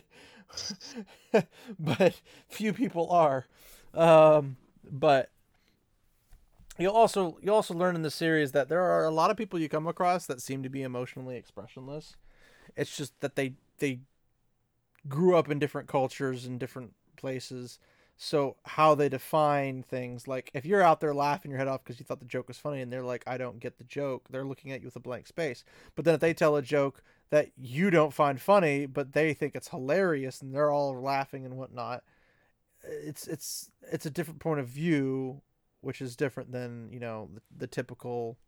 but 1.78 2.20
few 2.48 2.72
people 2.72 3.10
are. 3.10 3.44
Um, 3.92 4.56
but 4.90 5.30
you'll 6.78 6.94
also 6.94 7.36
you 7.42 7.52
also 7.52 7.74
learn 7.74 7.94
in 7.94 8.00
the 8.00 8.10
series 8.10 8.52
that 8.52 8.70
there 8.70 8.80
are 8.82 9.04
a 9.04 9.10
lot 9.10 9.30
of 9.30 9.36
people 9.36 9.58
you 9.58 9.68
come 9.68 9.86
across 9.86 10.24
that 10.24 10.40
seem 10.40 10.62
to 10.62 10.70
be 10.70 10.82
emotionally 10.82 11.36
expressionless. 11.36 12.16
It's 12.76 12.96
just 12.96 13.20
that 13.20 13.36
they 13.36 13.56
they 13.78 14.00
grew 15.06 15.36
up 15.36 15.50
in 15.50 15.58
different 15.58 15.86
cultures 15.86 16.46
and 16.46 16.58
different 16.58 16.94
places. 17.18 17.78
So 18.16 18.56
how 18.64 18.94
they 18.94 19.08
define 19.08 19.82
things, 19.82 20.28
like 20.28 20.50
if 20.54 20.64
you're 20.64 20.82
out 20.82 21.00
there 21.00 21.14
laughing 21.14 21.50
your 21.50 21.58
head 21.58 21.68
off 21.68 21.82
because 21.82 21.98
you 21.98 22.04
thought 22.04 22.20
the 22.20 22.26
joke 22.26 22.48
was 22.48 22.58
funny, 22.58 22.80
and 22.80 22.92
they're 22.92 23.02
like, 23.02 23.24
"I 23.26 23.36
don't 23.36 23.58
get 23.58 23.78
the 23.78 23.84
joke," 23.84 24.26
they're 24.30 24.44
looking 24.44 24.70
at 24.70 24.80
you 24.80 24.86
with 24.86 24.96
a 24.96 25.00
blank 25.00 25.26
space. 25.26 25.64
But 25.96 26.04
then 26.04 26.14
if 26.14 26.20
they 26.20 26.32
tell 26.32 26.56
a 26.56 26.62
joke 26.62 27.02
that 27.30 27.50
you 27.56 27.90
don't 27.90 28.14
find 28.14 28.40
funny, 28.40 28.86
but 28.86 29.12
they 29.14 29.34
think 29.34 29.56
it's 29.56 29.68
hilarious, 29.68 30.40
and 30.40 30.54
they're 30.54 30.70
all 30.70 30.94
laughing 31.00 31.44
and 31.44 31.56
whatnot, 31.56 32.04
it's 32.84 33.26
it's 33.26 33.70
it's 33.90 34.06
a 34.06 34.10
different 34.10 34.40
point 34.40 34.60
of 34.60 34.68
view, 34.68 35.42
which 35.80 36.00
is 36.00 36.16
different 36.16 36.52
than 36.52 36.90
you 36.92 37.00
know 37.00 37.28
the, 37.34 37.40
the 37.58 37.66
typical. 37.66 38.38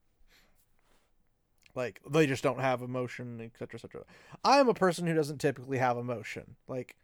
Like 1.75 2.01
they 2.09 2.27
just 2.27 2.43
don't 2.43 2.61
have 2.61 2.83
emotion, 2.83 3.41
etc., 3.41 3.75
etc. 3.75 4.05
I'm 4.45 4.69
a 4.69 4.75
person 4.75 5.07
who 5.07 5.15
doesn't 5.15 5.39
typically 5.39 5.79
have 5.79 5.99
emotion. 5.99 6.57
Like 6.69 6.97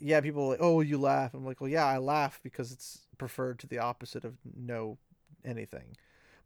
yeah, 0.00 0.20
people 0.20 0.48
like, 0.48 0.58
oh, 0.60 0.80
you 0.80 0.98
laugh. 0.98 1.34
I'm 1.34 1.44
like, 1.44 1.60
well, 1.60 1.70
yeah, 1.70 1.86
I 1.86 1.98
laugh 1.98 2.40
because 2.42 2.72
it's 2.72 3.06
preferred 3.18 3.58
to 3.60 3.66
the 3.66 3.78
opposite 3.78 4.24
of 4.24 4.34
no 4.56 4.98
anything. 5.44 5.96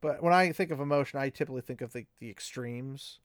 But 0.00 0.22
when 0.22 0.32
I 0.32 0.52
think 0.52 0.70
of 0.70 0.80
emotion, 0.80 1.18
I 1.18 1.30
typically 1.30 1.62
think 1.62 1.80
of 1.80 1.92
the, 1.92 2.07
the 2.20 2.30
extremes, 2.30 3.20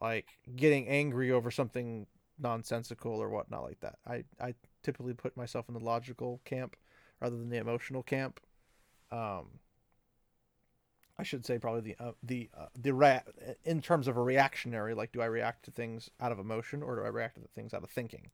like 0.00 0.38
getting 0.54 0.88
angry 0.88 1.30
over 1.30 1.50
something 1.50 2.06
nonsensical 2.38 3.12
or 3.12 3.28
whatnot 3.28 3.64
like 3.64 3.80
that. 3.80 3.98
I, 4.06 4.24
I 4.40 4.54
typically 4.82 5.14
put 5.14 5.36
myself 5.36 5.68
in 5.68 5.74
the 5.74 5.84
logical 5.84 6.40
camp 6.44 6.76
rather 7.20 7.36
than 7.36 7.50
the 7.50 7.58
emotional 7.58 8.02
camp. 8.02 8.40
Um, 9.10 9.60
I 11.18 11.24
should 11.24 11.44
say 11.44 11.58
probably 11.58 11.82
the 11.82 12.04
uh, 12.04 12.12
the 12.22 12.50
uh, 12.56 12.66
the 12.74 12.94
rea- 12.94 13.22
in 13.64 13.80
terms 13.82 14.08
of 14.08 14.16
a 14.16 14.22
reactionary, 14.22 14.94
like 14.94 15.12
do 15.12 15.20
I 15.20 15.26
react 15.26 15.64
to 15.66 15.70
things 15.70 16.10
out 16.20 16.32
of 16.32 16.38
emotion 16.38 16.82
or 16.82 16.96
do 16.96 17.02
I 17.02 17.08
react 17.08 17.36
to 17.36 17.48
things 17.54 17.74
out 17.74 17.84
of 17.84 17.90
thinking? 17.90 18.30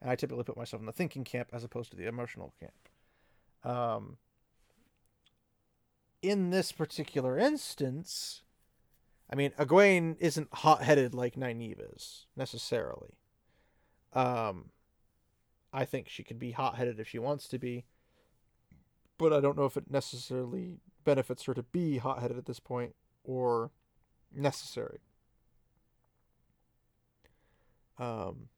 And 0.00 0.10
I 0.10 0.16
typically 0.16 0.44
put 0.44 0.56
myself 0.56 0.80
in 0.80 0.86
the 0.86 0.92
thinking 0.92 1.24
camp 1.24 1.48
as 1.52 1.64
opposed 1.64 1.90
to 1.90 1.96
the 1.96 2.06
emotional 2.06 2.54
camp. 2.60 2.72
Um, 3.64 4.16
in 6.22 6.50
this 6.50 6.72
particular 6.72 7.38
instance, 7.38 8.42
I 9.30 9.36
mean, 9.36 9.50
Egwene 9.58 10.16
isn't 10.20 10.48
hot-headed 10.52 11.14
like 11.14 11.34
Nynaeve 11.34 11.94
is 11.94 12.26
necessarily. 12.36 13.18
Um, 14.12 14.70
I 15.72 15.84
think 15.84 16.08
she 16.08 16.22
could 16.22 16.38
be 16.38 16.52
hot-headed 16.52 16.98
if 16.98 17.08
she 17.08 17.18
wants 17.18 17.46
to 17.48 17.58
be, 17.58 17.84
but 19.18 19.32
I 19.32 19.40
don't 19.40 19.56
know 19.56 19.66
if 19.66 19.76
it 19.76 19.90
necessarily 19.90 20.78
benefits 21.04 21.44
her 21.44 21.54
to 21.54 21.62
be 21.62 21.98
hot-headed 21.98 22.38
at 22.38 22.46
this 22.46 22.60
point 22.60 22.94
or 23.24 23.70
necessary. 24.34 25.00
Um, 27.98 28.48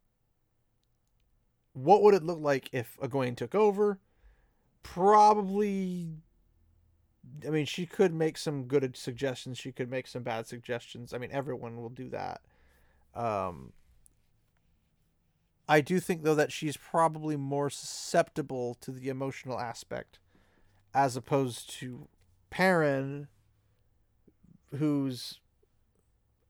what 1.73 2.03
would 2.03 2.15
it 2.15 2.25
look 2.25 2.41
like 2.41 2.69
if 2.73 2.97
Egwene 3.01 3.37
took 3.37 3.55
over? 3.55 3.99
Probably. 4.83 6.23
I 7.47 7.51
mean, 7.51 7.67
she 7.67 7.87
could 7.87 8.13
make 8.13 8.37
some 8.39 8.65
good 8.65 8.97
suggestions. 8.97 9.59
She 9.59 9.73
could 9.73 9.91
make 9.91 10.07
some 10.07 10.23
bad 10.23 10.47
suggestions. 10.47 11.15
I 11.15 11.19
mean, 11.19 11.31
everyone 11.33 11.81
will 11.81 11.91
do 11.91 12.09
that. 12.11 12.41
Um, 13.15 13.73
I 15.69 15.81
do 15.81 16.01
think 16.01 16.23
though 16.23 16.35
that 16.35 16.51
she's 16.51 16.77
probably 16.77 17.37
more 17.37 17.71
susceptible 17.71 18.75
to 18.81 18.91
the 18.91 19.09
emotional 19.09 19.61
aspect, 19.61 20.19
as 20.93 21.17
opposed 21.17 21.71
to 21.79 22.09
Perrin, 22.51 23.29
who's, 24.77 25.39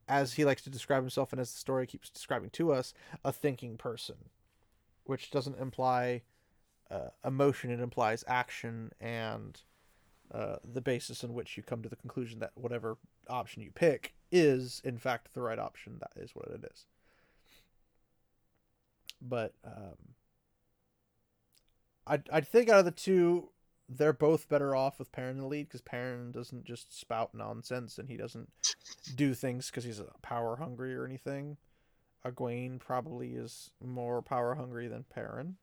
as 0.08 0.34
he 0.34 0.44
likes 0.44 0.62
to 0.62 0.70
describe 0.70 1.02
himself, 1.02 1.32
and 1.32 1.40
as 1.40 1.52
the 1.52 1.58
story 1.58 1.86
keeps 1.86 2.08
describing 2.08 2.50
to 2.50 2.72
us, 2.72 2.94
a 3.24 3.32
thinking 3.32 3.76
person 3.76 4.16
which 5.10 5.32
doesn't 5.32 5.58
imply 5.58 6.22
uh, 6.88 7.08
emotion, 7.24 7.72
it 7.72 7.80
implies 7.80 8.22
action 8.28 8.92
and 9.00 9.60
uh, 10.32 10.54
the 10.72 10.80
basis 10.80 11.24
in 11.24 11.34
which 11.34 11.56
you 11.56 11.64
come 11.64 11.82
to 11.82 11.88
the 11.88 11.96
conclusion 11.96 12.38
that 12.38 12.52
whatever 12.54 12.96
option 13.28 13.60
you 13.60 13.72
pick 13.72 14.14
is, 14.30 14.80
in 14.84 14.96
fact, 14.98 15.34
the 15.34 15.42
right 15.42 15.58
option. 15.58 15.98
That 15.98 16.22
is 16.22 16.30
what 16.32 16.46
it 16.46 16.64
is. 16.72 16.86
But 19.20 19.54
um, 19.64 20.14
I 22.06 22.20
I 22.32 22.40
think 22.40 22.68
out 22.68 22.78
of 22.78 22.84
the 22.84 22.92
two, 22.92 23.48
they're 23.88 24.12
both 24.12 24.48
better 24.48 24.76
off 24.76 25.00
with 25.00 25.10
Perrin 25.10 25.32
in 25.32 25.38
the 25.38 25.46
lead 25.48 25.66
because 25.66 25.80
Perrin 25.80 26.30
doesn't 26.30 26.64
just 26.64 26.96
spout 26.96 27.34
nonsense 27.34 27.98
and 27.98 28.08
he 28.08 28.16
doesn't 28.16 28.48
do 29.16 29.34
things 29.34 29.70
because 29.70 29.82
he's 29.82 30.00
power 30.22 30.54
hungry 30.54 30.94
or 30.94 31.04
anything. 31.04 31.56
Egwene 32.24 32.78
probably 32.78 33.34
is 33.34 33.70
more 33.82 34.22
power 34.22 34.54
hungry 34.54 34.88
than 34.88 35.04
Perrin. 35.04 35.56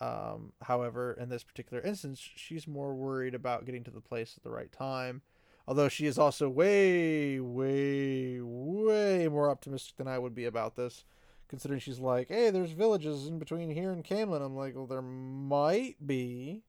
Um, 0.00 0.52
however, 0.62 1.12
in 1.12 1.28
this 1.28 1.44
particular 1.44 1.82
instance, 1.82 2.18
she's 2.34 2.66
more 2.66 2.94
worried 2.94 3.34
about 3.34 3.66
getting 3.66 3.84
to 3.84 3.90
the 3.90 4.00
place 4.00 4.34
at 4.36 4.42
the 4.42 4.50
right 4.50 4.72
time. 4.72 5.22
Although 5.68 5.88
she 5.88 6.06
is 6.06 6.18
also 6.18 6.48
way, 6.48 7.38
way, 7.38 8.40
way 8.40 9.28
more 9.28 9.50
optimistic 9.50 9.96
than 9.96 10.08
I 10.08 10.18
would 10.18 10.34
be 10.34 10.46
about 10.46 10.74
this, 10.74 11.04
considering 11.48 11.80
she's 11.80 12.00
like, 12.00 12.28
"Hey, 12.28 12.50
there's 12.50 12.72
villages 12.72 13.26
in 13.26 13.38
between 13.38 13.70
here 13.70 13.92
and 13.92 14.04
Caemlyn." 14.04 14.42
I'm 14.44 14.56
like, 14.56 14.74
"Well, 14.74 14.86
there 14.86 15.02
might 15.02 15.96
be, 16.04 16.62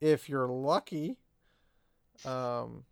if 0.00 0.28
you're 0.28 0.48
lucky." 0.48 1.18
Um. 2.24 2.84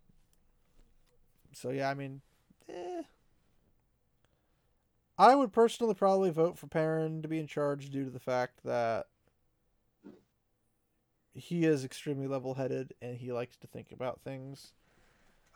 So 1.53 1.71
yeah, 1.71 1.89
I 1.89 1.93
mean, 1.93 2.21
eh. 2.67 3.03
I 5.19 5.35
would 5.35 5.51
personally 5.51 5.95
probably 5.95 6.29
vote 6.29 6.57
for 6.57 6.67
Perrin 6.67 7.21
to 7.23 7.27
be 7.27 7.39
in 7.39 7.47
charge 7.47 7.89
due 7.89 8.05
to 8.05 8.09
the 8.09 8.21
fact 8.21 8.63
that 8.63 9.07
he 11.33 11.65
is 11.65 11.83
extremely 11.83 12.25
level 12.25 12.53
headed 12.53 12.93
and 13.01 13.17
he 13.17 13.33
likes 13.33 13.57
to 13.57 13.67
think 13.67 13.91
about 13.91 14.21
things. 14.21 14.71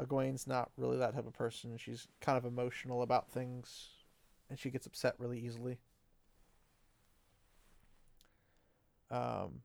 Egwene's 0.01 0.45
not 0.45 0.71
really 0.75 0.97
that 0.97 1.15
type 1.15 1.25
of 1.25 1.31
person. 1.31 1.77
She's 1.77 2.09
kind 2.19 2.37
of 2.37 2.43
emotional 2.43 3.03
about 3.03 3.31
things 3.31 3.87
and 4.49 4.59
she 4.59 4.69
gets 4.69 4.85
upset 4.85 5.15
really 5.17 5.39
easily. 5.39 5.79
Um, 9.09 9.61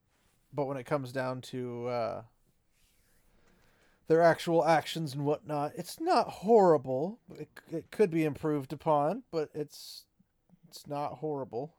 but 0.52 0.66
when 0.66 0.76
it 0.76 0.84
comes 0.84 1.10
down 1.10 1.40
to 1.40 1.88
uh, 1.88 2.22
their 4.08 4.22
actual 4.22 4.64
actions 4.64 5.14
and 5.14 5.24
whatnot, 5.24 5.72
it's 5.76 6.00
not 6.00 6.28
horrible. 6.28 7.20
It, 7.38 7.48
it 7.70 7.90
could 7.90 8.10
be 8.10 8.24
improved 8.24 8.72
upon, 8.72 9.22
but 9.30 9.50
it's 9.54 10.04
it's 10.66 10.86
not 10.86 11.14
horrible. 11.14 11.74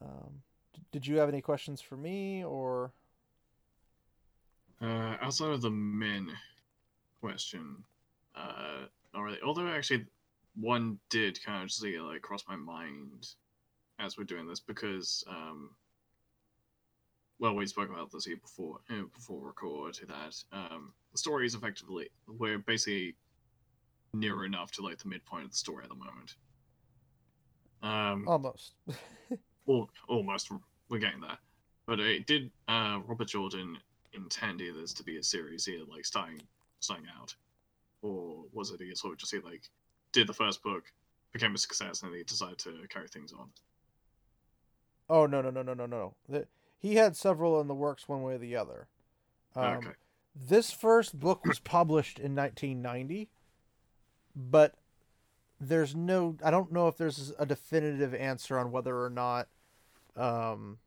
Um, 0.00 0.42
did 0.90 1.06
you 1.06 1.18
have 1.18 1.28
any 1.28 1.40
questions 1.40 1.80
for 1.80 1.96
me 1.96 2.42
or? 2.44 2.92
Uh, 4.80 5.16
outside 5.20 5.52
of 5.52 5.62
the 5.62 5.70
Min 5.70 6.28
question, 7.20 7.76
uh, 8.34 8.86
not 9.14 9.20
really. 9.20 9.38
Although 9.44 9.68
actually, 9.68 10.06
one 10.56 10.98
did 11.08 11.42
kind 11.44 11.62
of 11.62 11.68
just 11.68 11.84
like 11.84 12.22
cross 12.22 12.44
my 12.48 12.56
mind 12.56 13.28
as 13.98 14.18
we're 14.18 14.24
doing 14.24 14.46
this 14.46 14.58
because 14.58 15.22
um, 15.28 15.70
well, 17.42 17.56
we 17.56 17.66
spoke 17.66 17.90
about 17.90 18.12
this 18.12 18.24
here 18.24 18.36
before 18.36 18.78
uh, 18.88 19.02
before 19.12 19.44
record 19.44 19.98
that 20.06 20.44
um, 20.52 20.92
the 21.10 21.18
story 21.18 21.44
is 21.44 21.56
effectively 21.56 22.08
we're 22.38 22.60
basically 22.60 23.16
near 24.14 24.44
enough 24.44 24.70
to 24.70 24.80
like 24.80 24.98
the 24.98 25.08
midpoint 25.08 25.46
of 25.46 25.50
the 25.50 25.56
story 25.56 25.82
at 25.82 25.88
the 25.88 25.96
moment. 25.96 26.36
Um, 27.82 28.28
Almost. 28.28 28.74
al- 29.68 29.90
almost 30.08 30.52
we're 30.88 30.98
getting 30.98 31.20
there, 31.20 31.36
but 31.84 31.98
it 31.98 32.28
did. 32.28 32.48
Uh, 32.68 33.00
Robert 33.08 33.26
Jordan 33.26 33.76
intend 34.12 34.60
this 34.60 34.92
to 34.92 35.02
be 35.02 35.16
a 35.16 35.22
series 35.22 35.64
here, 35.64 35.80
like 35.90 36.04
starting 36.04 36.40
starting 36.78 37.06
out, 37.20 37.34
or 38.02 38.44
was 38.52 38.70
it 38.70 38.80
he 38.80 38.94
sort 38.94 39.14
of 39.14 39.18
just 39.18 39.32
he 39.32 39.40
like 39.40 39.68
did 40.12 40.28
the 40.28 40.32
first 40.32 40.62
book, 40.62 40.84
became 41.32 41.56
a 41.56 41.58
success, 41.58 42.02
and 42.02 42.12
then 42.12 42.18
he 42.18 42.22
decided 42.24 42.58
to 42.58 42.86
carry 42.88 43.08
things 43.08 43.32
on. 43.32 43.48
Oh 45.10 45.26
no 45.26 45.42
no 45.42 45.50
no 45.50 45.62
no 45.62 45.74
no 45.74 45.86
no. 45.86 46.14
The, 46.28 46.46
he 46.82 46.96
had 46.96 47.16
several 47.16 47.60
in 47.60 47.68
the 47.68 47.74
works, 47.74 48.08
one 48.08 48.22
way 48.22 48.34
or 48.34 48.38
the 48.38 48.56
other. 48.56 48.88
Um, 49.54 49.76
okay. 49.76 49.88
This 50.34 50.72
first 50.72 51.18
book 51.18 51.46
was 51.46 51.60
published 51.60 52.18
in 52.18 52.34
1990, 52.34 53.30
but 54.34 54.74
there's 55.60 55.94
no. 55.94 56.36
I 56.44 56.50
don't 56.50 56.72
know 56.72 56.88
if 56.88 56.96
there's 56.96 57.32
a 57.38 57.46
definitive 57.46 58.14
answer 58.14 58.58
on 58.58 58.72
whether 58.72 59.00
or 59.00 59.10
not 59.10 59.46
um, 60.16 60.78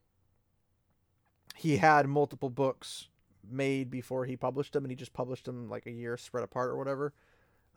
he 1.56 1.78
had 1.78 2.08
multiple 2.08 2.50
books 2.50 3.08
made 3.50 3.90
before 3.90 4.26
he 4.26 4.36
published 4.36 4.74
them, 4.74 4.84
and 4.84 4.92
he 4.92 4.96
just 4.96 5.14
published 5.14 5.46
them 5.46 5.70
like 5.70 5.86
a 5.86 5.92
year 5.92 6.18
spread 6.18 6.44
apart 6.44 6.70
or 6.72 6.78
whatever. 6.78 7.14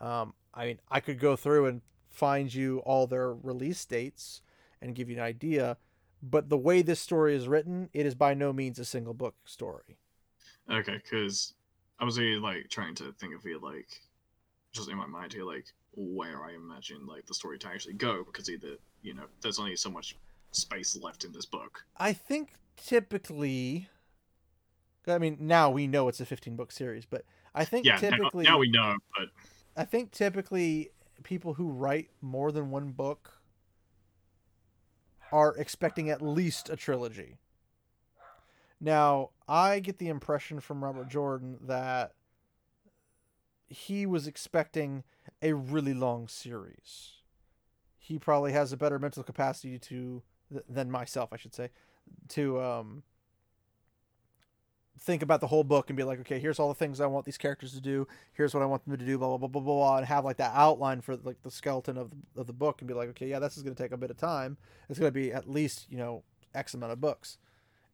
Um, 0.00 0.34
I 0.52 0.66
mean, 0.66 0.80
I 0.90 1.00
could 1.00 1.20
go 1.20 1.36
through 1.36 1.66
and 1.66 1.82
find 2.10 2.52
you 2.52 2.78
all 2.80 3.06
their 3.06 3.32
release 3.32 3.84
dates 3.84 4.42
and 4.80 4.94
give 4.94 5.08
you 5.08 5.16
an 5.16 5.22
idea, 5.22 5.76
but 6.22 6.48
the 6.48 6.58
way 6.58 6.82
this 6.82 7.00
story 7.00 7.34
is 7.34 7.48
written, 7.48 7.88
it 7.92 8.06
is 8.06 8.14
by 8.14 8.34
no 8.34 8.52
means 8.52 8.78
a 8.78 8.84
single 8.84 9.14
book 9.14 9.34
story. 9.44 9.98
Okay, 10.70 10.98
because 11.02 11.54
I 11.98 12.04
was 12.04 12.18
really 12.18 12.38
like 12.38 12.68
trying 12.68 12.94
to 12.96 13.12
think 13.20 13.34
of 13.34 13.44
it 13.46 13.62
like 13.62 13.88
just 14.72 14.90
in 14.90 14.96
my 14.96 15.06
mind 15.06 15.32
here, 15.32 15.44
like 15.44 15.66
where 15.94 16.44
I 16.44 16.52
imagine 16.54 17.06
like 17.06 17.26
the 17.26 17.34
story 17.34 17.58
to 17.58 17.68
actually 17.68 17.94
go, 17.94 18.22
because 18.24 18.50
either 18.50 18.76
you 19.02 19.14
know 19.14 19.24
there's 19.40 19.58
only 19.58 19.76
so 19.76 19.90
much 19.90 20.16
space 20.52 20.96
left 21.00 21.24
in 21.24 21.32
this 21.32 21.46
book. 21.46 21.84
I 21.96 22.12
think 22.12 22.50
typically, 22.76 23.88
I 25.06 25.18
mean, 25.18 25.36
now 25.40 25.70
we 25.70 25.86
know 25.86 26.08
it's 26.08 26.20
a 26.20 26.26
15 26.26 26.56
book 26.56 26.72
series, 26.72 27.04
but 27.06 27.24
I 27.54 27.64
think 27.64 27.86
Yeah, 27.86 27.94
now- 27.94 28.00
typically, 28.10 28.44
now, 28.44 28.58
we 28.58 28.70
know, 28.70 28.96
but 29.16 29.28
I 29.76 29.84
think 29.84 30.10
typically 30.12 30.90
people 31.22 31.54
who 31.54 31.68
write 31.70 32.10
more 32.20 32.52
than 32.52 32.70
one 32.70 32.92
book 32.92 33.37
are 35.32 35.54
expecting 35.56 36.10
at 36.10 36.22
least 36.22 36.68
a 36.70 36.76
trilogy. 36.76 37.38
Now, 38.80 39.30
I 39.48 39.80
get 39.80 39.98
the 39.98 40.08
impression 40.08 40.60
from 40.60 40.84
Robert 40.84 41.08
Jordan 41.08 41.58
that 41.62 42.12
he 43.68 44.06
was 44.06 44.26
expecting 44.26 45.04
a 45.42 45.52
really 45.52 45.94
long 45.94 46.28
series. 46.28 47.12
He 47.98 48.18
probably 48.18 48.52
has 48.52 48.72
a 48.72 48.76
better 48.76 48.98
mental 48.98 49.22
capacity 49.22 49.78
to 49.78 50.22
than 50.68 50.90
myself, 50.90 51.30
I 51.32 51.36
should 51.36 51.54
say, 51.54 51.70
to 52.28 52.60
um 52.62 53.02
think 55.00 55.22
about 55.22 55.40
the 55.40 55.46
whole 55.46 55.64
book 55.64 55.90
and 55.90 55.96
be 55.96 56.02
like, 56.02 56.20
okay, 56.20 56.38
here's 56.38 56.58
all 56.58 56.68
the 56.68 56.74
things 56.74 57.00
I 57.00 57.06
want 57.06 57.24
these 57.24 57.38
characters 57.38 57.72
to 57.72 57.80
do. 57.80 58.06
Here's 58.32 58.54
what 58.54 58.62
I 58.62 58.66
want 58.66 58.84
them 58.84 58.96
to 58.96 59.04
do. 59.04 59.18
Blah 59.18 59.36
blah 59.36 59.48
blah 59.48 59.60
blah 59.60 59.74
blah, 59.74 59.96
and 59.98 60.06
have 60.06 60.24
like 60.24 60.38
that 60.38 60.52
outline 60.54 61.00
for 61.00 61.16
like 61.16 61.42
the 61.42 61.50
skeleton 61.50 61.96
of 61.96 62.10
the, 62.10 62.40
of 62.40 62.46
the 62.46 62.52
book, 62.52 62.80
and 62.80 62.88
be 62.88 62.94
like, 62.94 63.08
okay, 63.10 63.28
yeah, 63.28 63.38
this 63.38 63.56
is 63.56 63.62
going 63.62 63.74
to 63.74 63.82
take 63.82 63.92
a 63.92 63.96
bit 63.96 64.10
of 64.10 64.16
time. 64.16 64.56
It's 64.88 64.98
going 64.98 65.12
to 65.12 65.20
be 65.20 65.32
at 65.32 65.48
least 65.48 65.86
you 65.90 65.98
know 65.98 66.24
X 66.54 66.74
amount 66.74 66.92
of 66.92 67.00
books, 67.00 67.38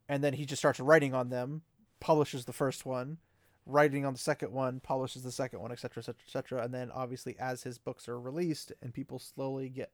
and 0.09 0.23
then 0.23 0.33
he 0.33 0.45
just 0.45 0.61
starts 0.61 0.79
writing 0.79 1.13
on 1.13 1.29
them, 1.29 1.61
publishes 1.99 2.45
the 2.45 2.53
first 2.53 2.85
one, 2.85 3.17
writing 3.65 4.05
on 4.05 4.13
the 4.13 4.19
second 4.19 4.51
one, 4.51 4.79
publishes 4.79 5.23
the 5.23 5.31
second 5.31 5.59
one, 5.59 5.71
etc. 5.71 6.01
etc. 6.01 6.15
etc. 6.27 6.63
And 6.63 6.73
then 6.73 6.91
obviously 6.91 7.35
as 7.39 7.63
his 7.63 7.77
books 7.77 8.07
are 8.07 8.19
released 8.19 8.71
and 8.81 8.93
people 8.93 9.19
slowly 9.19 9.69
get 9.69 9.91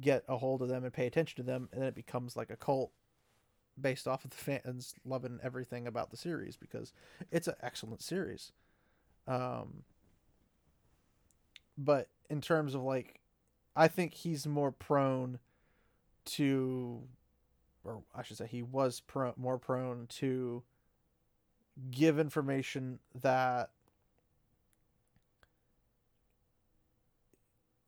get 0.00 0.24
a 0.28 0.38
hold 0.38 0.62
of 0.62 0.68
them 0.68 0.84
and 0.84 0.92
pay 0.92 1.06
attention 1.06 1.36
to 1.36 1.42
them, 1.42 1.68
and 1.72 1.80
then 1.80 1.88
it 1.88 1.94
becomes 1.94 2.36
like 2.36 2.50
a 2.50 2.56
cult 2.56 2.92
based 3.80 4.06
off 4.06 4.24
of 4.24 4.30
the 4.30 4.36
fans 4.36 4.94
loving 5.04 5.38
everything 5.42 5.86
about 5.86 6.10
the 6.10 6.16
series 6.16 6.56
because 6.56 6.92
it's 7.30 7.48
an 7.48 7.54
excellent 7.62 8.02
series. 8.02 8.52
Um, 9.26 9.84
but 11.78 12.08
in 12.28 12.40
terms 12.40 12.74
of 12.74 12.82
like, 12.82 13.20
I 13.74 13.88
think 13.88 14.14
he's 14.14 14.46
more 14.46 14.70
prone 14.72 15.38
to, 16.24 17.02
or 17.84 18.02
I 18.14 18.22
should 18.22 18.36
say, 18.36 18.46
he 18.46 18.62
was 18.62 19.00
pro- 19.00 19.34
more 19.36 19.58
prone 19.58 20.06
to 20.18 20.62
give 21.90 22.18
information 22.18 22.98
that 23.22 23.70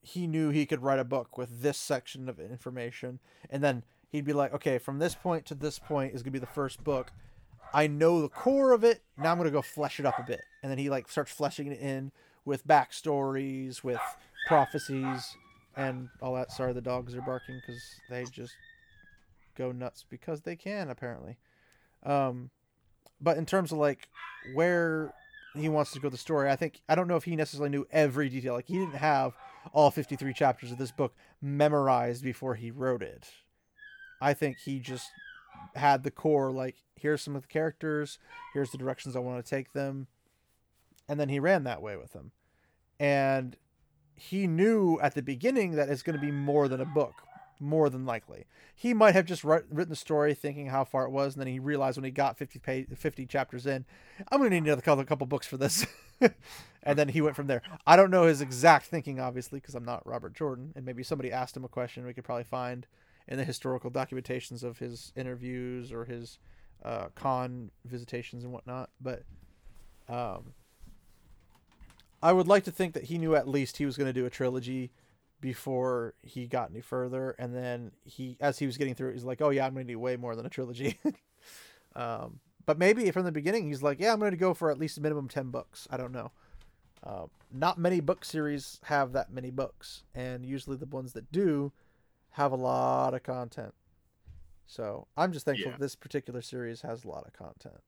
he 0.01 0.27
knew 0.27 0.51
he 0.51 0.67
could 0.67 0.83
write 0.83 0.99
a 0.99 1.05
book 1.05 1.39
with 1.39 1.63
this 1.63 1.79
section 1.79 2.29
of 2.29 2.39
information 2.39 3.21
and 3.49 3.63
then 3.63 3.85
he'd 4.15 4.25
be 4.25 4.33
like 4.33 4.55
okay 4.55 4.79
from 4.79 5.01
this 5.01 5.13
point 5.17 5.45
to 5.45 5.57
this 5.57 5.81
point 5.81 6.15
is 6.15 6.23
to 6.23 6.31
be 6.31 6.39
the 6.39 6.47
first 6.47 6.85
book. 6.85 7.11
I 7.73 7.89
know 7.89 8.23
the 8.23 8.29
core 8.29 8.71
of 8.71 8.85
it. 8.85 9.03
Now 9.19 9.33
i'm 9.33 9.43
to 9.43 9.51
go 9.51 9.61
flesh 9.61 9.99
it 9.99 10.07
up 10.07 10.21
a 10.21 10.23
bit. 10.23 10.41
And 10.63 10.71
then 10.71 10.79
he 10.79 10.89
like 10.89 11.09
starts 11.09 11.33
fleshing 11.33 11.67
it 11.67 11.81
in 11.81 12.13
with 12.45 12.65
backstories 12.65 13.83
with 13.83 14.01
prophecies 14.47 15.37
and 15.77 16.09
all 16.23 16.35
that. 16.37 16.53
Sorry 16.53 16.73
the 16.73 16.81
dogs 16.81 17.17
are 17.17 17.23
barking 17.23 17.61
because 17.61 17.83
they 18.09 18.25
just 18.27 18.55
go 19.57 19.73
nuts 19.73 20.05
because 20.09 20.43
they 20.43 20.55
can 20.55 20.91
apparently. 20.91 21.37
Um 22.05 22.51
but 23.21 23.37
in 23.37 23.47
terms 23.47 23.73
of 23.73 23.79
like 23.79 24.09
where 24.55 25.13
he 25.57 25.69
wants 25.69 25.91
to 25.93 26.01
go 26.01 26.09
the 26.09 26.17
story 26.17 26.51
i 26.51 26.57
think 26.57 26.81
i 26.89 26.97
don't 26.97 27.07
know 27.07 27.15
if 27.15 27.23
he 27.23 27.37
necessarily 27.37 27.71
knew 27.71 27.87
every 27.91 28.29
detail. 28.29 28.55
Like 28.55 28.69
he 28.69 28.79
didn't 28.79 28.95
have 28.95 29.35
all 29.73 29.91
53 29.91 30.33
chapters 30.35 30.71
of 30.71 30.79
this 30.79 30.93
book 30.93 31.15
memorized 31.43 32.23
before 32.23 32.55
he 32.55 32.71
wrote 32.71 33.03
it 33.03 33.29
i 34.25 34.33
think 34.35 34.59
he 34.59 34.79
just 34.79 35.11
had 35.75 36.03
the 36.03 36.11
core 36.11 36.51
like 36.51 36.77
here's 36.97 37.23
some 37.23 37.37
of 37.37 37.43
the 37.43 37.49
characters 37.49 38.19
here's 38.53 38.71
the 38.71 38.79
directions 38.79 39.17
i 39.17 39.19
want 39.19 39.45
to 39.45 39.49
take 39.49 39.73
them. 39.73 40.07
And 41.09 41.21
then 41.21 41.29
he 41.29 41.39
ran 41.39 41.65
that 41.65 41.83
way 41.83 41.97
with 41.97 42.13
them. 42.13 42.33
And 42.99 43.57
he 44.15 44.47
knew 44.47 44.99
at 45.01 45.15
the 45.15 45.23
beginning 45.23 45.73
that 45.73 45.89
it's 45.89 46.03
going 46.03 46.19
to 46.19 46.25
be 46.25 46.33
more 46.33 46.69
than 46.69 46.81
a 46.81 46.87
book 46.87 47.15
more 47.61 47.89
than 47.89 48.05
likely. 48.05 48.47
He 48.75 48.93
might 48.95 49.15
have 49.15 49.27
just 49.27 49.45
writ- 49.45 49.67
written 49.71 49.91
the 49.91 49.97
story 49.97 50.35
thinking 50.35 50.67
how 50.67 50.85
far 50.85 51.05
it 51.05 51.11
was 51.11 51.35
and 51.35 51.41
then 51.41 51.47
he 51.53 51.59
realized 51.59 51.97
when 51.97 52.05
he 52.05 52.11
got 52.11 52.37
50 52.37 52.59
page, 52.59 52.87
50 52.95 53.27
chapters 53.27 53.65
in 53.65 53.85
i'm 54.31 54.39
going 54.39 54.51
to 54.51 54.57
need 54.57 54.67
another 54.67 54.83
couple, 54.83 55.05
couple 55.05 55.27
books 55.27 55.47
for 55.47 55.57
this. 55.57 55.87
And 56.87 56.99
then 56.99 57.09
he 57.09 57.23
went 57.23 57.35
from 57.35 57.47
there. 57.47 57.63
I 57.87 57.97
don't 57.97 58.11
know 58.11 58.25
his 58.25 58.41
exact 58.43 58.87
thinking 58.87 59.19
obviously 59.21 59.61
because 59.61 59.75
i'm 59.75 59.85
not 59.85 60.07
robert 60.07 60.35
jordan 60.35 60.73
and 60.75 60.85
maybe 60.85 61.03
somebody 61.03 61.31
asked 61.33 61.57
him 61.57 61.65
a 61.65 61.69
question 61.69 62.05
we 62.05 62.13
could 62.13 62.25
probably 62.25 62.45
find 62.45 62.87
in 63.27 63.39
the 63.39 63.45
historical 63.45 63.91
documentations 63.91 64.63
of 64.63 64.79
his 64.79 65.13
interviews 65.17 65.93
or 65.93 66.05
his 66.05 66.39
uh, 66.85 67.07
con 67.15 67.71
visitations 67.85 68.45
and 68.45 68.53
whatnot 68.53 68.91
but 69.01 69.23
um, 70.09 70.53
i 72.23 72.33
would 72.33 72.49
like 72.49 72.65
to 72.65 72.71
think 72.71 72.95
that 72.95 73.05
he 73.05 73.19
knew 73.19 73.35
at 73.35 73.49
least 73.49 73.77
he 73.77 73.87
was 73.87 73.97
going 73.97 74.09
to 74.09 74.13
do 74.13 74.27
a 74.27 74.31
trilogy 74.31 74.91
before 75.41 76.15
he 76.23 76.47
got 76.47 76.71
any 76.71 76.81
further 76.81 77.35
and 77.39 77.55
then 77.55 77.93
he 78.05 78.37
as 78.41 78.59
he 78.59 78.67
was 78.67 78.79
getting 78.79 78.95
through 78.95 79.13
he's 79.13 79.25
like 79.25 79.43
oh 79.43 79.51
yeah 79.51 79.67
i'm 79.67 79.75
going 79.75 79.87
to 79.87 79.93
do 79.93 79.99
way 79.99 80.17
more 80.17 80.35
than 80.35 80.47
a 80.47 80.51
trilogy. 80.51 80.99
Um, 81.97 82.41
but 82.67 82.77
maybe 82.77 83.09
from 83.13 83.25
the 83.25 83.31
beginning 83.31 83.69
he's 83.69 83.81
like 83.81 84.01
yeah 84.01 84.13
i'm 84.13 84.19
going 84.19 84.33
to 84.33 84.37
go 84.37 84.53
for 84.53 84.69
at 84.69 84.81
least 84.81 84.99
a 84.99 85.01
minimum 85.01 85.29
10 85.29 85.51
books 85.51 85.87
i 85.93 85.97
don't 85.97 86.11
know. 86.11 86.33
Uh, 87.05 87.27
not 87.53 87.79
many 87.79 88.01
book 88.01 88.25
series 88.25 88.81
have 88.85 89.13
that 89.13 89.33
many 89.33 89.53
books 89.53 90.03
and 90.13 90.45
usually 90.45 90.77
the 90.77 90.87
ones 90.87 91.13
that 91.13 91.31
do 91.31 91.71
have 92.35 92.53
a 92.53 92.57
lot 92.57 93.15
of 93.15 93.23
content 93.23 93.75
so 94.67 95.07
i'm 95.17 95.33
just 95.33 95.45
thankful 95.45 95.73
Yeah. 95.73 95.79
this 95.79 95.97
particular 95.97 96.43
series 96.43 96.83
has 96.83 97.05
a 97.05 97.09
lot 97.09 97.27
of 97.27 97.33
content 97.33 97.81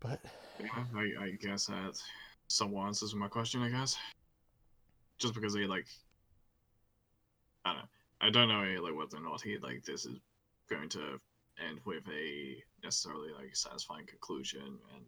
but 0.00 0.20
yeah, 0.60 0.84
I, 0.94 1.24
I 1.24 1.30
guess 1.40 1.66
that 1.66 2.00
somewhat 2.48 2.86
answers 2.86 3.14
my 3.14 3.28
question. 3.28 3.62
I 3.62 3.68
guess 3.68 3.96
just 5.18 5.34
because 5.34 5.54
he 5.54 5.66
like 5.66 5.86
I 7.64 7.72
don't 7.72 7.78
know. 7.78 7.88
I 8.20 8.30
don't 8.30 8.48
know 8.48 8.82
like 8.82 8.96
whether 8.96 9.16
or 9.16 9.20
not 9.20 9.42
he 9.42 9.58
like 9.58 9.84
this 9.84 10.04
is 10.04 10.18
going 10.68 10.88
to 10.90 11.18
end 11.68 11.80
with 11.84 12.04
a 12.08 12.56
necessarily 12.84 13.30
like 13.36 13.54
satisfying 13.54 14.06
conclusion 14.06 14.78
and 14.94 15.04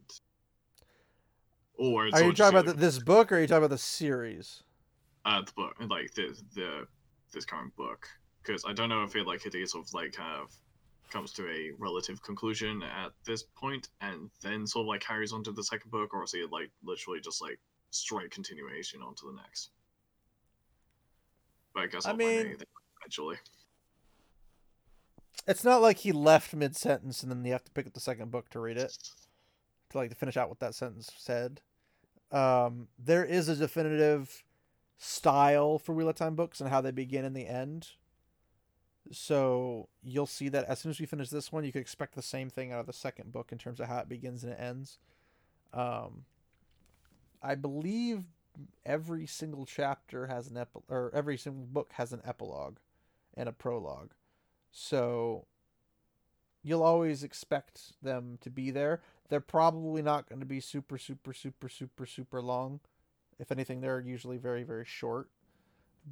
or 1.75 2.07
it's 2.07 2.21
are 2.21 2.25
you 2.25 2.33
talking 2.33 2.59
about 2.59 2.67
the, 2.67 2.81
this 2.81 2.99
book 2.99 3.31
or 3.31 3.37
are 3.37 3.41
you 3.41 3.47
talking 3.47 3.59
about 3.59 3.71
the 3.71 3.79
series 3.79 4.63
uh 5.25 5.43
the 5.43 5.53
book 5.53 5.75
like 5.89 6.13
the 6.15 6.37
the 6.55 6.87
this 7.33 7.45
current 7.45 7.75
book 7.77 8.07
because 8.43 8.65
I 8.67 8.73
don't 8.73 8.89
know 8.89 9.03
if 9.05 9.15
it 9.17 9.27
like 9.27 9.47
it 9.47 9.55
is 9.55 9.73
sort 9.73 9.87
of 9.87 9.95
like 9.95 10.13
kind 10.13 10.41
of 10.41 10.51
comes 11.11 11.33
to 11.33 11.47
a 11.49 11.73
relative 11.79 12.23
conclusion 12.23 12.83
at 12.83 13.13
this 13.25 13.43
point 13.43 13.89
and 14.01 14.31
then 14.43 14.67
sort 14.67 14.85
of 14.85 14.89
like 14.89 15.01
carries 15.01 15.33
on 15.33 15.43
to 15.45 15.53
the 15.53 15.65
second 15.65 15.91
book 15.91 16.15
or 16.15 16.23
is 16.25 16.35
it 16.35 16.51
like 16.51 16.71
literally 16.85 17.21
just 17.21 17.43
like 17.43 17.59
straight 17.91 18.31
continuation 18.31 19.03
onto 19.03 19.27
the 19.27 19.37
next. 19.43 19.71
But 21.75 21.85
I 21.85 21.87
guess 21.89 22.07
I 22.07 22.11
I'll 22.11 22.17
find 22.17 22.29
mean- 22.29 22.47
anything 22.47 22.67
eventually. 23.01 23.37
It's 25.47 25.65
not 25.65 25.81
like 25.81 25.99
he 25.99 26.13
left 26.13 26.55
mid 26.55 26.77
sentence 26.77 27.23
and 27.23 27.33
then 27.33 27.45
you 27.45 27.53
have 27.53 27.65
to 27.65 27.71
pick 27.73 27.87
up 27.87 27.95
the 27.95 28.01
second 28.01 28.31
book 28.31 28.51
to 28.51 28.61
read 28.61 28.77
it 28.77 28.97
to 29.91 29.99
like 29.99 30.11
to 30.11 30.17
finish 30.17 30.37
out 30.37 30.49
what 30.49 30.61
that 30.61 30.75
sentence 30.75 31.11
said. 31.17 31.61
Um, 32.31 32.89
there 32.99 33.25
is 33.25 33.49
a 33.49 33.57
definitive 33.57 34.45
style 35.03 35.79
for 35.79 35.95
Wheel 35.95 36.11
of 36.11 36.15
Time 36.15 36.35
books 36.35 36.61
and 36.61 36.69
how 36.69 36.83
they 36.83 36.91
begin 36.91 37.25
and 37.25 37.35
the 37.35 37.47
end. 37.47 37.89
So 39.11 39.89
you'll 40.03 40.27
see 40.27 40.51
that 40.51 40.67
as 40.67 40.81
soon 40.81 40.91
as 40.91 41.01
we 41.01 41.07
finish 41.07 41.31
this 41.31 41.51
one, 41.51 41.65
you 41.65 41.73
can 41.73 41.81
expect 41.81 42.15
the 42.15 42.23
same 42.23 42.51
thing 42.51 42.71
out 42.71 42.81
of 42.81 42.87
the 42.87 42.93
second 42.93 43.33
book 43.33 43.51
in 43.51 43.57
terms 43.57 43.81
of 43.81 43.89
how 43.89 43.99
it 44.01 44.11
begins 44.11 44.45
and 44.45 44.53
it 44.53 44.61
ends. 44.61 44.99
Um, 45.73 46.27
I 47.43 47.55
believe 47.55 48.25
every 48.85 49.27
single 49.27 49.65
chapter 49.65 50.27
has 50.27 50.49
an 50.49 50.59
epi- 50.59 50.81
or 50.91 51.11
every 51.15 51.39
single 51.39 51.65
book 51.65 51.93
has 51.95 52.13
an 52.13 52.21
epilogue 52.23 52.77
and 53.35 53.49
a 53.49 53.53
prologue. 53.53 54.11
So 54.71 55.47
you'll 56.63 56.83
always 56.83 57.25
expect 57.25 57.95
them 58.03 58.37
to 58.43 58.51
be 58.51 58.71
there. 58.71 59.01
They're 59.31 59.41
probably 59.41 60.03
not 60.03 60.29
going 60.29 60.41
to 60.41 60.47
be 60.47 60.61
super, 60.61 60.99
super, 60.99 61.33
super, 61.33 61.71
super, 61.71 62.05
super 62.05 62.43
long. 62.43 62.81
If 63.41 63.51
anything, 63.51 63.81
they're 63.81 64.01
usually 64.01 64.37
very, 64.37 64.63
very 64.63 64.85
short. 64.85 65.29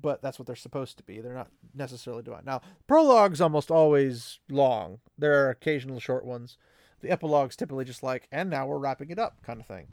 But 0.01 0.21
that's 0.21 0.39
what 0.39 0.47
they're 0.47 0.57
supposed 0.57 0.99
to 0.99 1.03
be. 1.03 1.21
They're 1.21 1.35
not 1.35 1.51
necessarily 1.75 2.23
doing. 2.23 2.41
Now, 2.45 2.61
prologues 2.87 3.41
almost 3.41 3.71
always 3.71 4.39
long. 4.51 4.99
There 5.17 5.47
are 5.47 5.51
occasional 5.51 5.99
short 6.01 6.25
ones. 6.25 6.59
The 7.01 7.11
epilogue's 7.11 7.57
typically 7.57 7.85
just 7.85 8.03
like, 8.03 8.29
and 8.31 8.51
now 8.51 8.67
we're 8.67 8.79
wrapping 8.79 9.11
it 9.11 9.19
up, 9.19 9.43
kind 9.43 9.61
of 9.61 9.67
thing. 9.67 9.87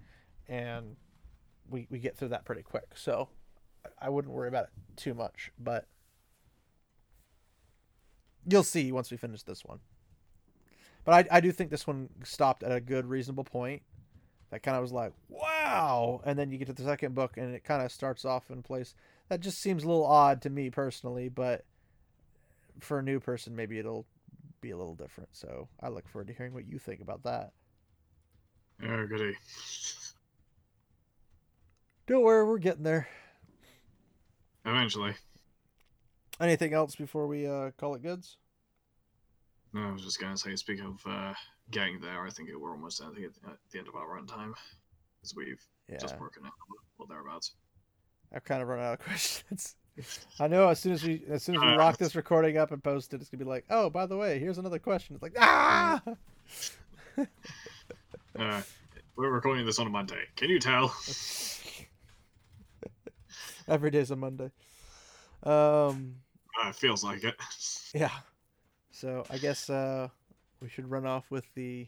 And 0.48 0.98
we 1.70 1.88
we 1.90 2.00
get 2.00 2.18
through 2.18 2.30
that 2.30 2.46
pretty 2.46 2.62
quick. 2.62 2.90
So 2.96 3.30
I 4.00 4.10
wouldn't 4.10 4.34
worry 4.34 4.48
about 4.48 4.66
it 4.66 4.98
too 4.98 5.14
much. 5.14 5.52
But 5.58 5.88
you'll 8.48 8.64
see 8.64 8.92
once 8.92 9.12
we 9.12 9.18
finish 9.18 9.44
this 9.44 9.64
one. 9.64 9.80
But 11.04 11.28
I, 11.32 11.38
I 11.38 11.40
do 11.40 11.52
think 11.52 11.70
this 11.70 11.88
one 11.88 12.10
stopped 12.24 12.64
at 12.64 12.72
a 12.72 12.82
good, 12.82 13.06
reasonable 13.06 13.44
point. 13.44 13.84
That 14.56 14.64
kind 14.64 14.78
of 14.78 14.84
was 14.84 14.94
like, 14.94 15.12
wow. 15.28 16.22
And 16.24 16.40
then 16.40 16.50
you 16.50 16.58
get 16.58 16.68
to 16.68 16.74
the 16.74 16.86
second 16.86 17.14
book 17.14 17.36
and 17.36 17.54
it 17.54 17.66
kind 17.66 17.84
of 17.84 17.92
starts 17.92 18.24
off 18.24 18.50
in 18.50 18.64
place. 18.64 18.96
That 19.28 19.42
just 19.42 19.60
seems 19.60 19.84
a 19.84 19.88
little 19.88 20.06
odd 20.06 20.42
to 20.44 20.50
me 20.50 20.70
personally, 20.70 21.28
but 21.28 21.66
for 22.80 23.00
a 23.00 23.04
new 23.04 23.20
person, 23.20 23.54
maybe 23.54 23.80
it'll 23.80 24.06
be 24.62 24.72
a 24.72 24.78
little 24.78 24.96
different. 24.96 25.28
So 25.34 25.68
I 25.84 25.90
look 25.90 26.08
forward 26.08 26.28
to 26.28 26.34
hearing 26.34 26.54
what 26.54 26.70
you 26.70 26.80
think 26.80 27.02
about 27.02 27.24
that. 27.24 27.52
Oh, 28.82 29.06
goody. 29.08 29.36
Don't 32.08 32.24
worry, 32.24 32.46
we're 32.46 32.58
getting 32.58 32.84
there. 32.84 33.10
Eventually. 34.64 35.16
Anything 36.40 36.72
else 36.74 36.96
before 36.96 37.28
we 37.28 37.46
uh, 37.46 37.72
call 37.72 37.96
it 37.96 38.04
goods? 38.04 38.38
No, 39.74 39.82
I 39.82 39.92
was 39.92 40.06
just 40.06 40.22
gonna 40.22 40.38
say, 40.38 40.56
speak 40.56 40.80
of 40.80 41.02
uh, 41.06 41.34
getting 41.72 42.00
there, 42.00 42.26
I 42.26 42.30
think 42.30 42.50
we're 42.58 42.72
almost 42.72 43.02
I 43.02 43.10
think, 43.14 43.26
at 43.48 43.58
the 43.72 43.80
end 43.80 43.88
of 43.88 43.96
our 43.96 44.08
runtime. 44.20 44.54
As 45.24 45.34
we've 45.36 45.62
Yeah, 45.90 45.98
just 45.98 46.18
broken 46.18 46.46
it, 46.46 46.52
well, 46.98 47.08
thereabouts. 47.08 47.54
I've 48.34 48.44
kind 48.44 48.62
of 48.62 48.68
run 48.68 48.80
out 48.80 48.94
of 48.94 49.00
questions. 49.06 49.76
I 50.40 50.48
know 50.48 50.68
as 50.70 50.80
soon 50.80 50.92
as 50.94 51.04
we 51.04 51.24
as 51.30 51.42
soon 51.44 51.56
as 51.56 51.62
we 51.62 51.68
Uh. 51.68 51.78
lock 51.78 51.98
this 51.98 52.16
recording 52.16 52.58
up 52.58 52.72
and 52.72 52.84
post 52.84 53.14
it, 53.14 53.22
it's 53.22 53.30
gonna 53.30 53.44
be 53.44 53.50
like, 53.50 53.66
oh, 53.70 53.90
by 53.90 54.06
the 54.06 54.18
way, 54.18 54.40
here's 54.40 54.58
another 54.58 54.80
question. 54.80 55.16
It's 55.16 55.24
like, 55.24 55.36
ah, 55.40 56.02
Uh, 58.38 58.62
we're 59.16 59.32
recording 59.32 59.66
this 59.66 59.80
on 59.80 59.88
a 59.88 59.90
Monday. 59.90 60.20
Can 60.36 60.50
you 60.50 60.60
tell? 60.60 60.94
every 63.68 63.90
day's 63.90 64.12
a 64.12 64.16
Monday. 64.16 64.52
Um, 65.44 66.16
Uh, 66.62 66.70
it 66.70 66.76
feels 66.76 67.04
like 67.04 67.24
it. 67.24 67.36
yeah. 67.94 68.12
So 68.92 69.26
I 69.30 69.38
guess 69.38 69.70
uh, 69.70 70.10
we 70.66 70.70
should 70.70 70.90
run 70.90 71.06
off 71.06 71.30
with 71.30 71.46
the 71.54 71.86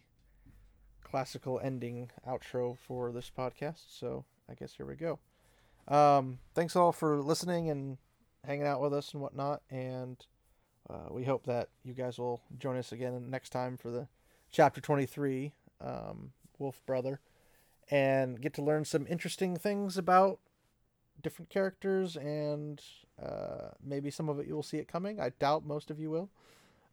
classical 1.03 1.59
ending 1.63 2.11
outro 2.29 2.77
for 2.77 3.11
this 3.11 3.31
podcast. 3.35 3.81
So 3.89 4.23
I 4.47 4.53
guess 4.53 4.73
here 4.73 4.85
we 4.85 4.93
go. 4.93 5.17
Um, 5.87 6.37
thanks 6.53 6.75
all 6.75 6.91
for 6.91 7.19
listening 7.19 7.71
and 7.71 7.97
hanging 8.45 8.67
out 8.67 8.79
with 8.79 8.93
us 8.93 9.13
and 9.13 9.21
whatnot. 9.23 9.63
And 9.71 10.23
uh, 10.87 11.07
we 11.09 11.23
hope 11.23 11.47
that 11.47 11.69
you 11.83 11.95
guys 11.95 12.19
will 12.19 12.43
join 12.59 12.77
us 12.77 12.91
again 12.91 13.31
next 13.31 13.49
time 13.49 13.77
for 13.77 13.89
the 13.89 14.07
chapter 14.51 14.79
23, 14.79 15.53
um, 15.81 16.33
Wolfbrother, 16.59 17.17
and 17.89 18.39
get 18.39 18.53
to 18.53 18.61
learn 18.61 18.85
some 18.85 19.07
interesting 19.09 19.57
things 19.57 19.97
about 19.97 20.37
different 21.23 21.49
characters 21.49 22.15
and 22.15 22.79
uh, 23.19 23.69
maybe 23.83 24.11
some 24.11 24.29
of 24.29 24.37
it 24.37 24.45
you 24.45 24.53
will 24.53 24.61
see 24.61 24.77
it 24.77 24.87
coming. 24.87 25.19
I 25.19 25.29
doubt 25.39 25.65
most 25.65 25.89
of 25.89 25.99
you 25.99 26.11
will. 26.11 26.29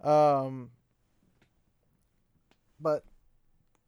Um, 0.02 0.70
but 2.80 3.04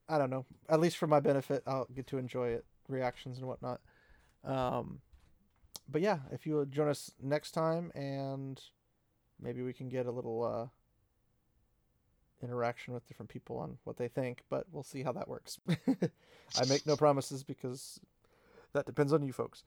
I 0.08 0.18
don't 0.18 0.30
know. 0.30 0.44
At 0.68 0.80
least 0.80 0.96
for 0.96 1.06
my 1.06 1.20
benefit, 1.20 1.62
I'll 1.66 1.88
get 1.94 2.06
to 2.08 2.18
enjoy 2.18 2.48
it, 2.48 2.64
reactions 2.88 3.38
and 3.38 3.46
whatnot. 3.46 3.80
Um, 4.44 5.00
but 5.88 6.02
yeah, 6.02 6.18
if 6.32 6.46
you 6.46 6.56
would 6.56 6.72
join 6.72 6.88
us 6.88 7.10
next 7.22 7.52
time, 7.52 7.90
and 7.94 8.60
maybe 9.40 9.62
we 9.62 9.72
can 9.72 9.88
get 9.88 10.06
a 10.06 10.10
little 10.10 10.44
uh, 10.44 10.66
interaction 12.44 12.94
with 12.94 13.06
different 13.06 13.30
people 13.30 13.58
on 13.58 13.78
what 13.84 13.96
they 13.96 14.08
think. 14.08 14.42
But 14.48 14.66
we'll 14.70 14.82
see 14.82 15.02
how 15.02 15.12
that 15.12 15.28
works. 15.28 15.58
I 15.68 16.64
make 16.68 16.86
no 16.86 16.96
promises 16.96 17.42
because 17.42 18.00
that 18.72 18.86
depends 18.86 19.12
on 19.12 19.22
you 19.22 19.32
folks. 19.32 19.64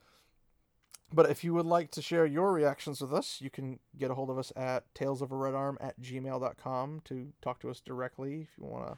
But 1.11 1.29
if 1.29 1.43
you 1.43 1.55
would 1.55 1.65
like 1.65 1.89
to 1.91 2.01
share 2.03 2.25
your 2.25 2.53
reactions 2.53 3.01
with 3.01 3.11
us, 3.11 3.39
you 3.41 3.49
can 3.49 3.79
get 3.97 4.11
a 4.11 4.13
hold 4.13 4.29
of 4.29 4.37
us 4.37 4.53
at 4.55 4.93
talesoftheredarm 4.93 5.77
at 5.81 5.99
gmail.com 5.99 7.01
to 7.05 7.33
talk 7.41 7.59
to 7.61 7.69
us 7.69 7.79
directly 7.79 8.41
if 8.41 8.49
you 8.57 8.65
want 8.65 8.91
to 8.91 8.97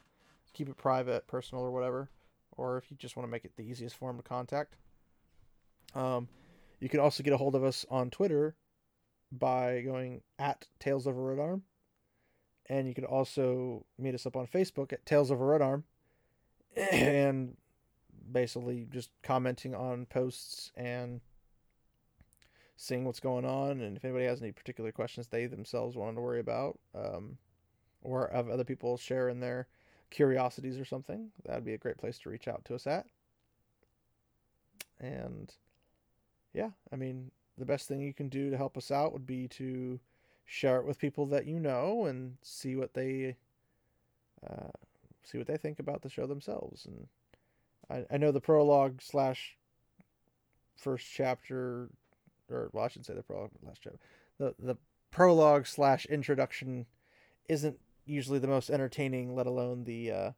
keep 0.52 0.68
it 0.68 0.76
private, 0.76 1.26
personal, 1.26 1.64
or 1.64 1.70
whatever, 1.70 2.10
or 2.56 2.78
if 2.78 2.90
you 2.90 2.96
just 2.96 3.16
want 3.16 3.26
to 3.26 3.30
make 3.30 3.44
it 3.44 3.56
the 3.56 3.62
easiest 3.62 3.96
form 3.96 4.16
to 4.16 4.22
contact. 4.22 4.76
Um, 5.94 6.28
you 6.80 6.88
can 6.88 7.00
also 7.00 7.22
get 7.22 7.32
a 7.32 7.36
hold 7.36 7.54
of 7.54 7.64
us 7.64 7.86
on 7.90 8.10
Twitter 8.10 8.56
by 9.30 9.82
going 9.82 10.22
at 10.38 10.66
Tales 10.78 11.06
of 11.06 11.16
a 11.16 11.20
Red 11.20 11.38
Arm. 11.38 11.62
And 12.66 12.86
you 12.88 12.94
can 12.94 13.04
also 13.04 13.86
meet 13.98 14.14
us 14.14 14.26
up 14.26 14.36
on 14.36 14.46
Facebook 14.46 14.92
at 14.92 15.04
Tales 15.06 15.30
of 15.30 15.40
a 15.40 15.44
Red 15.44 15.62
Arm. 15.62 15.84
And 16.90 17.56
basically 18.30 18.86
just 18.90 19.10
commenting 19.22 19.74
on 19.74 20.06
posts 20.06 20.72
and 20.76 21.20
seeing 22.76 23.04
what's 23.04 23.20
going 23.20 23.44
on 23.44 23.80
and 23.80 23.96
if 23.96 24.04
anybody 24.04 24.24
has 24.24 24.40
any 24.40 24.52
particular 24.52 24.90
questions 24.90 25.26
they 25.26 25.46
themselves 25.46 25.96
wanted 25.96 26.14
to 26.14 26.20
worry 26.20 26.40
about 26.40 26.78
um, 26.94 27.36
or 28.00 28.30
have 28.32 28.48
other 28.48 28.64
people 28.64 28.96
sharing 28.96 29.40
their 29.40 29.68
curiosities 30.12 30.78
or 30.78 30.84
something 30.84 31.30
that'd 31.44 31.64
be 31.64 31.74
a 31.74 31.78
great 31.78 31.98
place 31.98 32.18
to 32.18 32.30
reach 32.30 32.46
out 32.46 32.64
to 32.64 32.74
us 32.74 32.86
at 32.86 33.06
and 35.00 35.54
yeah 36.54 36.70
i 36.92 36.96
mean 36.96 37.30
the 37.58 37.64
best 37.64 37.88
thing 37.88 38.00
you 38.00 38.14
can 38.14 38.28
do 38.28 38.50
to 38.50 38.56
help 38.56 38.76
us 38.76 38.90
out 38.90 39.12
would 39.12 39.26
be 39.26 39.48
to 39.48 39.98
share 40.44 40.78
it 40.78 40.86
with 40.86 40.98
people 40.98 41.26
that 41.26 41.46
you 41.46 41.58
know 41.58 42.04
and 42.06 42.36
see 42.42 42.76
what 42.76 42.94
they 42.94 43.36
uh, 44.48 44.70
see 45.24 45.38
what 45.38 45.46
they 45.46 45.56
think 45.56 45.78
about 45.78 46.02
the 46.02 46.08
show 46.08 46.26
themselves 46.26 46.86
and 46.86 47.06
I, 47.90 48.14
I 48.14 48.16
know 48.16 48.32
the 48.32 48.40
prologue 48.40 49.00
slash 49.02 49.56
first 50.76 51.06
chapter 51.12 51.88
or 52.50 52.70
well, 52.72 52.84
I 52.84 52.88
should 52.88 53.06
say 53.06 53.14
the 53.14 53.22
prologue 53.22 53.50
last 53.62 53.80
chapter. 53.82 53.98
The 54.38 54.54
the 54.58 54.76
prologue 55.10 55.66
slash 55.66 56.06
introduction 56.06 56.86
isn't 57.48 57.78
usually 58.04 58.38
the 58.38 58.48
most 58.48 58.70
entertaining, 58.70 59.34
let 59.34 59.46
alone 59.46 59.84
the 59.84 60.10
uh, 60.10 60.30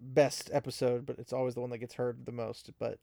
best 0.00 0.50
episode, 0.52 1.06
but 1.06 1.18
it's 1.18 1.32
always 1.32 1.54
the 1.54 1.60
one 1.60 1.70
that 1.70 1.78
gets 1.78 1.94
heard 1.94 2.26
the 2.26 2.32
most. 2.32 2.70
But 2.78 2.98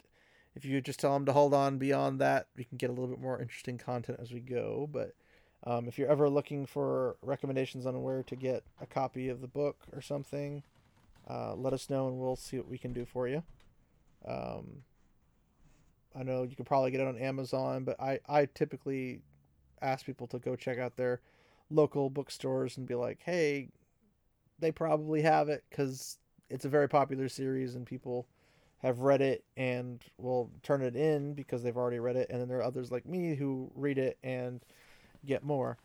if 0.55 0.65
you 0.65 0.81
just 0.81 0.99
tell 0.99 1.13
them 1.13 1.25
to 1.25 1.33
hold 1.33 1.53
on 1.53 1.77
beyond 1.77 2.19
that, 2.19 2.47
we 2.55 2.63
can 2.63 2.77
get 2.77 2.89
a 2.89 2.93
little 2.93 3.07
bit 3.07 3.21
more 3.21 3.41
interesting 3.41 3.77
content 3.77 4.19
as 4.21 4.31
we 4.31 4.39
go. 4.39 4.87
But 4.91 5.13
um, 5.63 5.87
if 5.87 5.97
you're 5.97 6.11
ever 6.11 6.29
looking 6.29 6.65
for 6.65 7.17
recommendations 7.21 7.85
on 7.85 8.01
where 8.01 8.23
to 8.23 8.35
get 8.35 8.63
a 8.81 8.85
copy 8.85 9.29
of 9.29 9.41
the 9.41 9.47
book 9.47 9.77
or 9.93 10.01
something, 10.01 10.63
uh, 11.29 11.55
let 11.55 11.73
us 11.73 11.89
know 11.89 12.07
and 12.07 12.17
we'll 12.17 12.35
see 12.35 12.57
what 12.57 12.67
we 12.67 12.77
can 12.77 12.93
do 12.93 13.05
for 13.05 13.27
you. 13.27 13.43
Um, 14.25 14.83
I 16.17 16.23
know 16.23 16.43
you 16.43 16.55
can 16.55 16.65
probably 16.65 16.91
get 16.91 16.99
it 16.99 17.07
on 17.07 17.17
Amazon, 17.17 17.83
but 17.83 17.99
I, 17.99 18.19
I 18.27 18.45
typically 18.45 19.21
ask 19.81 20.05
people 20.05 20.27
to 20.27 20.39
go 20.39 20.55
check 20.55 20.77
out 20.77 20.97
their 20.97 21.21
local 21.71 22.09
bookstores 22.09 22.77
and 22.77 22.87
be 22.87 22.95
like, 22.95 23.19
hey, 23.23 23.69
they 24.59 24.71
probably 24.71 25.21
have 25.21 25.49
it 25.49 25.63
because 25.69 26.17
it's 26.49 26.65
a 26.65 26.69
very 26.69 26.87
popular 26.87 27.29
series 27.29 27.75
and 27.75 27.85
people 27.85 28.27
have 28.79 28.99
read 28.99 29.21
it 29.21 29.43
and 29.57 30.03
will 30.17 30.49
turn 30.63 30.81
it 30.81 30.95
in 30.95 31.33
because 31.33 31.63
they've 31.63 31.77
already 31.77 31.99
read 31.99 32.15
it. 32.15 32.29
And 32.29 32.41
then 32.41 32.47
there 32.47 32.59
are 32.59 32.63
others 32.63 32.91
like 32.91 33.05
me 33.05 33.35
who 33.35 33.71
read 33.75 33.97
it 33.97 34.17
and 34.23 34.61
get 35.25 35.43
more 35.43 35.77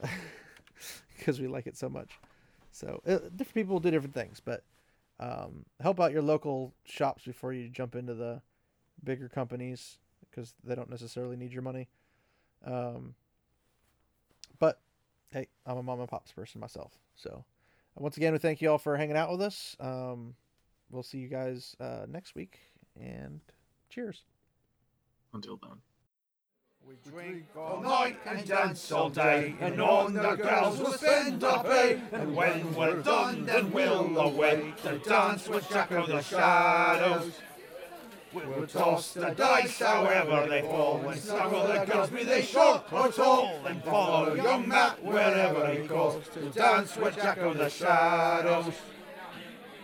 because 1.18 1.40
we 1.40 1.48
like 1.48 1.66
it 1.66 1.76
so 1.76 1.88
much. 1.88 2.18
So 2.70 3.00
uh, 3.06 3.18
different 3.36 3.54
people 3.54 3.80
do 3.80 3.90
different 3.90 4.14
things, 4.14 4.40
but 4.44 4.64
um, 5.20 5.64
help 5.80 6.00
out 6.00 6.12
your 6.12 6.22
local 6.22 6.74
shops 6.84 7.24
before 7.24 7.52
you 7.52 7.68
jump 7.68 7.94
into 7.94 8.14
the 8.14 8.40
bigger 9.02 9.28
companies 9.28 9.98
because 10.28 10.54
they 10.64 10.74
don't 10.74 10.90
necessarily 10.90 11.36
need 11.36 11.52
your 11.52 11.62
money. 11.62 11.88
Um, 12.64 13.14
but 14.58 14.80
hey, 15.34 15.48
I'm 15.66 15.76
a 15.76 15.82
mom 15.82 15.98
and 15.98 16.08
pops 16.08 16.30
person 16.32 16.60
myself. 16.60 16.92
So 17.16 17.44
once 17.96 18.16
again, 18.16 18.32
we 18.32 18.38
thank 18.38 18.62
you 18.62 18.70
all 18.70 18.78
for 18.78 18.96
hanging 18.96 19.16
out 19.16 19.30
with 19.30 19.42
us. 19.42 19.76
Um, 19.80 20.34
we'll 20.90 21.02
see 21.02 21.18
you 21.18 21.28
guys 21.28 21.76
uh, 21.80 22.06
next 22.08 22.36
week, 22.36 22.60
and 22.98 23.40
cheers. 23.90 24.22
Until 25.32 25.58
then. 25.60 25.78
We 26.86 27.10
drink 27.10 27.46
all 27.56 27.80
night 27.80 28.18
and 28.26 28.46
dance 28.46 28.92
all 28.92 29.08
day, 29.08 29.54
and 29.58 29.80
on 29.80 30.12
the 30.12 30.34
girls 30.36 30.78
we'll 30.78 30.92
spend 30.92 31.42
our 31.42 31.64
pay. 31.64 31.98
And 32.12 32.36
when 32.36 32.74
we're 32.74 33.00
done, 33.00 33.46
then 33.46 33.72
we'll 33.72 34.16
away 34.18 34.74
to 34.82 34.98
dance 34.98 35.48
with 35.48 35.68
Jack 35.70 35.90
of 35.92 36.06
the 36.08 36.20
Shadows. 36.20 37.32
We'll 38.34 38.66
toss 38.66 39.12
the 39.12 39.30
dice 39.30 39.78
however 39.78 40.48
they 40.48 40.62
fall, 40.62 41.08
and 41.08 41.20
snuggle 41.20 41.66
the 41.68 41.84
girls, 41.84 42.10
be 42.10 42.24
they 42.24 42.42
short 42.42 42.82
or 42.92 43.08
tall, 43.08 43.64
and 43.64 43.82
follow 43.84 44.34
young 44.34 44.68
Mat 44.68 45.02
wherever 45.04 45.72
he 45.72 45.86
goes. 45.86 46.28
to 46.34 46.50
dance 46.50 46.96
with 46.96 47.14
Jack 47.14 47.38
of 47.38 47.56
the 47.56 47.68
Shadows. 47.68 48.74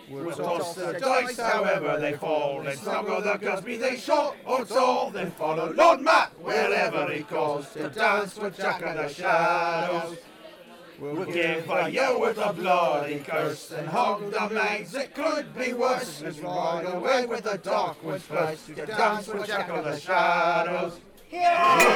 We'll 0.09 0.35
toss 0.35 0.75
the 0.75 0.99
dice 0.99 1.39
however 1.39 1.97
they 2.01 2.13
fall, 2.13 2.67
and 2.67 2.77
snuggle 2.77 3.21
the 3.21 3.37
girls, 3.37 3.61
be 3.61 3.77
they 3.77 3.95
short 3.95 4.35
or 4.45 4.65
tall, 4.65 5.11
then 5.11 5.31
follow 5.31 5.71
Lord 5.71 6.01
Mat 6.01 6.33
wherever 6.41 7.09
he 7.09 7.23
goes. 7.23 7.69
To 7.69 7.87
dance 7.87 8.37
with 8.37 8.57
Jack 8.57 8.81
of 8.81 8.97
the 8.97 9.07
Shadows. 9.07 10.17
We'll 11.01 11.25
give 11.25 11.67
a 11.67 11.89
yell 11.89 12.21
with 12.21 12.37
a 12.37 12.53
bloody 12.53 13.21
curse 13.21 13.71
and 13.71 13.87
hug 13.87 14.31
the 14.31 14.53
maids. 14.53 14.93
It 14.93 15.15
could 15.15 15.51
be 15.57 15.73
worse 15.73 16.21
as 16.21 16.37
we 16.37 16.43
ride 16.43 16.85
away 16.85 17.25
with 17.25 17.43
the 17.43 17.57
dark 17.57 18.03
woods 18.03 18.23
place 18.25 18.63
to 18.67 18.85
dance 18.85 19.27
with 19.27 19.47
Jack 19.47 19.69
of 19.69 19.83
the 19.83 19.99
Shadows. 19.99 20.99
Yeah! 21.31 21.87